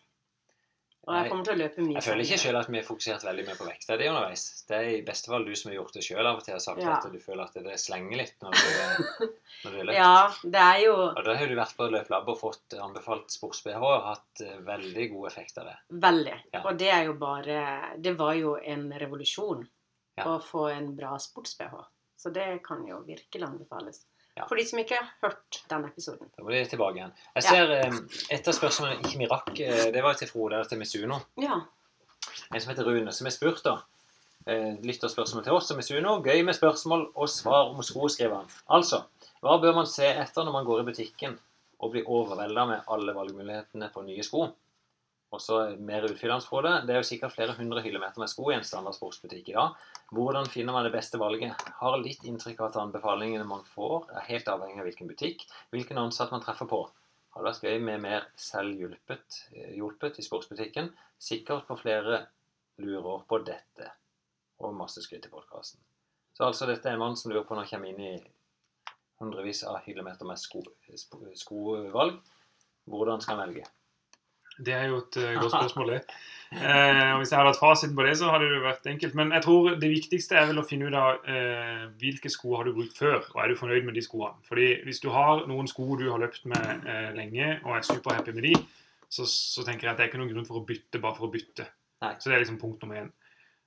Og 1.05 1.15
jeg 1.19 1.29
kommer 1.31 1.45
til 1.45 1.55
å 1.55 1.59
løpe 1.61 1.83
mye. 1.85 1.95
Jeg 1.99 2.05
føler 2.07 2.25
ikke 2.25 2.39
sjøl 2.41 2.57
at 2.61 2.69
vi 2.73 2.79
har 2.79 2.85
fokusert 2.87 3.25
veldig 3.27 3.45
mye 3.49 3.57
på 3.59 3.67
vekta 3.69 3.97
di 4.01 4.07
underveis. 4.09 4.45
Det 4.69 4.77
er 4.79 4.87
i 4.89 5.03
beste 5.05 5.29
fall 5.33 5.45
du 5.45 5.51
som 5.61 5.71
har 5.71 5.77
gjort 5.77 5.93
det 5.99 6.05
sjøl 6.07 6.27
av 6.31 6.39
og 6.39 6.45
til. 6.47 6.55
har 6.55 6.63
sagt 6.65 6.81
Ja. 6.81 6.95
at 6.97 7.13
du 7.13 7.19
føler 7.21 7.43
at 7.45 7.59
det 7.67 7.75
slenger 7.83 8.17
litt 8.23 8.37
når 8.41 8.57
du, 8.57 9.29
når 9.65 9.71
du 9.71 9.79
er 9.83 9.85
løpt. 9.91 9.99
Ja, 9.99 10.33
det 10.57 10.63
er 10.65 10.79
jo 10.87 10.95
Og 11.11 11.23
da 11.27 11.35
har 11.37 11.47
du 11.53 11.55
vært 11.59 11.77
på 11.77 11.91
løpelab 11.93 12.29
og 12.33 12.39
fått 12.41 12.77
anbefalt 12.81 13.29
sports-BH 13.37 13.83
og 13.85 14.07
hatt 14.09 14.41
eh, 14.47 14.57
veldig 14.65 15.09
god 15.13 15.27
effekt 15.33 15.59
av 15.61 15.69
det. 15.69 15.77
Veldig. 16.07 16.37
Ja. 16.57 16.63
Og 16.65 16.79
det 16.81 16.89
er 16.91 17.05
jo 17.11 17.15
bare 17.21 17.61
Det 18.01 18.17
var 18.19 18.35
jo 18.41 18.57
en 18.57 18.89
revolusjon 19.05 19.67
Ja. 20.17 20.25
å 20.31 20.39
få 20.41 20.69
en 20.73 20.95
bra 20.97 21.17
sports-BH. 21.19 21.85
Så 22.17 22.31
det 22.33 22.63
kan 22.65 22.87
jo 22.87 23.03
virkelig 23.05 23.45
anbefales. 23.45 24.05
Ja. 24.35 24.49
For 24.51 24.59
de 24.59 24.65
som 24.67 24.81
ikke 24.83 24.99
har 24.99 25.11
hørt 25.23 25.61
den 25.71 25.85
episoden. 25.87 26.31
Da 26.35 26.43
må 26.43 26.51
de 26.51 26.65
tilbake 26.67 26.99
igjen. 26.99 27.13
Jeg 27.37 27.47
ser 27.47 27.73
ja. 27.77 27.91
Et 28.35 28.49
av 28.51 28.57
spørsmålene 28.57 29.05
ikke 29.05 29.21
vi 29.21 29.29
rakk, 29.31 29.53
eh, 29.63 29.85
det 29.95 30.03
var 30.03 30.19
til 30.19 30.31
Frode 30.31 30.59
eller 30.59 30.71
til 30.71 30.81
Misuno. 30.81 31.21
Ja. 31.39 31.61
En 32.51 32.61
som 32.61 32.73
heter 32.73 32.89
Rune, 32.89 33.13
som 33.15 33.29
har 33.29 33.35
spurt, 33.35 33.63
da. 33.65 33.79
Lytter 34.45 34.83
Lytterspørsmål 34.85 35.45
til 35.47 35.57
oss 35.57 35.71
og 35.73 35.79
Misuno. 35.79 36.19
Gøy 36.25 36.43
med 36.45 36.57
spørsmål 36.57 37.07
og 37.15 37.31
svar 37.33 37.71
om 37.71 37.81
sko, 37.87 38.09
skriver 38.13 38.43
han. 38.43 38.51
Altså, 38.77 39.05
hva 39.41 39.57
bør 39.63 39.79
man 39.79 39.89
se 39.89 40.11
etter 40.11 40.45
når 40.45 40.59
man 40.59 40.67
går 40.69 40.83
i 40.83 40.89
butikken 40.91 41.39
og 41.81 41.95
blir 41.95 42.11
overvelda 42.11 42.67
med 42.69 42.91
alle 42.93 43.15
valgmulighetene 43.17 43.89
på 43.95 44.05
nye 44.05 44.27
sko? 44.27 44.51
Og 45.35 45.41
så 45.43 45.61
mer 45.83 46.05
utfyllende 46.07 46.47
på 46.47 46.61
det. 46.63 46.75
Det 46.87 46.95
er 46.95 47.01
jo 47.01 47.07
sikkert 47.09 47.35
flere 47.35 47.57
hundre 47.59 47.83
hyllemeter 47.83 48.23
med 48.23 48.31
sko 48.31 48.51
i 48.53 48.57
en 48.57 48.67
standard 48.67 48.95
sportsbutikk 48.95 49.51
i 49.51 49.57
dag. 49.57 49.79
Hvordan 50.15 50.47
finner 50.51 50.77
man 50.77 50.87
det 50.87 50.93
beste 50.95 51.19
valget? 51.19 51.65
Har 51.81 51.97
litt 51.99 52.23
inntrykk 52.29 52.61
av 52.61 52.69
at 52.69 52.79
anbefalingene 52.85 53.47
man 53.49 53.65
får, 53.75 54.13
er 54.15 54.29
helt 54.29 54.51
avhengig 54.53 54.83
av 54.83 54.89
hvilken 54.89 55.11
butikk, 55.11 55.43
hvilken 55.75 55.99
ansatt 56.05 56.35
man 56.35 56.45
treffer 56.45 56.71
på. 56.71 56.85
Har 57.35 57.43
det 57.43 57.51
vært 57.51 57.67
gøy 57.67 57.81
med 57.83 58.05
mer 58.05 58.29
selvhjulpet 58.39 59.41
eh, 59.57 59.73
hjulpet 59.75 60.21
i 60.23 60.27
sportsbutikken? 60.27 60.93
Sikkert 61.19 61.67
på 61.67 61.79
flere 61.81 62.21
lurer 62.79 63.25
på 63.27 63.41
dette. 63.43 63.91
Og 64.63 64.77
masse 64.79 65.03
skryt 65.03 65.27
i 65.27 65.33
podkasten. 65.33 65.83
Så 66.35 66.47
altså, 66.47 66.69
dette 66.71 66.87
er 66.87 66.95
en 66.95 67.03
mann 67.03 67.19
som 67.19 67.33
lurer 67.33 67.47
på 67.47 67.57
når 67.57 67.67
han 67.67 67.73
kommer 67.75 67.91
inn 67.91 68.07
i 68.07 68.15
hundrevis 69.23 69.65
av 69.67 69.81
hyllemeter 69.83 70.27
med 70.31 70.39
sko, 70.39 70.63
sko, 70.99 71.25
skovalg. 71.39 72.23
Hvordan 72.91 73.23
skal 73.23 73.41
han 73.41 73.49
velge? 73.49 73.67
Det 74.59 74.75
er 74.77 74.89
jo 74.91 75.01
et 75.03 75.19
eh, 75.21 75.35
godt 75.41 75.57
spørsmål, 75.57 75.93
det. 75.95 76.01
Eh, 76.55 77.09
og 77.15 77.19
hvis 77.19 77.33
jeg 77.33 77.41
hadde 77.41 77.51
hatt 77.51 77.59
fasiten 77.59 77.97
på 77.99 78.05
det, 78.07 78.13
så 78.21 78.29
hadde 78.31 78.51
det 78.53 78.61
vært 78.63 78.87
enkelt. 78.87 79.17
Men 79.19 79.33
jeg 79.35 79.43
tror 79.47 79.73
det 79.81 79.91
viktigste 79.91 80.39
er 80.39 80.47
vel 80.51 80.63
å 80.63 80.67
finne 80.69 80.87
ut 80.87 80.99
av 80.99 81.27
eh, 81.31 81.83
hvilke 81.99 82.31
sko 82.31 82.55
har 82.59 82.69
du 82.69 82.77
brukt 82.77 82.99
før, 82.99 83.19
og 83.35 83.43
er 83.43 83.51
du 83.51 83.59
fornøyd 83.59 83.89
med 83.89 83.99
de 83.99 84.05
skoene. 84.05 84.39
Fordi 84.47 84.69
hvis 84.87 85.03
du 85.03 85.11
har 85.15 85.43
noen 85.51 85.71
sko 85.71 85.89
du 85.99 86.07
har 86.13 86.23
løpt 86.23 86.47
med 86.51 86.87
eh, 86.87 87.11
lenge, 87.19 87.57
og 87.65 87.75
er 87.79 87.89
superhappy 87.89 88.37
med 88.37 88.51
de, 88.51 88.55
så, 89.11 89.27
så 89.27 89.67
tenker 89.67 89.89
jeg 89.89 89.95
at 89.95 89.99
det 89.99 90.07
er 90.07 90.13
ikke 90.13 90.23
noen 90.23 90.33
grunn 90.35 90.49
for 90.49 90.61
å 90.61 90.67
bytte 90.69 91.03
bare 91.03 91.19
for 91.19 91.29
å 91.29 91.35
bytte. 91.35 91.67
Nei. 92.05 92.15
Så 92.21 92.31
det 92.31 92.37
er 92.37 92.45
liksom 92.45 92.63
punkt 92.63 92.83
nummer 92.85 93.03
én. 93.03 93.13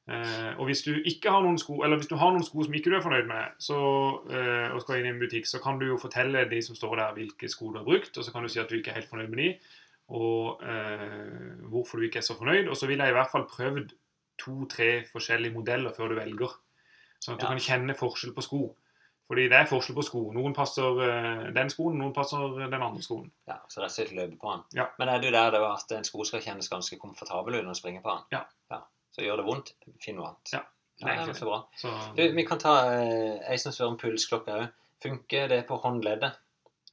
Eh, 0.07 0.51
og 0.55 0.69
hvis 0.69 0.85
du 0.85 0.93
ikke 0.95 1.31
har 1.33 1.43
noen 1.43 1.57
sko, 1.59 1.81
eller 1.83 1.99
hvis 1.99 2.07
du 2.07 2.15
har 2.19 2.31
noen 2.31 2.45
sko 2.45 2.63
som 2.63 2.75
ikke 2.77 2.93
du 2.93 2.95
er 2.95 3.03
fornøyd 3.03 3.27
med, 3.27 3.57
så, 3.59 3.79
eh, 4.31 4.69
og 4.71 4.79
skal 4.83 5.01
inn 5.01 5.09
i 5.09 5.11
en 5.11 5.19
butikk, 5.19 5.49
så 5.49 5.59
kan 5.63 5.81
du 5.81 5.89
jo 5.89 5.99
fortelle 5.99 6.45
de 6.47 6.61
som 6.63 6.77
står 6.79 6.95
der, 7.01 7.17
hvilke 7.17 7.49
sko 7.51 7.73
du 7.73 7.81
har 7.81 7.87
brukt, 7.87 8.15
og 8.15 8.23
så 8.23 8.31
kan 8.31 8.45
du 8.45 8.51
si 8.51 8.61
at 8.63 8.71
du 8.71 8.77
ikke 8.77 8.93
er 8.93 9.01
helt 9.01 9.11
fornøyd 9.11 9.33
med 9.33 9.43
de, 9.43 9.49
og 10.07 10.63
eh, 10.63 11.63
hvorfor 11.67 11.99
du 11.99 12.07
ikke 12.07 12.21
er 12.21 12.27
så 12.27 12.37
fornøyd. 12.39 12.69
Og 12.71 12.77
så 12.79 12.87
ville 12.87 13.03
jeg 13.03 13.13
i 13.13 13.17
hvert 13.17 13.31
fall 13.31 13.47
prøvd 13.49 13.93
to-tre 14.39 14.91
forskjellige 15.11 15.55
modeller 15.55 15.95
før 15.95 16.13
du 16.13 16.19
velger, 16.19 16.51
sånn 17.19 17.35
at 17.35 17.41
du 17.41 17.47
kan 17.49 17.63
kjenne 17.63 17.97
forskjell 17.97 18.35
på 18.37 18.45
sko. 18.45 18.61
Fordi 19.27 19.49
det 19.51 19.57
er 19.57 19.67
forskjell 19.67 19.97
på 19.97 20.05
sko. 20.07 20.21
Noen 20.35 20.53
passer 20.55 21.01
eh, 21.03 21.47
den 21.55 21.71
skoen, 21.73 21.97
noen 21.99 22.13
passer 22.15 22.61
den 22.61 22.77
andre 22.79 23.03
skoen. 23.03 23.27
Ja, 23.49 23.57
så 23.67 23.81
rett 23.81 23.91
og 23.91 23.97
slett 23.97 24.15
løpe 24.15 24.39
på 24.39 24.53
den. 24.53 24.63
Ja. 24.79 24.87
Men 25.01 25.11
er 25.11 25.19
du 25.23 25.27
der 25.27 25.51
det 25.51 25.59
var 25.63 25.75
at 25.81 25.91
en 25.97 26.07
sko 26.07 26.23
skal 26.27 26.43
kjennes 26.45 26.71
ganske 26.71 26.99
komfortabel 27.01 27.59
når 27.59 27.73
du 27.75 27.81
springer 27.81 28.05
på 28.05 28.13
den? 28.13 28.39
Ja. 28.39 28.45
Så 29.17 29.25
gjør 29.25 29.39
det 29.41 29.47
vondt, 29.47 29.71
finn 30.03 30.19
noe 30.19 30.29
annet. 30.29 30.51
Ja, 30.53 30.59
det 31.01 31.07
er 31.09 31.15
ja, 31.15 31.21
det 31.25 31.33
er 31.33 31.39
så 31.39 31.47
bra. 31.49 31.59
Så, 31.81 31.91
Du, 32.15 32.21
vi 32.37 32.43
kan 32.45 32.59
ta 32.61 32.73
eh, 32.93 33.39
ei 33.49 33.57
som 33.59 33.73
spør 33.73 33.95
om 33.95 33.99
pulsklokke 33.99 34.57
òg. 34.61 34.67
Funker 35.01 35.49
det 35.49 35.63
på 35.67 35.77
håndleddet, 35.81 36.37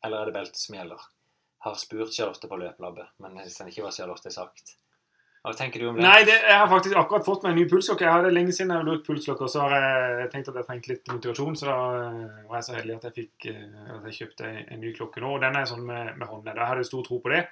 eller 0.05 0.23
er 0.23 0.31
det 0.31 0.35
beltet 0.39 0.61
som 0.61 0.79
gjelder? 0.79 1.05
Har 1.65 1.77
spurt 1.81 2.13
Charlotte 2.13 2.49
på 2.49 2.61
løpelabbet, 2.61 3.15
men 3.25 3.39
jeg 3.41 3.55
kjenner 3.55 3.73
ikke 3.73 3.87
hva 3.87 3.93
Charlotte 3.95 4.29
har 4.29 4.37
sagt. 4.37 4.75
Hva 5.45 5.53
tenker 5.53 5.83
du 5.83 5.91
om 5.91 5.99
det? 5.99 6.05
Nei, 6.07 6.23
det, 6.25 6.39
jeg 6.41 6.57
har 6.57 6.71
faktisk 6.71 6.97
akkurat 6.97 7.25
fått 7.27 7.43
meg 7.45 7.53
en 7.53 7.59
ny 7.61 7.65
pulsklokke. 7.69 8.07
Jeg 8.07 8.17
hadde 8.17 8.31
lenge 8.33 8.53
siden 8.57 8.71
jeg 8.73 8.81
hadde 8.81 8.89
brukt 8.95 9.09
pulsklokke, 9.11 9.45
og 9.45 9.53
så 9.53 9.67
har 9.67 9.75
jeg 9.77 10.31
tenkt 10.33 10.49
at 10.49 10.57
jeg 10.57 10.65
trengte 10.71 10.93
litt 10.93 11.11
motivasjon, 11.13 11.59
så 11.61 11.67
da 11.69 11.75
eh, 11.99 12.23
var 12.49 12.57
jeg 12.57 12.67
så 12.69 12.77
heldig 12.79 12.95
at 12.97 13.05
jeg 13.11 13.17
fikk 13.19 13.49
eh, 13.53 13.91
at 13.93 14.07
jeg 14.09 14.17
kjøpte 14.23 14.49
en, 14.63 14.81
ny 14.81 14.95
klokke 14.97 15.21
nå. 15.21 15.35
Og 15.37 15.45
den 15.45 15.59
er 15.61 15.69
sånn 15.69 15.85
med, 15.85 16.15
med 16.17 16.31
håndledd. 16.31 16.63
Jeg 16.63 16.71
hadde 16.71 16.87
stor 16.89 17.05
tro 17.05 17.21
på 17.21 17.35
det. 17.35 17.43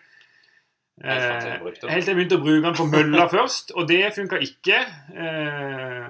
Eh. 1.05 1.27
Helt 1.27 1.83
til 1.83 2.12
jeg 2.12 2.16
begynte 2.16 2.40
å 2.40 2.44
bruke 2.46 2.64
den 2.64 2.81
på 2.81 2.88
mølla 2.88 3.29
først, 3.29 3.77
og 3.77 3.92
det 3.92 4.01
funka 4.16 4.40
ikke. 4.48 4.81
Eh, 5.12 6.09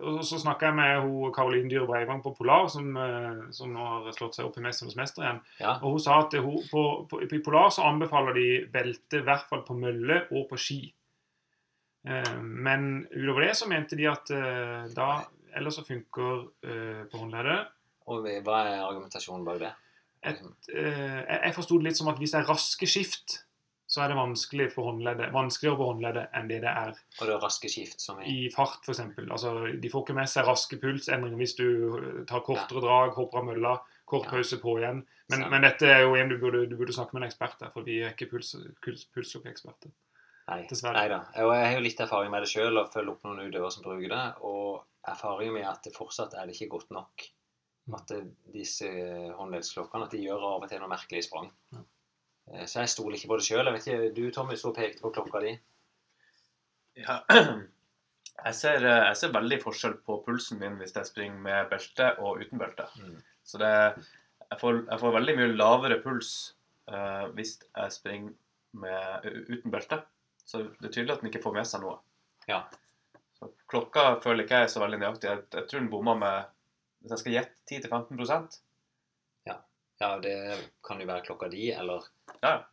og 0.00 0.24
så 0.26 0.38
snakka 0.40 0.70
jeg 0.70 0.76
med 0.78 1.02
hun 1.04 1.32
Karoline 1.34 1.70
Dyhre 1.70 1.86
Breivang 1.86 2.22
på 2.24 2.34
Polar, 2.38 2.66
som, 2.72 2.96
eh, 2.96 3.44
som 3.52 3.72
nå 3.74 3.84
har 3.84 4.16
slått 4.16 4.34
seg 4.34 4.46
opp 4.46 4.58
i 4.58 4.64
'Mesternes 4.64 4.96
mester' 4.96 5.22
igjen. 5.22 5.40
Ja, 5.60 5.78
Og 5.82 5.90
hun 5.96 6.00
sa 6.00 6.18
at 6.20 6.32
hun, 6.34 6.58
på, 6.70 7.06
på, 7.10 7.22
i 7.22 7.38
Polar 7.44 7.70
så 7.70 7.86
anbefaler 7.88 8.34
de 8.34 8.66
belte 8.72 9.20
i 9.20 9.26
hvert 9.26 9.48
fall 9.48 9.62
på 9.62 9.76
mølle 9.78 10.26
og 10.30 10.48
på 10.50 10.56
ski. 10.56 10.94
Eh, 12.06 12.36
men 12.42 13.06
utover 13.12 13.46
det 13.46 13.56
så 13.56 13.68
mente 13.68 13.96
de 13.96 14.08
at 14.10 14.30
eh, 14.30 14.94
da 14.94 15.24
Ellers 15.54 15.76
så 15.78 15.84
funker 15.86 16.48
eh, 16.66 17.04
på 17.06 17.18
håndleddet. 17.18 17.68
og 18.06 18.26
hva 18.26 18.56
er 18.66 18.82
argumentasjonen 18.82 19.44
bak 19.46 19.60
det? 19.60 19.72
Et, 20.24 20.40
eh, 20.74 21.20
jeg 21.22 21.40
jeg 21.44 21.54
forsto 21.54 21.78
det 21.78 21.84
litt 21.84 21.96
som 21.96 22.08
at 22.08 22.18
hvis 22.18 22.32
det 22.34 22.40
er 22.40 22.48
raske 22.50 22.86
skift, 22.86 23.44
så 23.94 24.02
er 24.02 24.10
det 24.10 24.16
vanskelig 24.18 24.66
for 24.74 24.88
håndleddet, 24.90 25.30
vanskeligere 25.34 25.78
for 25.78 25.92
håndleddet 25.92 26.32
enn 26.34 26.48
det 26.50 26.60
det 26.64 26.70
er 26.70 26.92
Og 27.20 27.26
det 27.28 27.34
er 27.36 27.42
raske 27.44 27.70
skift 27.70 28.02
som 28.02 28.18
i 28.20 28.32
i 28.44 28.50
fart, 28.50 28.80
f.eks. 28.82 29.00
Altså, 29.28 29.52
de 29.80 29.90
får 29.92 30.02
ikke 30.06 30.16
med 30.18 30.30
seg 30.32 30.48
raske 30.48 30.78
pulsendringer 30.82 31.38
hvis 31.38 31.54
du 31.60 31.66
eh, 32.00 32.22
tar 32.30 32.42
kortere 32.46 32.82
drag, 32.82 33.14
hopper 33.14 33.42
av 33.44 33.46
mølla, 33.52 33.74
kort 34.10 34.26
Ja. 34.26 34.32
pause 34.36 34.58
på 34.62 34.78
igjen. 34.80 35.04
Men, 35.32 35.46
men 35.52 35.62
dette 35.64 35.86
er 35.88 36.02
jo 36.02 36.16
en 36.18 36.28
du 36.28 36.36
burde, 36.42 36.64
du 36.68 36.74
burde 36.76 36.92
snakke 36.96 37.14
med 37.14 37.22
en 37.22 37.28
ekspert 37.30 37.54
der, 37.62 37.70
for 37.72 37.86
vi 37.86 38.00
er 38.02 38.10
ikke 38.12 38.28
puls, 38.34 38.50
puls, 38.84 39.06
pulsklokkeeksperter. 39.14 39.94
Nei, 40.50 40.58
Dessverre. 40.68 40.98
nei 40.98 41.06
da. 41.08 41.22
Og 41.46 41.54
jeg 41.56 41.64
har 41.70 41.78
jo 41.78 41.84
litt 41.86 42.02
erfaring 42.04 42.34
med 42.34 42.42
det 42.44 42.50
sjøl, 42.50 42.76
og 42.76 42.90
følger 42.92 43.14
opp 43.14 43.22
noen 43.24 43.46
utøvere 43.46 43.72
som 43.72 43.86
bruker 43.86 44.10
det. 44.12 44.24
Og 44.44 44.82
erfaringen 45.08 45.54
med 45.56 45.64
at 45.70 45.86
det 45.86 45.94
fortsatt 45.96 46.34
er 46.36 46.44
det 46.50 46.58
ikke 46.58 46.68
godt 46.74 46.90
nok. 46.92 47.24
Mm. 47.88 47.94
At 47.96 48.12
disse 48.52 48.90
håndledsklokkene 49.38 50.04
at 50.04 50.12
de 50.12 50.20
gjør 50.26 50.44
av 50.50 50.62
og 50.66 50.68
til 50.68 50.80
noe 50.82 50.90
merkelig 50.92 51.24
sprang. 51.30 51.48
Ja. 51.72 51.80
Eh, 52.52 52.64
Så 52.66 52.82
jeg 52.82 52.92
stoler 52.92 53.18
ikke 53.18 53.30
på 53.32 53.38
det 53.40 53.46
sjøl. 53.46 54.12
Du 54.16 54.24
Tommy, 54.30 54.56
så 54.56 54.74
pekte 54.74 55.04
på 55.04 55.12
klokka 55.14 55.44
di. 55.44 55.54
Ja. 57.04 57.22
Jeg 58.34 58.56
ser, 58.58 58.82
eh, 58.82 59.04
jeg 59.06 59.16
ser 59.16 59.32
veldig 59.32 59.56
forskjell 59.62 59.92
på 60.04 60.16
pulsen 60.26 60.58
min 60.58 60.74
hvis 60.80 60.92
jeg 60.96 61.06
springer 61.06 61.38
med 61.40 61.68
belte 61.70 62.08
og 62.18 62.40
uten 62.42 62.58
belte. 62.58 62.88
Mm. 62.98 63.20
Så 63.46 63.60
det, 63.62 63.70
jeg, 64.50 64.58
får, 64.60 64.80
jeg 64.90 65.00
får 65.00 65.14
veldig 65.14 65.36
mye 65.38 65.52
lavere 65.54 66.00
puls 66.02 66.32
uh, 66.90 67.30
hvis 67.36 67.52
jeg 67.62 67.94
springer 67.94 68.32
med, 68.82 69.28
uten 69.48 69.70
belte. 69.70 70.00
Så 70.44 70.64
det 70.66 70.90
er 70.90 70.96
tydelig 70.96 71.14
at 71.14 71.22
den 71.22 71.30
ikke 71.30 71.44
får 71.44 71.54
med 71.54 71.70
seg 71.70 71.84
noe. 71.84 71.94
Ja. 72.50 72.64
Så 73.38 73.52
klokka 73.70 74.18
føler 74.24 74.44
ikke 74.44 74.64
jeg 74.64 74.68
er 74.68 74.74
så 74.74 74.82
veldig 74.82 75.00
nøyaktig. 75.04 75.30
Jeg, 75.30 75.46
jeg 75.54 75.70
tror 75.70 75.84
den 75.84 75.92
bomma 75.94 76.18
med 76.18 76.52
Hvis 77.04 77.14
jeg 77.14 77.22
skal 77.22 77.36
gjette 77.38 77.78
10-15 77.86 78.18
Ja, 80.00 80.16
det 80.18 80.36
kan 80.84 81.00
jo 81.00 81.06
være 81.06 81.24
klokka 81.26 81.48
di, 81.52 81.68
eller 81.72 82.02
Ja. 82.42 82.64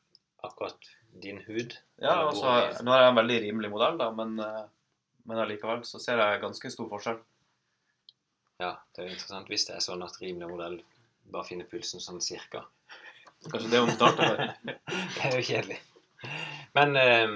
akkurat 0.43 0.77
din 1.21 1.37
hud. 1.45 1.75
Ja, 2.01 2.15
altså, 2.27 2.81
nå 2.83 2.93
er 2.95 3.01
jeg 3.03 3.09
en 3.11 3.19
veldig 3.19 3.41
rimelig 3.43 3.69
modell, 3.69 3.97
da, 3.99 4.07
men, 4.11 4.39
eh, 4.39 4.63
men 5.25 5.37
allikevel 5.37 5.83
så 5.85 5.99
ser 6.01 6.17
jeg 6.17 6.41
ganske 6.41 6.71
stor 6.71 6.89
forskjell. 6.89 7.19
Ja, 8.61 8.75
det 8.95 9.01
er 9.03 9.07
jo 9.09 9.13
interessant 9.15 9.47
hvis 9.49 9.65
det 9.67 9.75
er 9.75 9.83
sånn 9.85 10.03
at 10.05 10.17
rimelig 10.21 10.49
modell 10.49 10.79
bare 11.31 11.45
finner 11.47 11.65
pulsen 11.69 12.01
sånn 12.01 12.21
cirka. 12.21 12.63
Kanskje 13.49 13.69
det 13.71 13.79
hun 13.81 13.91
starter 13.95 14.37
med. 14.37 14.77
Det 15.15 15.23
er 15.25 15.37
jo 15.37 15.45
kjedelig. 15.45 15.79
Men 16.77 16.95
eh, 16.95 17.27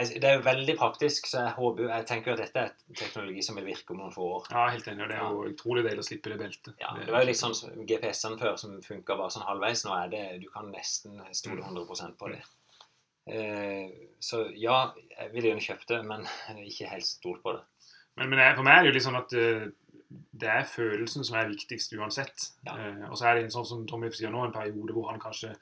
Det 0.00 0.26
er 0.26 0.36
jo 0.38 0.44
veldig 0.46 0.74
praktisk, 0.78 1.26
så 1.28 1.42
jeg 1.44 1.54
håper 1.56 1.88
Jeg 1.90 2.06
tenker 2.08 2.32
at 2.32 2.40
dette 2.42 2.62
er 2.62 2.96
teknologi 2.96 3.42
som 3.44 3.58
vil 3.58 3.68
virke 3.68 3.94
om 3.94 4.00
noen 4.00 4.14
få 4.14 4.28
år. 4.36 4.46
Ja, 4.52 4.68
helt 4.72 4.88
enig. 4.88 5.08
Det 5.10 5.18
er 5.18 5.34
jo 5.34 5.50
utrolig 5.50 5.84
deilig 5.86 6.04
å 6.04 6.06
slippe 6.08 6.32
det 6.32 6.38
beltet. 6.40 6.72
Ja, 6.80 6.94
Det 6.96 7.10
var 7.12 7.24
jo 7.24 7.30
litt 7.30 7.40
sånn 7.40 7.56
som 7.56 7.82
GPS-ene 7.88 8.40
før 8.40 8.56
som 8.60 8.78
funka 8.84 9.18
bare 9.18 9.34
sånn 9.34 9.46
halvveis. 9.48 9.84
Nå 9.86 9.96
er 9.96 10.12
det 10.14 10.24
Du 10.44 10.48
kan 10.54 10.70
nesten 10.72 11.20
stole 11.36 11.66
100% 11.66 12.16
på 12.20 12.30
det. 12.32 12.40
Eh, 13.30 13.90
så 14.22 14.46
ja, 14.58 14.78
jeg 15.16 15.32
ville 15.34 15.52
gjerne 15.52 15.66
kjøpt 15.66 15.92
det, 15.92 16.00
men 16.08 16.24
ikke 16.70 16.90
helt 16.90 17.06
stolt 17.08 17.42
på 17.44 17.56
det. 17.58 17.66
Men, 18.18 18.32
men 18.32 18.42
for 18.56 18.66
meg 18.66 18.78
er 18.78 18.86
det 18.86 18.92
jo 18.92 18.96
litt 18.98 19.06
sånn 19.06 19.20
at 19.20 19.36
eh, 19.38 19.68
det 20.10 20.50
er 20.50 20.66
følelsen 20.66 21.26
som 21.26 21.38
er 21.38 21.50
viktigst 21.52 21.94
uansett. 21.98 22.48
Ja. 22.66 22.76
Eh, 22.76 23.04
og 23.10 23.18
så 23.18 23.28
er 23.28 23.38
det 23.38 23.46
en 23.46 23.54
sånn 23.54 23.68
som 23.68 23.84
Tommy 23.90 24.10
sier 24.14 24.32
nå, 24.32 24.42
en 24.46 24.56
periode 24.56 24.96
hvor 24.96 25.10
han 25.12 25.22
kanskje 25.22 25.54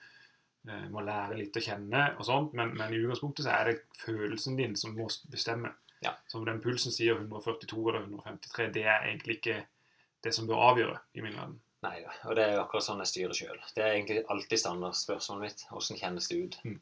må 0.93 1.01
lære 1.07 1.37
litt 1.39 1.57
å 1.57 1.63
kjenne 1.65 2.03
og 2.19 2.25
sånt, 2.29 2.53
men, 2.59 2.75
men 2.77 2.93
i 2.93 2.99
utgangspunktet 3.03 3.47
så 3.47 3.55
er 3.55 3.71
det 3.71 3.77
følelsen 4.03 4.57
din 4.59 4.75
som 4.77 4.95
må 4.99 5.07
bestemme. 5.33 5.71
Ja. 6.05 6.13
Som 6.31 6.45
den 6.47 6.61
pulsen 6.63 6.93
sier 6.95 7.17
142 7.19 7.79
eller 7.91 8.05
153, 8.07 8.69
det 8.77 8.85
er 8.87 9.09
egentlig 9.09 9.39
ikke 9.41 9.57
det 10.27 10.35
som 10.35 10.47
bør 10.51 10.61
avgjøre 10.73 10.99
i 11.19 11.25
min 11.25 11.35
verden. 11.39 11.57
Nei 11.87 11.97
da. 12.03 12.11
Og 12.27 12.35
det 12.39 12.43
er 12.45 12.53
jo 12.57 12.63
akkurat 12.65 12.85
sånn 12.87 13.01
jeg 13.05 13.11
styrer 13.13 13.37
sjøl. 13.39 13.59
Det 13.75 13.83
er 13.85 13.93
egentlig 13.97 14.23
alltid 14.35 14.59
standardspørsmålet 14.65 15.45
mitt. 15.47 15.65
Åssen 15.79 15.99
kjennes 16.01 16.27
det 16.31 16.39
ut? 16.43 16.57
Mm. 16.67 16.79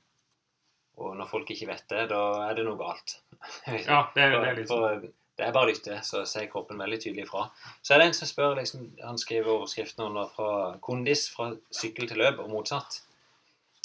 Og 1.04 1.12
når 1.18 1.28
folk 1.28 1.50
ikke 1.52 1.68
vet 1.68 1.84
det, 1.92 2.06
da 2.12 2.20
er 2.46 2.56
det 2.56 2.64
noe 2.64 2.78
galt. 2.80 3.18
Ja, 3.88 4.06
det, 4.14 4.22
er- 4.24 4.36
det 4.40 4.50
er 4.50 4.60
litt 4.62 4.70
sånn. 4.72 5.06
Det 5.36 5.44
er 5.44 5.52
bare 5.52 5.68
å 5.68 5.68
lytte, 5.68 5.98
så 6.00 6.22
sier 6.24 6.46
kroppen 6.48 6.78
veldig 6.80 6.96
tydelig 7.02 7.26
ifra. 7.26 7.42
Så 7.84 7.92
er 7.92 8.00
det 8.00 8.06
en 8.08 8.14
som 8.16 8.28
spør, 8.30 8.54
liksom, 8.56 8.86
han 9.04 9.18
skriver 9.20 9.52
overskriften 9.52 10.06
under 10.06 10.30
fra 10.32 10.46
kondis 10.80 11.26
fra 11.28 11.50
sykkel 11.76 12.08
til 12.08 12.22
løp, 12.22 12.40
og 12.40 12.48
motsatt. 12.54 13.02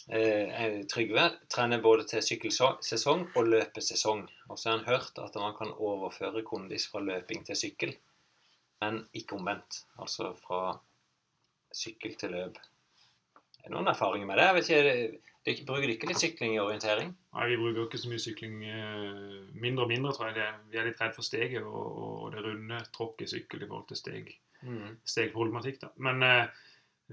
Eh, 0.10 0.82
Trygve 0.90 1.28
trener 1.50 1.82
både 1.82 2.04
til 2.10 2.24
sykkelsesong 2.26 3.28
og 3.38 3.48
løpesesong. 3.48 4.24
Og 4.50 4.58
så 4.60 4.70
har 4.72 4.78
han 4.82 4.88
hørt 4.88 5.20
at 5.22 5.36
man 5.40 5.54
kan 5.58 5.74
overføre 5.78 6.42
kondis 6.44 6.88
fra 6.92 7.00
løping 7.06 7.46
til 7.46 7.56
sykkel, 7.56 7.94
men 8.82 9.04
ikke 9.14 9.38
omvendt. 9.38 9.84
Altså 10.02 10.34
fra 10.42 10.80
sykkel 11.72 12.16
til 12.20 12.34
løp. 12.34 12.58
Er 13.62 13.70
det 13.70 13.76
noen 13.76 13.88
erfaringer 13.92 14.26
med 14.28 14.38
det? 14.42 14.48
Jeg 14.50 14.56
vet 14.56 14.70
ikke, 14.70 14.84
det- 14.84 15.20
det- 15.46 15.66
Bruker 15.68 15.82
du 15.88 15.94
ikke 15.94 16.08
litt 16.08 16.18
sykling 16.20 16.56
i 16.56 16.60
orientering? 16.60 17.16
Nei, 17.34 17.48
Vi 17.50 17.58
bruker 17.58 17.86
ikke 17.86 17.98
så 17.98 18.10
mye 18.10 18.20
sykling. 18.20 18.64
eh, 18.64 19.54
Mindre 19.54 19.84
og 19.84 19.90
mindre, 19.90 20.12
tror 20.14 20.26
jeg. 20.28 20.36
det. 20.36 20.50
Vi 20.72 20.78
er 20.78 20.86
litt 20.86 21.02
redd 21.02 21.14
for 21.16 21.22
steget 21.22 21.64
og, 21.64 22.32
det 22.32 22.44
runde 22.44 22.80
tråkket 22.94 23.22
i 23.22 23.26
sykkel 23.40 23.64
i 23.64 23.68
forhold 23.68 23.88
til 23.88 23.98
steg. 23.98 24.38
stegproblematikk. 25.06 25.80
da. 25.82 25.88
Men 25.98 26.24
eh, 26.24 26.48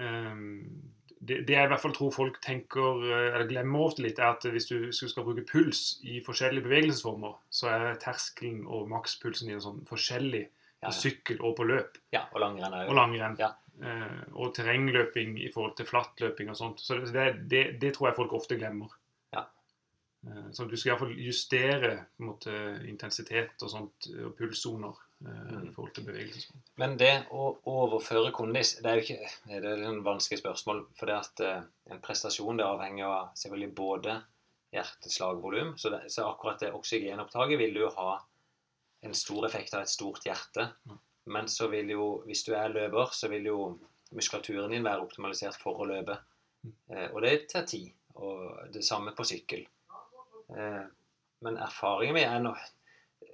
ehm, 0.00 0.92
det, 1.20 1.40
det 1.48 1.54
jeg 1.56 1.66
i 1.66 1.70
hvert 1.72 1.82
fall 1.82 1.94
tror 1.96 2.12
folk 2.14 2.38
tenker, 2.44 3.02
eh, 3.08 3.28
eller 3.34 3.48
glemmer 3.50 3.88
ofte 3.88 4.04
litt, 4.04 4.20
er 4.22 4.36
at 4.36 4.46
hvis 4.52 4.68
du, 4.70 4.76
skal 4.94 5.26
bruke 5.26 5.46
puls 5.48 5.98
i 6.06 6.20
forskjellige 6.24 6.66
bevegelsesformer, 6.66 7.34
så 7.50 7.72
er 7.72 7.98
terskelen 8.02 8.64
og 8.66 8.88
makspulsen 8.92 9.50
din 9.50 9.62
sånn 9.62 9.82
forskjellig 9.88 10.44
på 10.78 10.86
ja. 10.86 10.94
sykkel 10.94 11.40
og 11.42 11.56
på 11.58 11.66
løp 11.66 11.96
ja 12.14 12.20
og 12.30 12.38
langrenn 12.38 12.76
og 12.84 12.94
langrenn. 12.94 13.34
Ja. 13.40 13.50
Eh, 13.78 14.22
og 14.34 14.54
terrengløping 14.56 15.36
i 15.42 15.50
forhold 15.54 15.76
til 15.78 15.86
flattløping 15.86 16.50
og 16.50 16.58
sånt. 16.58 16.82
Så 16.82 17.00
det, 17.02 17.28
det, 17.50 17.64
det 17.82 17.92
tror 17.94 18.10
jeg 18.10 18.18
folk 18.18 18.34
ofte 18.38 18.58
glemmer. 18.58 18.94
Ja. 19.34 19.44
Eh, 20.26 20.48
Så 20.54 20.66
du 20.66 20.76
skal 20.76 20.94
iallfall 20.94 21.18
justere 21.18 21.92
måte, 22.22 22.54
intensitet 22.90 23.62
og 23.62 23.74
sånt, 23.74 24.10
og 24.14 24.34
pulssoner. 24.38 25.04
I 25.20 25.70
forhold 25.74 25.94
til 25.94 26.06
bevegelse. 26.06 26.54
Men 26.78 26.94
det 27.00 27.12
å 27.34 27.48
overføre 27.66 28.30
kondis, 28.34 28.76
det 28.82 28.90
er 28.90 28.98
jo 29.00 29.06
ikke 29.06 29.30
det 29.48 29.58
er 29.72 29.82
et 29.88 30.04
vanskelig 30.06 30.40
spørsmål. 30.40 30.84
For 30.98 31.10
det 31.10 31.16
at 31.18 31.42
eh, 31.44 31.64
en 31.92 32.02
prestasjon 32.04 32.60
det 32.60 32.66
avhenger 32.66 33.06
av 33.08 33.32
selvfølgelig 33.40 33.74
både 33.80 34.16
hjerteslagvolum, 34.76 35.74
så, 35.80 35.90
det, 35.94 36.02
så 36.12 36.28
akkurat 36.28 36.62
det 36.62 36.72
oksygenopptaket 36.76 37.60
vil 37.60 37.82
jo 37.82 37.90
ha 37.96 38.14
en 39.08 39.14
stor 39.14 39.46
effekt 39.48 39.74
av 39.74 39.86
et 39.86 39.92
stort 39.92 40.26
hjerte. 40.26 40.68
Mm. 40.86 40.98
Men 41.34 41.48
så 41.50 41.68
vil 41.72 41.90
jo, 41.92 42.08
hvis 42.28 42.44
du 42.46 42.54
er 42.56 42.72
løper, 42.72 43.10
så 43.12 43.30
vil 43.32 43.50
jo 43.50 43.58
muskulaturen 44.16 44.72
din 44.72 44.86
være 44.86 45.04
optimalisert 45.04 45.58
for 45.60 45.82
å 45.82 45.88
løpe. 45.88 46.18
Mm. 46.62 46.76
Eh, 46.94 47.08
og 47.10 47.22
det 47.26 47.34
tar 47.50 47.66
tid. 47.68 47.90
Og 48.18 48.70
det 48.74 48.82
samme 48.86 49.12
på 49.14 49.26
sykkel. 49.26 49.66
Eh, 50.54 50.84
men 51.46 51.58
erfaringen 51.62 52.16
min 52.16 52.26
er 52.26 52.40
nå 52.42 52.54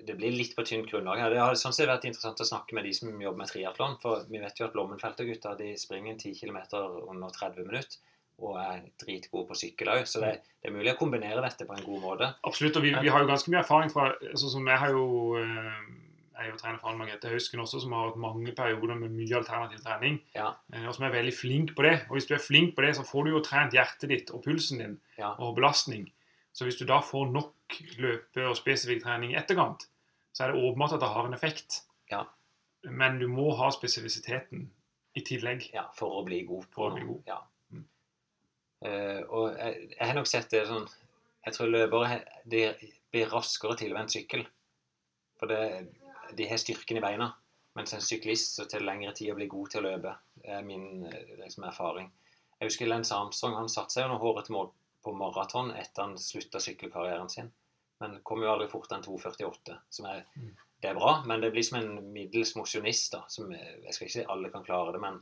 det 0.06 0.16
blir 0.18 0.32
litt 0.36 0.54
på 0.56 0.64
tynt 0.66 0.90
grunnlag. 0.90 1.18
her. 1.18 1.30
Det 1.30 1.38
har 1.40 1.54
sånn 1.58 1.72
sett 1.76 1.88
vært 1.88 2.04
interessant 2.08 2.40
å 2.40 2.46
snakke 2.48 2.74
med 2.76 2.84
de 2.84 2.92
som 2.96 3.08
jobber 3.20 3.38
med 3.42 3.48
triatlon. 3.50 3.98
For 4.02 4.24
vi 4.30 4.38
vet 4.42 4.58
jo 4.60 4.66
at 4.66 4.72
Blommenfeltet-gutta 4.76 5.56
de 5.58 5.72
springer 5.80 6.16
10 6.18 6.34
km 6.40 6.58
under 7.08 7.28
30 7.30 7.64
minutter. 7.64 7.96
Og 8.42 8.56
er 8.58 8.80
dritgode 8.98 9.46
på 9.46 9.54
sykkel 9.54 9.88
òg. 9.92 10.06
Så 10.10 10.18
det, 10.20 10.32
det 10.62 10.70
er 10.70 10.74
mulig 10.74 10.90
å 10.94 10.98
kombinere 10.98 11.42
dette 11.44 11.66
på 11.68 11.76
en 11.76 11.84
god 11.86 12.00
måte. 12.02 12.32
Absolutt, 12.48 12.76
og 12.80 12.82
vi, 12.82 12.90
vi 12.98 13.12
har 13.14 13.22
jo 13.22 13.28
ganske 13.30 13.52
mye 13.52 13.60
erfaring 13.62 13.92
fra 13.92 14.08
sånn 14.34 14.50
som 14.56 14.66
Jeg 14.72 14.80
har 14.82 14.90
jo 14.90 15.04
eh, 15.38 15.84
jeg 16.34 16.48
er 16.48 16.50
jo 16.50 16.56
trener 16.58 16.80
for 16.82 16.90
Anne 16.90 16.98
Margrethe 16.98 17.30
Hausken 17.30 17.60
også, 17.62 17.78
som 17.84 17.92
har 17.94 18.08
hatt 18.08 18.16
mange 18.18 18.50
perioder 18.58 18.96
med 18.98 19.12
mye 19.14 19.36
alternativ 19.38 19.84
trening. 19.86 20.16
Ja. 20.34 20.48
eh, 20.74 20.82
Og 20.90 20.96
som 20.96 21.06
er 21.06 21.14
veldig 21.14 21.34
flink 21.36 21.76
på 21.78 21.86
det. 21.86 21.92
Og 22.08 22.16
hvis 22.18 22.26
du 22.26 22.34
er 22.34 22.42
flink 22.42 22.74
på 22.74 22.82
det, 22.82 22.96
så 22.98 23.06
får 23.06 23.24
du 23.28 23.30
jo 23.36 23.44
trent 23.46 23.76
hjertet 23.78 24.10
ditt 24.10 24.34
og 24.34 24.42
pulsen 24.42 24.82
din 24.82 24.96
Ja. 25.16 25.30
og 25.38 25.54
belastning. 25.54 26.08
Så 26.52 26.66
hvis 26.66 26.76
du 26.78 26.84
da 26.90 26.98
får 27.06 27.30
nok 27.30 27.78
løpe- 28.02 28.48
og 28.50 28.56
spesifikk 28.58 29.04
trening 29.06 29.30
i 29.32 29.38
etterkant, 29.38 29.86
så 30.34 30.44
er 30.44 30.52
det 30.52 30.62
åpenbart 30.62 30.96
at 30.96 31.02
det 31.04 31.12
har 31.14 31.28
en 31.28 31.36
effekt. 31.36 31.82
Ja. 32.10 32.24
Men 32.82 33.20
du 33.20 33.28
må 33.30 33.52
ha 33.56 33.70
spesifisiteten 33.72 34.66
i 35.14 35.22
tillegg. 35.24 35.68
Ja, 35.74 35.86
for 35.94 36.18
å 36.18 36.24
bli 36.26 36.42
god. 36.48 36.66
på 36.72 36.80
For 36.80 36.90
å 36.90 36.96
bli 36.96 37.06
god. 37.06 37.20
Ja. 37.30 37.38
Mm. 37.70 37.84
Uh, 38.84 39.20
og 39.30 39.46
jeg, 39.54 39.86
jeg 39.94 40.08
har 40.08 40.18
nok 40.18 40.28
sett 40.28 40.50
det 40.52 40.66
sånn 40.68 40.84
Jeg 41.46 41.54
tror 41.56 41.70
løpere 41.70 42.18
blir 42.44 43.30
raskere 43.30 43.88
en 44.00 44.10
sykkel. 44.10 44.44
For 45.38 45.50
det, 45.50 45.86
de 46.34 46.50
har 46.50 46.60
styrken 46.60 46.98
i 46.98 47.04
beina. 47.04 47.30
Mens 47.74 47.94
en 47.94 48.02
syklist 48.02 48.56
så 48.56 48.66
tar 48.66 48.82
det 48.82 48.88
lengre 48.88 49.12
tid 49.14 49.32
å 49.32 49.38
bli 49.38 49.46
god 49.50 49.70
til 49.70 49.82
å 49.82 49.88
løpe. 49.88 50.14
Det 50.40 50.50
er 50.56 50.66
min 50.66 51.06
liksom, 51.40 51.66
erfaring. 51.68 52.10
Jeg 52.58 52.70
husker 52.70 52.90
Lance 52.90 53.14
Armstrong 53.14 53.56
han 53.58 53.70
satte 53.70 53.96
seg 53.96 54.06
under 54.06 54.22
håret 54.22 54.50
på 55.04 55.14
maraton 55.18 55.72
etter 55.76 56.06
han 56.06 56.18
slutta 56.18 56.62
sykkelkarrieren 56.62 57.30
sin. 57.30 57.50
Men 58.02 58.18
kom 58.26 58.42
jo 58.42 58.50
aldri 58.50 58.66
fortere 58.68 58.98
enn 58.98 59.04
2,48. 59.06 59.76
Som 59.90 60.06
er, 60.10 60.24
Mm. 60.36 60.50
det 60.82 60.90
er 60.90 60.94
bra, 60.98 61.22
men 61.26 61.40
det 61.40 61.52
blir 61.54 61.62
som 61.62 61.78
en 61.78 62.12
middels 62.12 62.54
mosjonist. 62.56 63.14
som 63.28 63.52
eh, 63.52 63.76
Jeg 63.84 63.94
skal 63.94 64.06
ikke 64.08 64.12
si 64.18 64.24
alle 64.28 64.50
kan 64.50 64.64
klare 64.64 64.92
det, 64.92 65.00
men, 65.00 65.20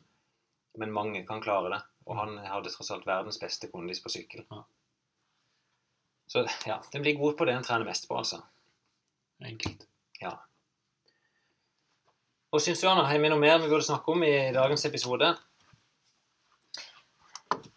men 0.79 0.93
mange 0.93 1.27
kan 1.27 1.43
klare 1.43 1.71
det. 1.75 1.83
Og 2.07 2.17
han 2.17 2.39
hadde 2.39 2.71
tross 2.73 2.91
alt 2.91 3.07
verdens 3.07 3.39
beste 3.39 3.69
kondis 3.71 4.01
på 4.03 4.09
sykkel. 4.11 4.45
Så 6.27 6.47
ja, 6.67 6.81
den 6.93 7.03
blir 7.03 7.19
god 7.19 7.37
på 7.39 7.45
det 7.45 7.55
en 7.55 7.63
trener 7.63 7.85
mest 7.85 8.09
på, 8.09 8.17
altså. 8.17 8.41
Enkelt. 9.45 9.87
Ja. 10.21 10.39
Og 12.53 12.61
syns 12.61 12.81
du, 12.81 12.89
Anna, 12.89 13.05
har 13.09 13.19
vi 13.19 13.29
noe 13.29 13.39
mer 13.41 13.59
vi 13.63 13.69
burde 13.69 13.85
snakke 13.87 14.13
om 14.13 14.23
i 14.25 14.53
dagens 14.53 14.85
episode? 14.89 15.29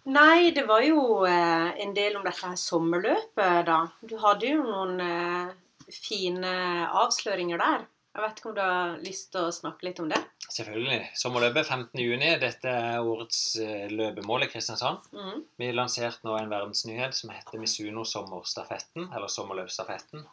Nei, 0.06 0.52
det 0.54 0.68
var 0.70 0.84
jo 0.86 1.26
eh, 1.26 1.70
en 1.82 1.94
del 1.98 2.18
om 2.20 2.26
dette 2.26 2.46
her 2.46 2.58
sommerløpet, 2.60 3.66
da. 3.66 3.80
Du 4.06 4.16
hadde 4.22 4.52
jo 4.52 4.62
noen 4.62 5.02
eh, 5.02 5.54
fine 5.90 6.56
avsløringer 6.94 7.62
der. 7.62 7.88
Jeg 8.16 8.24
vet 8.24 8.38
ikke 8.40 8.52
om 8.52 8.56
du 8.56 8.62
har 8.64 8.92
lyst 9.04 9.32
til 9.34 9.44
å 9.44 9.52
snakke 9.52 9.90
litt 9.90 9.98
om 10.00 10.08
det? 10.08 10.22
Selvfølgelig. 10.46 11.02
Sommerløpet 11.20 11.68
15.6. 11.68 12.38
Dette 12.40 12.72
er 12.72 13.04
årets 13.04 13.42
eh, 13.60 13.90
løpemål 13.92 14.46
i 14.46 14.50
Kristiansand. 14.54 15.10
Mm. 15.12 15.42
Vi 15.60 15.68
har 15.68 15.76
lansert 15.82 16.22
nå 16.24 16.38
en 16.38 16.54
verdensnyhet 16.54 17.18
som 17.18 17.34
heter 17.34 17.60
Misuno 17.60 18.06
Sommerstafetten, 18.08 19.10
eller 19.10 19.32
Sommerløpsstafetten. 19.34 20.24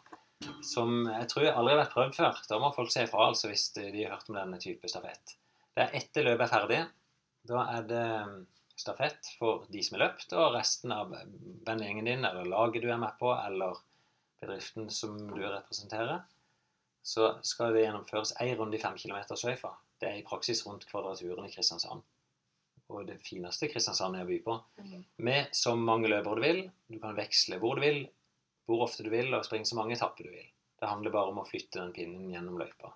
Som 0.63 1.07
jeg 1.09 1.27
tror 1.31 1.49
aldri 1.49 1.73
har 1.73 1.81
vært 1.81 1.95
prøvd 1.97 2.17
før. 2.21 2.39
Da 2.47 2.61
må 2.61 2.71
folk 2.75 2.93
si 2.93 3.03
ifra 3.03 3.27
altså, 3.31 3.49
hvis 3.49 3.71
de 3.75 3.89
har 3.89 4.15
hørt 4.15 4.29
om 4.29 4.37
denne 4.37 4.61
type 4.61 4.91
stafett. 4.91 5.35
Det 5.73 5.87
er 5.87 5.95
etter 5.97 6.29
løpet 6.29 6.45
er 6.45 6.53
ferdig. 6.53 6.81
Da 7.49 7.67
er 7.73 7.87
det 7.89 8.07
stafett 8.79 9.29
for 9.39 9.65
de 9.71 9.83
som 9.85 9.97
har 9.97 10.07
løpt, 10.07 10.33
og 10.37 10.55
resten 10.55 10.93
av 10.95 11.13
vennegjengen 11.67 12.09
din, 12.09 12.25
eller 12.25 12.47
laget 12.49 12.83
du 12.83 12.89
er 12.91 13.01
med 13.01 13.13
på, 13.19 13.31
eller 13.35 13.79
bedriften 14.41 14.89
som 14.91 15.17
du 15.29 15.43
representerer. 15.43 16.23
Så 17.03 17.33
skal 17.43 17.75
det 17.75 17.83
gjennomføres 17.83 18.35
én 18.41 18.55
runde 18.57 18.77
i 18.77 18.81
fem 18.81 18.95
kilometer 18.97 19.39
sløyfa. 19.39 19.73
Det 19.99 20.09
er 20.09 20.19
i 20.19 20.25
praksis 20.27 20.63
rundt 20.67 20.87
Kvadraturen 20.89 21.47
i 21.47 21.51
Kristiansand. 21.51 22.03
Og 22.91 23.05
det 23.07 23.19
fineste 23.23 23.69
Kristiansand 23.71 24.17
er 24.17 24.25
å 24.25 24.29
by 24.29 24.39
på 24.43 24.57
med 25.23 25.53
så 25.55 25.75
mange 25.79 26.09
løpere 26.11 26.39
du 26.39 26.43
vil. 26.43 26.61
Du 26.91 26.99
kan 27.03 27.15
veksle 27.17 27.59
hvor 27.61 27.79
du 27.79 27.85
vil, 27.85 28.01
hvor 28.67 28.83
ofte 28.87 29.05
du 29.05 29.11
vil, 29.13 29.31
og 29.35 29.45
springe 29.47 29.67
så 29.67 29.77
mange 29.79 29.95
etapper 29.97 30.27
du 30.27 30.33
vil. 30.33 30.49
Det 30.79 30.89
handler 30.89 31.15
bare 31.15 31.31
om 31.31 31.39
å 31.39 31.47
flytte 31.47 31.79
den 31.79 31.93
pinnen 31.95 32.31
gjennom 32.31 32.59
løypa. 32.59 32.91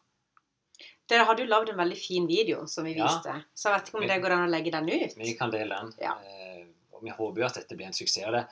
Dere 1.08 1.24
hadde 1.28 1.43
jo 1.45 1.47
lagd 1.49 1.70
en 1.72 1.78
veldig 1.80 1.97
fin 1.97 2.26
video 2.28 2.66
som 2.68 2.84
vi 2.84 2.93
Ja. 2.97 3.05
viste. 3.08 3.43
Så 3.55 3.70
jeg 3.70 3.80
vet 3.80 3.89
ikke 3.89 4.01
om 4.01 4.08
det 4.08 4.22
går 4.22 4.32
an 4.36 4.47
å 4.47 4.51
legge 4.51 4.72
den 4.72 4.89
ut. 4.89 5.16
Vi 5.18 5.34
kan 5.38 5.51
dele 5.51 5.76
den. 5.76 5.93
Ja. 6.01 6.16
Eh, 6.20 6.66
og 6.93 7.01
vi 7.03 7.10
håper 7.10 7.39
jo 7.39 7.45
at 7.45 7.53
dette 7.55 7.76
blir 7.78 7.86
en 7.88 7.93
suksess. 7.93 8.26
Det, 8.32 8.47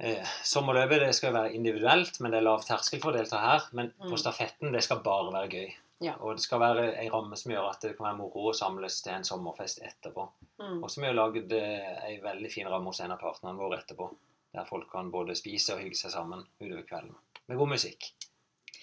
eh, 0.00 0.24
sommerløpet 0.44 1.00
det 1.00 1.14
skal 1.14 1.32
jo 1.32 1.38
være 1.40 1.54
individuelt, 1.54 2.20
men 2.20 2.30
det 2.30 2.38
er 2.38 2.42
lav 2.46 2.62
terskel 2.64 3.00
for 3.00 3.12
å 3.12 3.16
delta 3.16 3.38
her. 3.40 3.62
Men 3.72 3.92
Mm. 4.00 4.10
på 4.10 4.18
stafetten 4.18 4.72
det 4.72 4.82
skal 4.84 4.98
bare 5.00 5.32
være 5.32 5.48
gøy. 5.50 5.74
Ja. 6.00 6.14
Og 6.20 6.36
det 6.36 6.42
skal 6.42 6.58
være 6.60 6.96
ei 6.98 7.08
ramme 7.08 7.36
som 7.36 7.52
gjør 7.52 7.70
at 7.70 7.80
det 7.80 7.96
kan 7.96 8.06
være 8.06 8.18
moro 8.18 8.50
å 8.50 8.54
samles 8.54 9.00
til 9.02 9.12
en 9.14 9.22
sommerfest 9.24 9.80
etterpå. 9.82 10.28
Mm. 10.60 10.82
Og 10.84 10.90
så 10.90 11.02
har 11.02 11.12
vi 11.12 11.16
lagd 11.18 11.52
eh, 11.52 12.04
ei 12.06 12.20
veldig 12.20 12.52
fin 12.52 12.66
ramme 12.66 12.86
hos 12.86 13.00
en 13.00 13.12
av 13.12 13.18
partnerne 13.20 13.56
våre 13.58 13.78
etterpå. 13.82 14.14
Der 14.54 14.64
folk 14.64 14.90
kan 14.92 15.10
både 15.10 15.34
spise 15.34 15.70
og 15.74 15.80
hygge 15.80 15.96
seg 15.96 16.10
sammen 16.12 16.44
utover 16.60 16.82
kvelden. 16.86 17.14
med 17.48 17.58
god 17.58 17.68
musikk. 17.68 18.12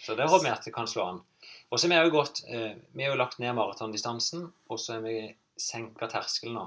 Så 0.03 0.15
det 0.15 0.27
håper 0.29 0.43
vi 0.43 0.49
at 0.49 0.63
det 0.65 0.73
kan 0.73 0.85
slå 0.85 1.03
an. 1.07 1.21
Og 1.71 1.79
så 1.79 1.87
har 1.87 2.03
vi 2.03 2.09
jo 2.09 2.17
gått 2.17 2.43
eh, 2.51 2.75
Vi 2.91 3.05
har 3.05 3.13
jo 3.13 3.19
lagt 3.19 3.39
ned 3.39 3.55
maratondistansen, 3.55 4.45
og 4.67 4.79
så 4.79 4.97
har 4.97 5.05
vi 5.05 5.17
senka 5.55 6.09
terskelen 6.11 6.57
nå. 6.59 6.65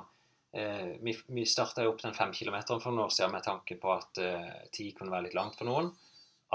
Eh, 0.57 0.95
vi 1.05 1.17
vi 1.37 1.45
starta 1.47 1.85
opp 1.89 2.03
den 2.03 2.17
fem 2.17 2.33
kilometeren 2.33 2.81
for 2.81 2.93
noen 2.95 3.07
år 3.07 3.13
siden 3.13 3.35
med 3.35 3.45
tanke 3.45 3.77
på 3.81 3.93
at 3.93 4.21
eh, 4.23 4.53
ti 4.73 4.93
kunne 4.97 5.13
være 5.13 5.29
litt 5.29 5.37
langt 5.37 5.59
for 5.61 5.69
noen. 5.69 5.91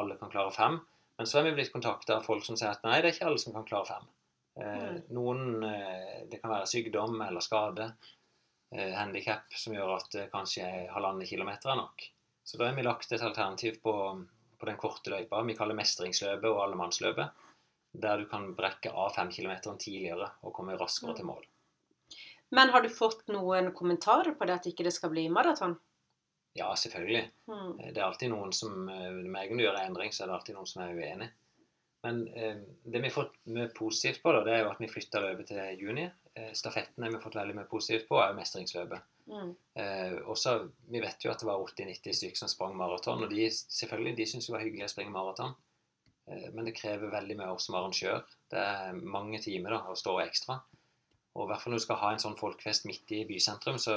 Alle 0.02 0.18
kan 0.18 0.32
klare 0.34 0.56
fem. 0.56 0.80
Men 1.20 1.28
så 1.28 1.39
er 1.39 1.50
vi 1.50 1.58
blitt 1.58 1.74
kontakta 1.74 2.16
av 2.16 2.24
folk 2.26 2.45
som 2.47 2.56
sier 2.58 2.72
at 2.72 2.86
nei, 2.88 3.02
det 3.02 3.10
er 3.10 3.18
ikke 3.18 3.28
alle 3.28 3.41
som 3.41 3.54
kan 3.54 3.68
klare 3.68 3.89
fem. 3.89 4.08
Eh, 4.64 4.95
noen 5.16 5.64
eh, 5.64 6.16
Det 6.32 6.39
kan 6.41 6.54
være 6.54 6.70
sykdom 6.72 7.20
eller 7.22 7.43
skade, 7.43 7.91
eh, 8.76 8.95
handikap, 8.95 9.52
som 9.56 9.76
gjør 9.76 9.97
at 9.97 10.10
det 10.16 10.30
kanskje 10.34 10.66
halvannen 10.93 11.28
kilometer 11.28 11.74
er 11.74 11.80
nok. 11.80 12.08
Så 12.43 12.58
da 12.58 12.70
har 12.70 12.78
vi 12.80 12.88
lagt 12.88 13.12
et 13.12 13.22
alternativ 13.22 13.78
på, 13.84 13.93
på 14.58 14.70
den 14.72 14.80
korte 14.80 15.14
løypa 15.14 15.43
vi 15.45 15.56
kaller 15.60 15.78
mestringsløpet 15.78 16.50
og 16.50 16.64
allemannsløpet. 16.66 17.45
Der 17.94 18.22
du 18.22 18.28
kan 18.30 18.52
brekke 18.56 18.92
av 18.94 19.16
fem 19.16 19.32
kilometer 19.34 19.76
tidligere 19.82 20.30
og 20.46 20.54
komme 20.54 20.78
raskere 20.78 21.16
til 21.18 21.26
mål. 21.26 21.46
Men 22.54 22.70
har 22.74 22.82
du 22.82 22.90
fått 22.90 23.28
noen 23.30 23.72
kommentarer 23.78 24.36
på 24.38 24.46
det 24.46 24.60
at 24.60 24.68
ikke 24.70 24.86
det 24.86 24.94
skal 24.94 25.12
bli 25.14 25.28
maraton? 25.30 25.76
Ja, 26.58 26.72
selvfølgelig. 26.76 27.28
Mm. 27.50 27.80
Eh, 27.80 27.92
Det 27.94 27.98
er 27.98 28.08
alltid 28.08 28.32
noen 28.32 28.54
som 28.54 28.86
Med 28.86 29.26
en 29.26 29.34
gang 29.34 29.58
du 29.58 29.64
gjør 29.64 29.78
en 29.78 29.92
endring, 29.92 30.14
så 30.14 30.24
er 30.24 30.28
det 30.32 30.38
alltid 30.40 30.56
noen 30.58 30.70
som 30.70 30.84
er 30.84 30.96
uenig. 30.98 31.30
Men 32.04 32.28
eh, 32.32 32.62
det 32.86 33.02
vi 33.02 33.10
har 33.10 33.16
fått 33.16 33.36
mye 33.52 33.68
positivt 33.76 34.22
på, 34.24 34.32
da, 34.32 34.44
det 34.46 34.54
er 34.56 34.62
jo 34.64 34.72
at 34.72 34.80
vi 34.80 34.88
flytta 34.88 35.20
løpet 35.24 35.50
til 35.52 35.82
juni. 35.84 36.06
Eh, 36.40 36.52
stafetten 36.56 37.04
har 37.04 37.12
vi 37.12 37.22
fått 37.22 37.36
veldig 37.36 37.58
mye 37.58 37.68
positivt 37.70 38.08
på, 38.08 38.20
er 38.22 38.32
jo 38.32 38.38
mestringsløpet. 38.40 39.10
Mm. 39.30 39.50
Eh, 39.84 40.14
også, 40.32 40.54
vi 40.90 41.02
vet 41.04 41.26
jo 41.26 41.32
at 41.34 41.44
det 41.44 41.50
var 41.50 41.60
80-90 41.66 42.16
stykker 42.22 42.40
som 42.40 42.52
sprang 42.52 42.78
maraton, 42.80 43.26
og 43.26 43.34
de 43.34 43.50
selvfølgelig, 43.52 44.16
de 44.18 44.30
syns 44.32 44.48
det 44.48 44.56
var 44.56 44.64
hyggelig 44.64 44.88
å 44.88 44.94
springe 44.94 45.14
maraton. 45.14 45.58
Eh, 46.30 46.50
men 46.54 46.68
det 46.68 46.78
krever 46.78 47.12
veldig 47.14 47.38
mye 47.40 47.50
av 47.50 47.60
oss 47.60 47.70
som 47.70 47.80
arrangør. 47.80 48.22
Det 48.52 48.62
er 48.62 49.02
mange 49.18 49.42
timer 49.44 49.78
da, 49.78 49.82
å 49.90 49.98
stå 49.98 50.20
ekstra. 50.26 50.60
Og 51.38 51.46
i 51.46 51.50
hvert 51.52 51.64
fall 51.64 51.74
når 51.74 51.82
du 51.82 51.86
skal 51.88 52.02
ha 52.04 52.14
en 52.14 52.24
sånn 52.24 52.40
folkefest 52.40 52.88
midt 52.90 53.12
i 53.16 53.26
bysentrum, 53.30 53.78
så 53.82 53.96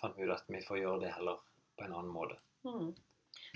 fant 0.00 0.16
vi 0.16 0.26
ut 0.28 0.34
at 0.34 0.48
vi 0.48 0.60
får 0.64 0.82
gjøre 0.82 1.04
det 1.04 1.14
heller 1.16 1.40
på 1.76 1.86
en 1.86 1.96
annen 1.96 2.12
måte. 2.12 2.36
Mm. 2.68 2.92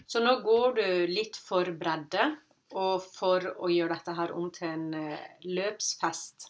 Så 0.09 0.23
nå 0.25 0.39
går 0.45 0.75
du 0.79 0.89
litt 1.13 1.37
for 1.39 1.69
bredde, 1.79 2.33
og 2.75 3.05
for 3.05 3.45
å 3.63 3.69
gjøre 3.71 3.95
dette 3.95 4.17
her 4.17 4.33
om 4.35 4.49
til 4.55 4.73
en 4.73 4.89
eh, 4.99 5.25
løpsfest. 5.47 6.49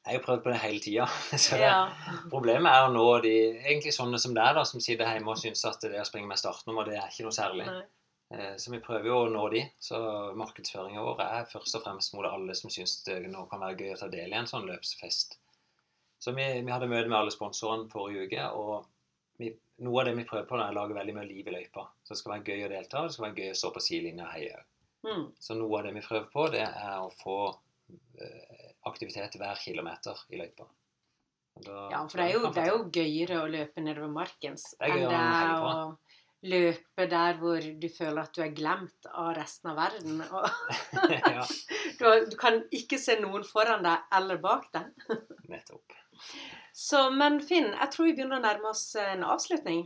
Jeg 0.00 0.16
har 0.16 0.24
prøvd 0.24 0.42
på 0.46 0.52
det 0.52 0.60
hele 0.62 0.82
tida. 0.82 1.06
Ja. 1.60 1.92
problemet 2.32 2.72
er 2.72 2.88
å 2.88 2.92
nå 2.94 3.06
de 3.22 3.34
egentlig 3.60 3.92
sånne 3.94 4.18
som 4.18 4.34
deg, 4.34 4.58
som 4.66 4.82
sitter 4.82 5.06
hjemme 5.12 5.34
og 5.34 5.38
syns 5.38 5.62
at 5.68 5.84
det 5.84 6.00
å 6.00 6.06
springe 6.08 6.30
med 6.30 6.40
startnummer, 6.40 6.88
det 6.88 6.96
er 6.98 7.12
ikke 7.12 7.28
noe 7.28 7.36
særlig. 7.36 7.68
Nei. 7.68 7.84
Eh, 8.30 8.56
Så 8.56 8.70
vi 8.70 8.78
prøver 8.82 9.06
jo 9.10 9.16
å 9.24 9.30
nå 9.32 9.44
de. 9.50 9.64
Så 9.82 9.98
markedsføringa 10.38 11.02
vår 11.02 11.20
er 11.24 11.48
først 11.50 11.74
og 11.78 11.82
fremst 11.86 12.14
mot 12.14 12.26
alle 12.28 12.54
som 12.54 12.70
syns 12.70 13.00
det 13.06 13.20
nå 13.30 13.46
kan 13.50 13.60
være 13.64 13.76
gøy 13.80 13.94
å 13.94 14.00
ta 14.00 14.08
del 14.12 14.30
i 14.32 14.38
en 14.38 14.46
sånn 14.50 14.68
løpsfest. 14.70 15.38
Så 16.20 16.34
vi, 16.36 16.44
vi 16.62 16.70
hadde 16.70 16.86
møte 16.90 17.08
med 17.08 17.18
alle 17.18 17.32
sponsorene 17.32 17.88
forrige 17.90 18.26
uke, 18.28 18.44
og 18.52 18.86
vi, 19.40 19.54
noe 19.80 20.02
av 20.02 20.10
det 20.10 20.16
vi 20.18 20.26
prøver 20.28 20.44
på, 20.50 20.58
er 20.60 20.68
å 20.70 20.76
lage 20.76 20.94
veldig 20.98 21.14
mye 21.16 21.28
liv 21.30 21.48
i 21.48 21.54
løypa. 21.54 21.86
Så 22.04 22.12
det 22.12 22.18
skal 22.20 22.34
være 22.34 22.44
gøy 22.52 22.66
å 22.66 22.72
delta, 22.74 23.02
det 23.06 23.14
skal 23.16 23.26
være 23.30 23.38
gøy 23.40 23.50
å 23.54 23.56
stå 23.62 23.70
på 23.72 23.82
sidelinja 23.86 24.26
og 24.28 24.34
heie. 24.36 24.58
Mm. 25.08 25.24
Så 25.40 25.56
noe 25.56 25.78
av 25.78 25.86
det 25.88 25.94
vi 25.96 26.02
prøver 26.04 26.28
på, 26.34 26.44
det 26.52 26.66
er 26.68 26.98
å 27.00 27.08
få 27.22 27.38
eh, 28.20 28.66
aktivitet 28.90 29.38
hver 29.40 29.56
kilometer 29.64 30.20
i 30.28 30.42
løypa. 30.42 30.68
Da- 31.64 31.88
Ja, 31.90 32.02
for 32.06 32.20
det 32.20 32.26
er, 32.28 32.32
jo, 32.36 32.50
det 32.52 32.62
er 32.62 32.68
jo 32.70 32.84
gøyere 32.94 33.40
å 33.42 33.48
løpe 33.50 33.82
nedover 33.82 34.12
markens 34.12 34.68
enn 34.78 35.00
det 35.00 35.08
er 35.16 35.54
å 35.56 35.96
løpe 36.42 37.04
der 37.10 37.36
hvor 37.40 37.60
du 37.60 37.86
føler 37.92 38.22
at 38.22 38.34
du 38.36 38.40
er 38.44 38.52
glemt 38.56 39.08
av 39.12 39.34
resten 39.36 39.72
av 39.72 39.80
verden. 39.80 40.20
Og 40.24 40.46
ja, 41.36 41.44
du, 42.00 42.04
du 42.30 42.36
kan 42.40 42.62
ikke 42.74 42.98
se 43.00 43.18
noen 43.20 43.44
foran 43.46 43.84
deg 43.84 44.06
eller 44.16 44.40
bak 44.42 44.70
deg. 44.76 44.92
nettopp. 45.52 45.96
Så, 46.76 47.08
men 47.12 47.40
Finn, 47.44 47.72
jeg 47.74 47.92
tror 47.92 48.08
vi 48.08 48.14
begynner 48.16 48.40
å 48.40 48.44
nærme 48.44 48.70
oss 48.72 48.86
en 49.00 49.24
avslutning. 49.26 49.84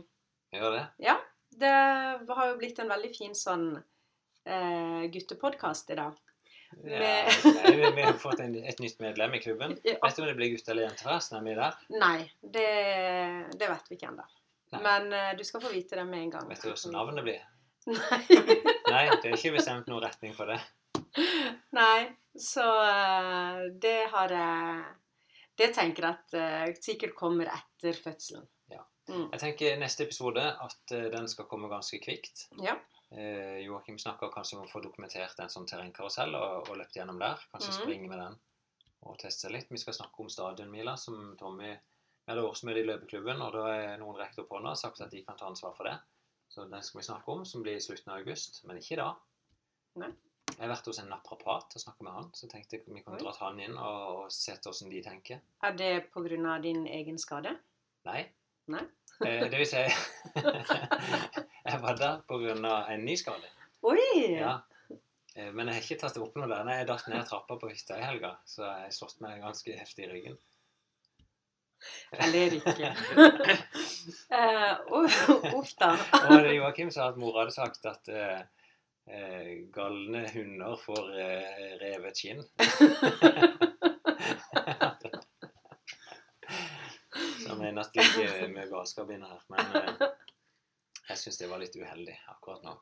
Gjør 0.55 0.77
det. 0.77 0.83
Ja, 1.03 1.17
det 1.55 1.71
har 1.71 2.51
jo 2.51 2.59
blitt 2.59 2.79
en 2.79 2.91
veldig 2.91 3.11
fin 3.15 3.35
sånn 3.35 3.65
eh, 3.75 5.03
guttepodkast 5.11 5.91
i 5.91 5.97
dag. 5.99 6.15
Ja, 6.83 6.99
Med- 6.99 7.45
nei, 7.55 7.71
vi, 7.77 7.91
vi 7.95 8.03
har 8.03 8.17
fått 8.19 8.41
en, 8.43 8.55
et 8.67 8.79
nytt 8.83 8.99
medlem 9.03 9.35
i 9.37 9.39
klubben. 9.43 9.75
Ja. 9.87 9.95
Vet 10.03 10.17
du 10.17 10.23
om 10.23 10.27
det 10.31 10.37
blir 10.39 10.51
gutt 10.55 10.67
eller 10.71 10.87
jente 10.87 11.05
forresten? 11.07 11.37
Er 11.39 11.45
vi 11.47 11.59
der? 11.59 11.77
Nei, 12.01 12.17
det, 12.41 12.67
det 13.59 13.69
vet 13.71 13.91
vi 13.91 13.99
ikke 13.99 14.09
ennå. 14.11 14.25
Nei. 14.73 14.81
Men 14.81 15.13
uh, 15.13 15.37
du 15.37 15.43
skal 15.47 15.61
få 15.63 15.71
vite 15.73 15.99
det 15.99 16.05
med 16.05 16.25
en 16.25 16.33
gang. 16.37 16.49
Vet 16.49 16.63
du 16.63 16.71
hvordan 16.71 16.95
navnet 16.95 17.27
blir? 17.27 17.43
Nei. 17.91 18.21
Nei, 18.89 19.03
det 19.21 19.29
er 19.29 19.37
ikke 19.37 19.55
bestemt 19.57 19.89
noen 19.91 20.03
retning 20.05 20.33
for 20.37 20.49
det. 20.49 20.59
Nei, 21.79 22.07
så 22.39 22.65
uh, 22.65 23.65
det 23.81 23.99
har 24.13 24.33
jeg 24.33 24.85
Det 25.55 25.69
tenker 25.71 26.03
jeg 26.03 26.17
at 26.17 26.33
eh, 26.35 26.71
sikkert 26.83 27.13
kommer 27.15 27.47
etter 27.47 27.95
fødselen. 27.95 28.43
Ja. 28.67 28.81
Mm. 29.07 29.29
Jeg 29.31 29.39
tenker 29.39 29.77
neste 29.79 30.03
episode 30.03 30.41
at 30.43 30.91
den 30.91 31.29
skal 31.31 31.47
komme 31.47 31.69
ganske 31.71 32.01
kvikt. 32.03 32.49
Ja. 32.59 32.73
Joakim 33.63 33.95
snakker 34.01 34.33
kanskje 34.33 34.57
om 34.57 34.65
å 34.65 34.67
få 34.67 34.81
dokumentert 34.83 35.39
en 35.39 35.53
sånn 35.53 35.69
terrengkarusell 35.69 36.35
og, 36.35 36.67
og 36.67 36.81
løpt 36.81 36.99
gjennom 36.99 37.21
der. 37.23 37.39
Kanskje 37.53 37.71
mm. 37.71 37.77
springe 37.77 38.11
med 38.11 38.19
den 38.19 38.35
og 39.05 39.17
teste 39.21 39.51
litt. 39.53 39.71
Vi 39.71 39.79
skal 39.79 39.95
snakke 39.95 40.23
om 40.23 40.29
stadionmila, 40.31 40.97
som 40.97 41.35
Tommy 41.39 41.71
Vi 42.25 42.31
hadde 42.33 42.43
årsmøte 42.47 42.81
i 42.81 42.85
løpeklubben, 42.87 43.41
og 43.45 43.53
da 43.53 43.63
er 43.75 43.97
noen 44.01 44.17
rekt 44.17 44.39
opp 44.41 44.49
hånda 44.55 44.71
og 44.73 44.79
sagt 44.81 45.01
at 45.05 45.11
de 45.13 45.21
kan 45.25 45.37
ta 45.37 45.45
ansvar 45.45 45.75
for 45.77 45.85
det. 45.85 45.95
Så 46.49 46.63
den 46.69 46.81
skal 46.85 46.99
vi 47.01 47.05
snakke 47.05 47.31
om, 47.31 47.43
som 47.45 47.61
blir 47.61 47.77
i 47.77 47.83
slutten 47.83 48.09
av 48.13 48.21
august, 48.23 48.63
men 48.65 48.79
ikke 48.81 48.97
da. 48.97 49.11
Nei. 50.01 50.09
Jeg 50.55 50.61
har 50.61 50.71
vært 50.71 50.87
hos 50.87 50.99
en 51.01 51.09
naprapat 51.11 51.73
og 51.75 51.81
snakket 51.81 52.05
med 52.05 52.13
han, 52.15 52.27
så 52.37 52.47
tenkte 52.49 52.77
jeg 52.77 52.85
vi 52.87 53.01
kunne 53.03 53.19
dratt 53.19 53.39
han 53.41 53.59
inn 53.59 53.73
og, 53.75 54.25
og 54.25 54.31
sett 54.33 54.65
hvordan 54.65 54.91
de 54.93 55.01
tenker. 55.05 55.41
Er 55.65 55.73
det 55.77 55.91
pga. 56.13 56.57
din 56.63 56.85
egen 56.87 57.17
skade? 57.19 57.55
Nei. 58.05 58.21
Nei. 58.71 58.81
Eh, 59.25 59.45
det 59.51 59.59
vil 59.61 59.67
si 59.69 59.81
Jeg 61.65 61.81
var 61.81 61.97
der 61.99 62.21
pga. 62.29 62.75
en 62.93 63.05
ny 63.05 63.15
skade. 63.19 63.49
Oi! 63.83 64.37
Ja. 64.37 64.59
Eh, 65.35 65.51
Men 65.51 65.67
jeg 65.67 65.75
har 65.75 65.81
ikke 65.83 65.99
tatt 66.01 66.17
opp 66.21 66.35
noe 66.39 66.47
der. 66.47 66.63
Nei, 66.63 66.77
Jeg 66.79 66.87
datt 66.89 67.07
ned 67.11 67.25
trappa 67.27 67.57
på 67.59 67.69
hytta 67.69 67.97
i 67.99 68.05
helga, 68.05 68.35
så 68.45 68.63
jeg 68.63 68.87
har 68.87 68.95
slått 68.95 69.19
meg 69.25 69.41
ganske 69.43 69.75
heftig 69.77 70.05
i 70.07 70.11
ryggen. 70.13 70.37
Jeg 72.15 72.31
ler 72.31 72.53
ikke. 72.59 72.91
Uff 75.55 75.71
da. 75.79 75.91
Og 76.31 76.49
Joakim 76.55 76.91
sa 76.93 77.09
at 77.11 77.17
mora 77.19 77.43
hadde 77.43 77.55
sagt 77.55 77.85
at 77.89 78.11
uh, 78.13 78.39
eh, 79.09 79.51
galne 79.75 80.23
hunder 80.33 80.75
får 80.81 81.05
eh, 81.25 81.75
revet 81.81 82.21
skinn. 82.21 82.43
at 87.85 87.93
det 87.93 88.05
ligger 88.17 88.47
mye 88.53 88.67
galskap 88.69 89.11
inne 89.13 89.29
her. 89.29 89.41
Men 89.51 89.65
jeg 91.09 91.21
syns 91.21 91.39
det 91.41 91.49
var 91.51 91.61
litt 91.61 91.75
uheldig 91.77 92.15
akkurat 92.33 92.63
nå. 92.65 92.75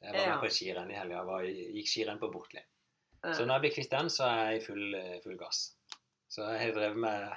Jeg 0.00 0.12
var 0.12 0.20
Ja. 0.20 0.34
med 0.34 0.42
på 0.44 0.52
skirenn 0.52 0.90
i 0.90 0.98
helga. 0.98 1.24
Gikk 1.44 1.88
skirenn 1.88 2.20
på 2.20 2.30
Bortli. 2.32 2.60
Så 3.24 3.46
når 3.46 3.54
jeg 3.54 3.60
blir 3.64 3.74
kvitt 3.74 3.90
den, 3.90 4.10
så 4.12 4.26
er 4.28 4.50
jeg 4.50 4.60
i 4.60 4.64
full, 4.66 4.96
full 5.24 5.38
gass. 5.40 5.76
Så 6.28 6.44
jeg 6.50 6.60
har 6.60 6.74
drevet 6.76 6.98
med 7.00 7.30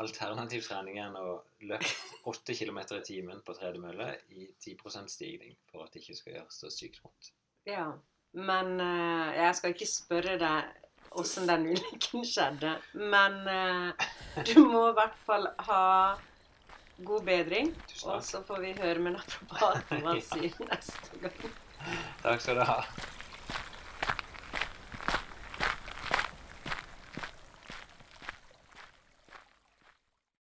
alternativ 0.00 0.64
trening 0.66 0.98
enn 1.02 1.16
å 1.18 1.40
løpe 1.68 1.90
8 2.30 2.56
km 2.56 2.80
i 2.96 3.02
timen 3.06 3.42
på 3.44 3.56
tredemølle 3.58 4.12
i 4.36 4.48
10% 4.48 5.12
stigning 5.12 5.56
for 5.70 5.84
at 5.84 5.92
det 5.94 6.04
ikke 6.04 6.18
skal 6.18 6.38
gjøre 6.38 6.56
så 6.56 6.72
sykt 6.72 7.02
vondt. 7.04 7.32
Ja. 7.68 7.90
Men 8.32 8.76
uh, 8.78 9.30
jeg 9.34 9.54
skal 9.58 9.74
ikke 9.74 9.90
spørre 9.90 10.36
deg 10.40 11.16
åssen 11.18 11.48
den 11.50 11.66
ulykken 11.72 12.26
skjedde. 12.26 12.76
Men 12.94 13.40
uh, 13.46 14.10
du 14.46 14.60
må 14.70 14.88
i 14.90 14.96
hvert 14.98 15.16
fall 15.26 15.48
ha 15.66 15.84
god 17.04 17.24
bedring. 17.26 17.72
Og 18.04 18.22
så 18.24 18.42
får 18.46 18.62
vi 18.64 18.74
høre 18.78 19.02
med 19.02 19.18
naprapaten 19.18 20.04
hva 20.04 20.14
han 20.14 20.22
sier 20.24 20.54
neste 20.70 21.24
gang. 21.24 21.56
Takk 22.22 22.44
skal 22.44 22.60
du 22.60 22.66
ha. 22.68 22.82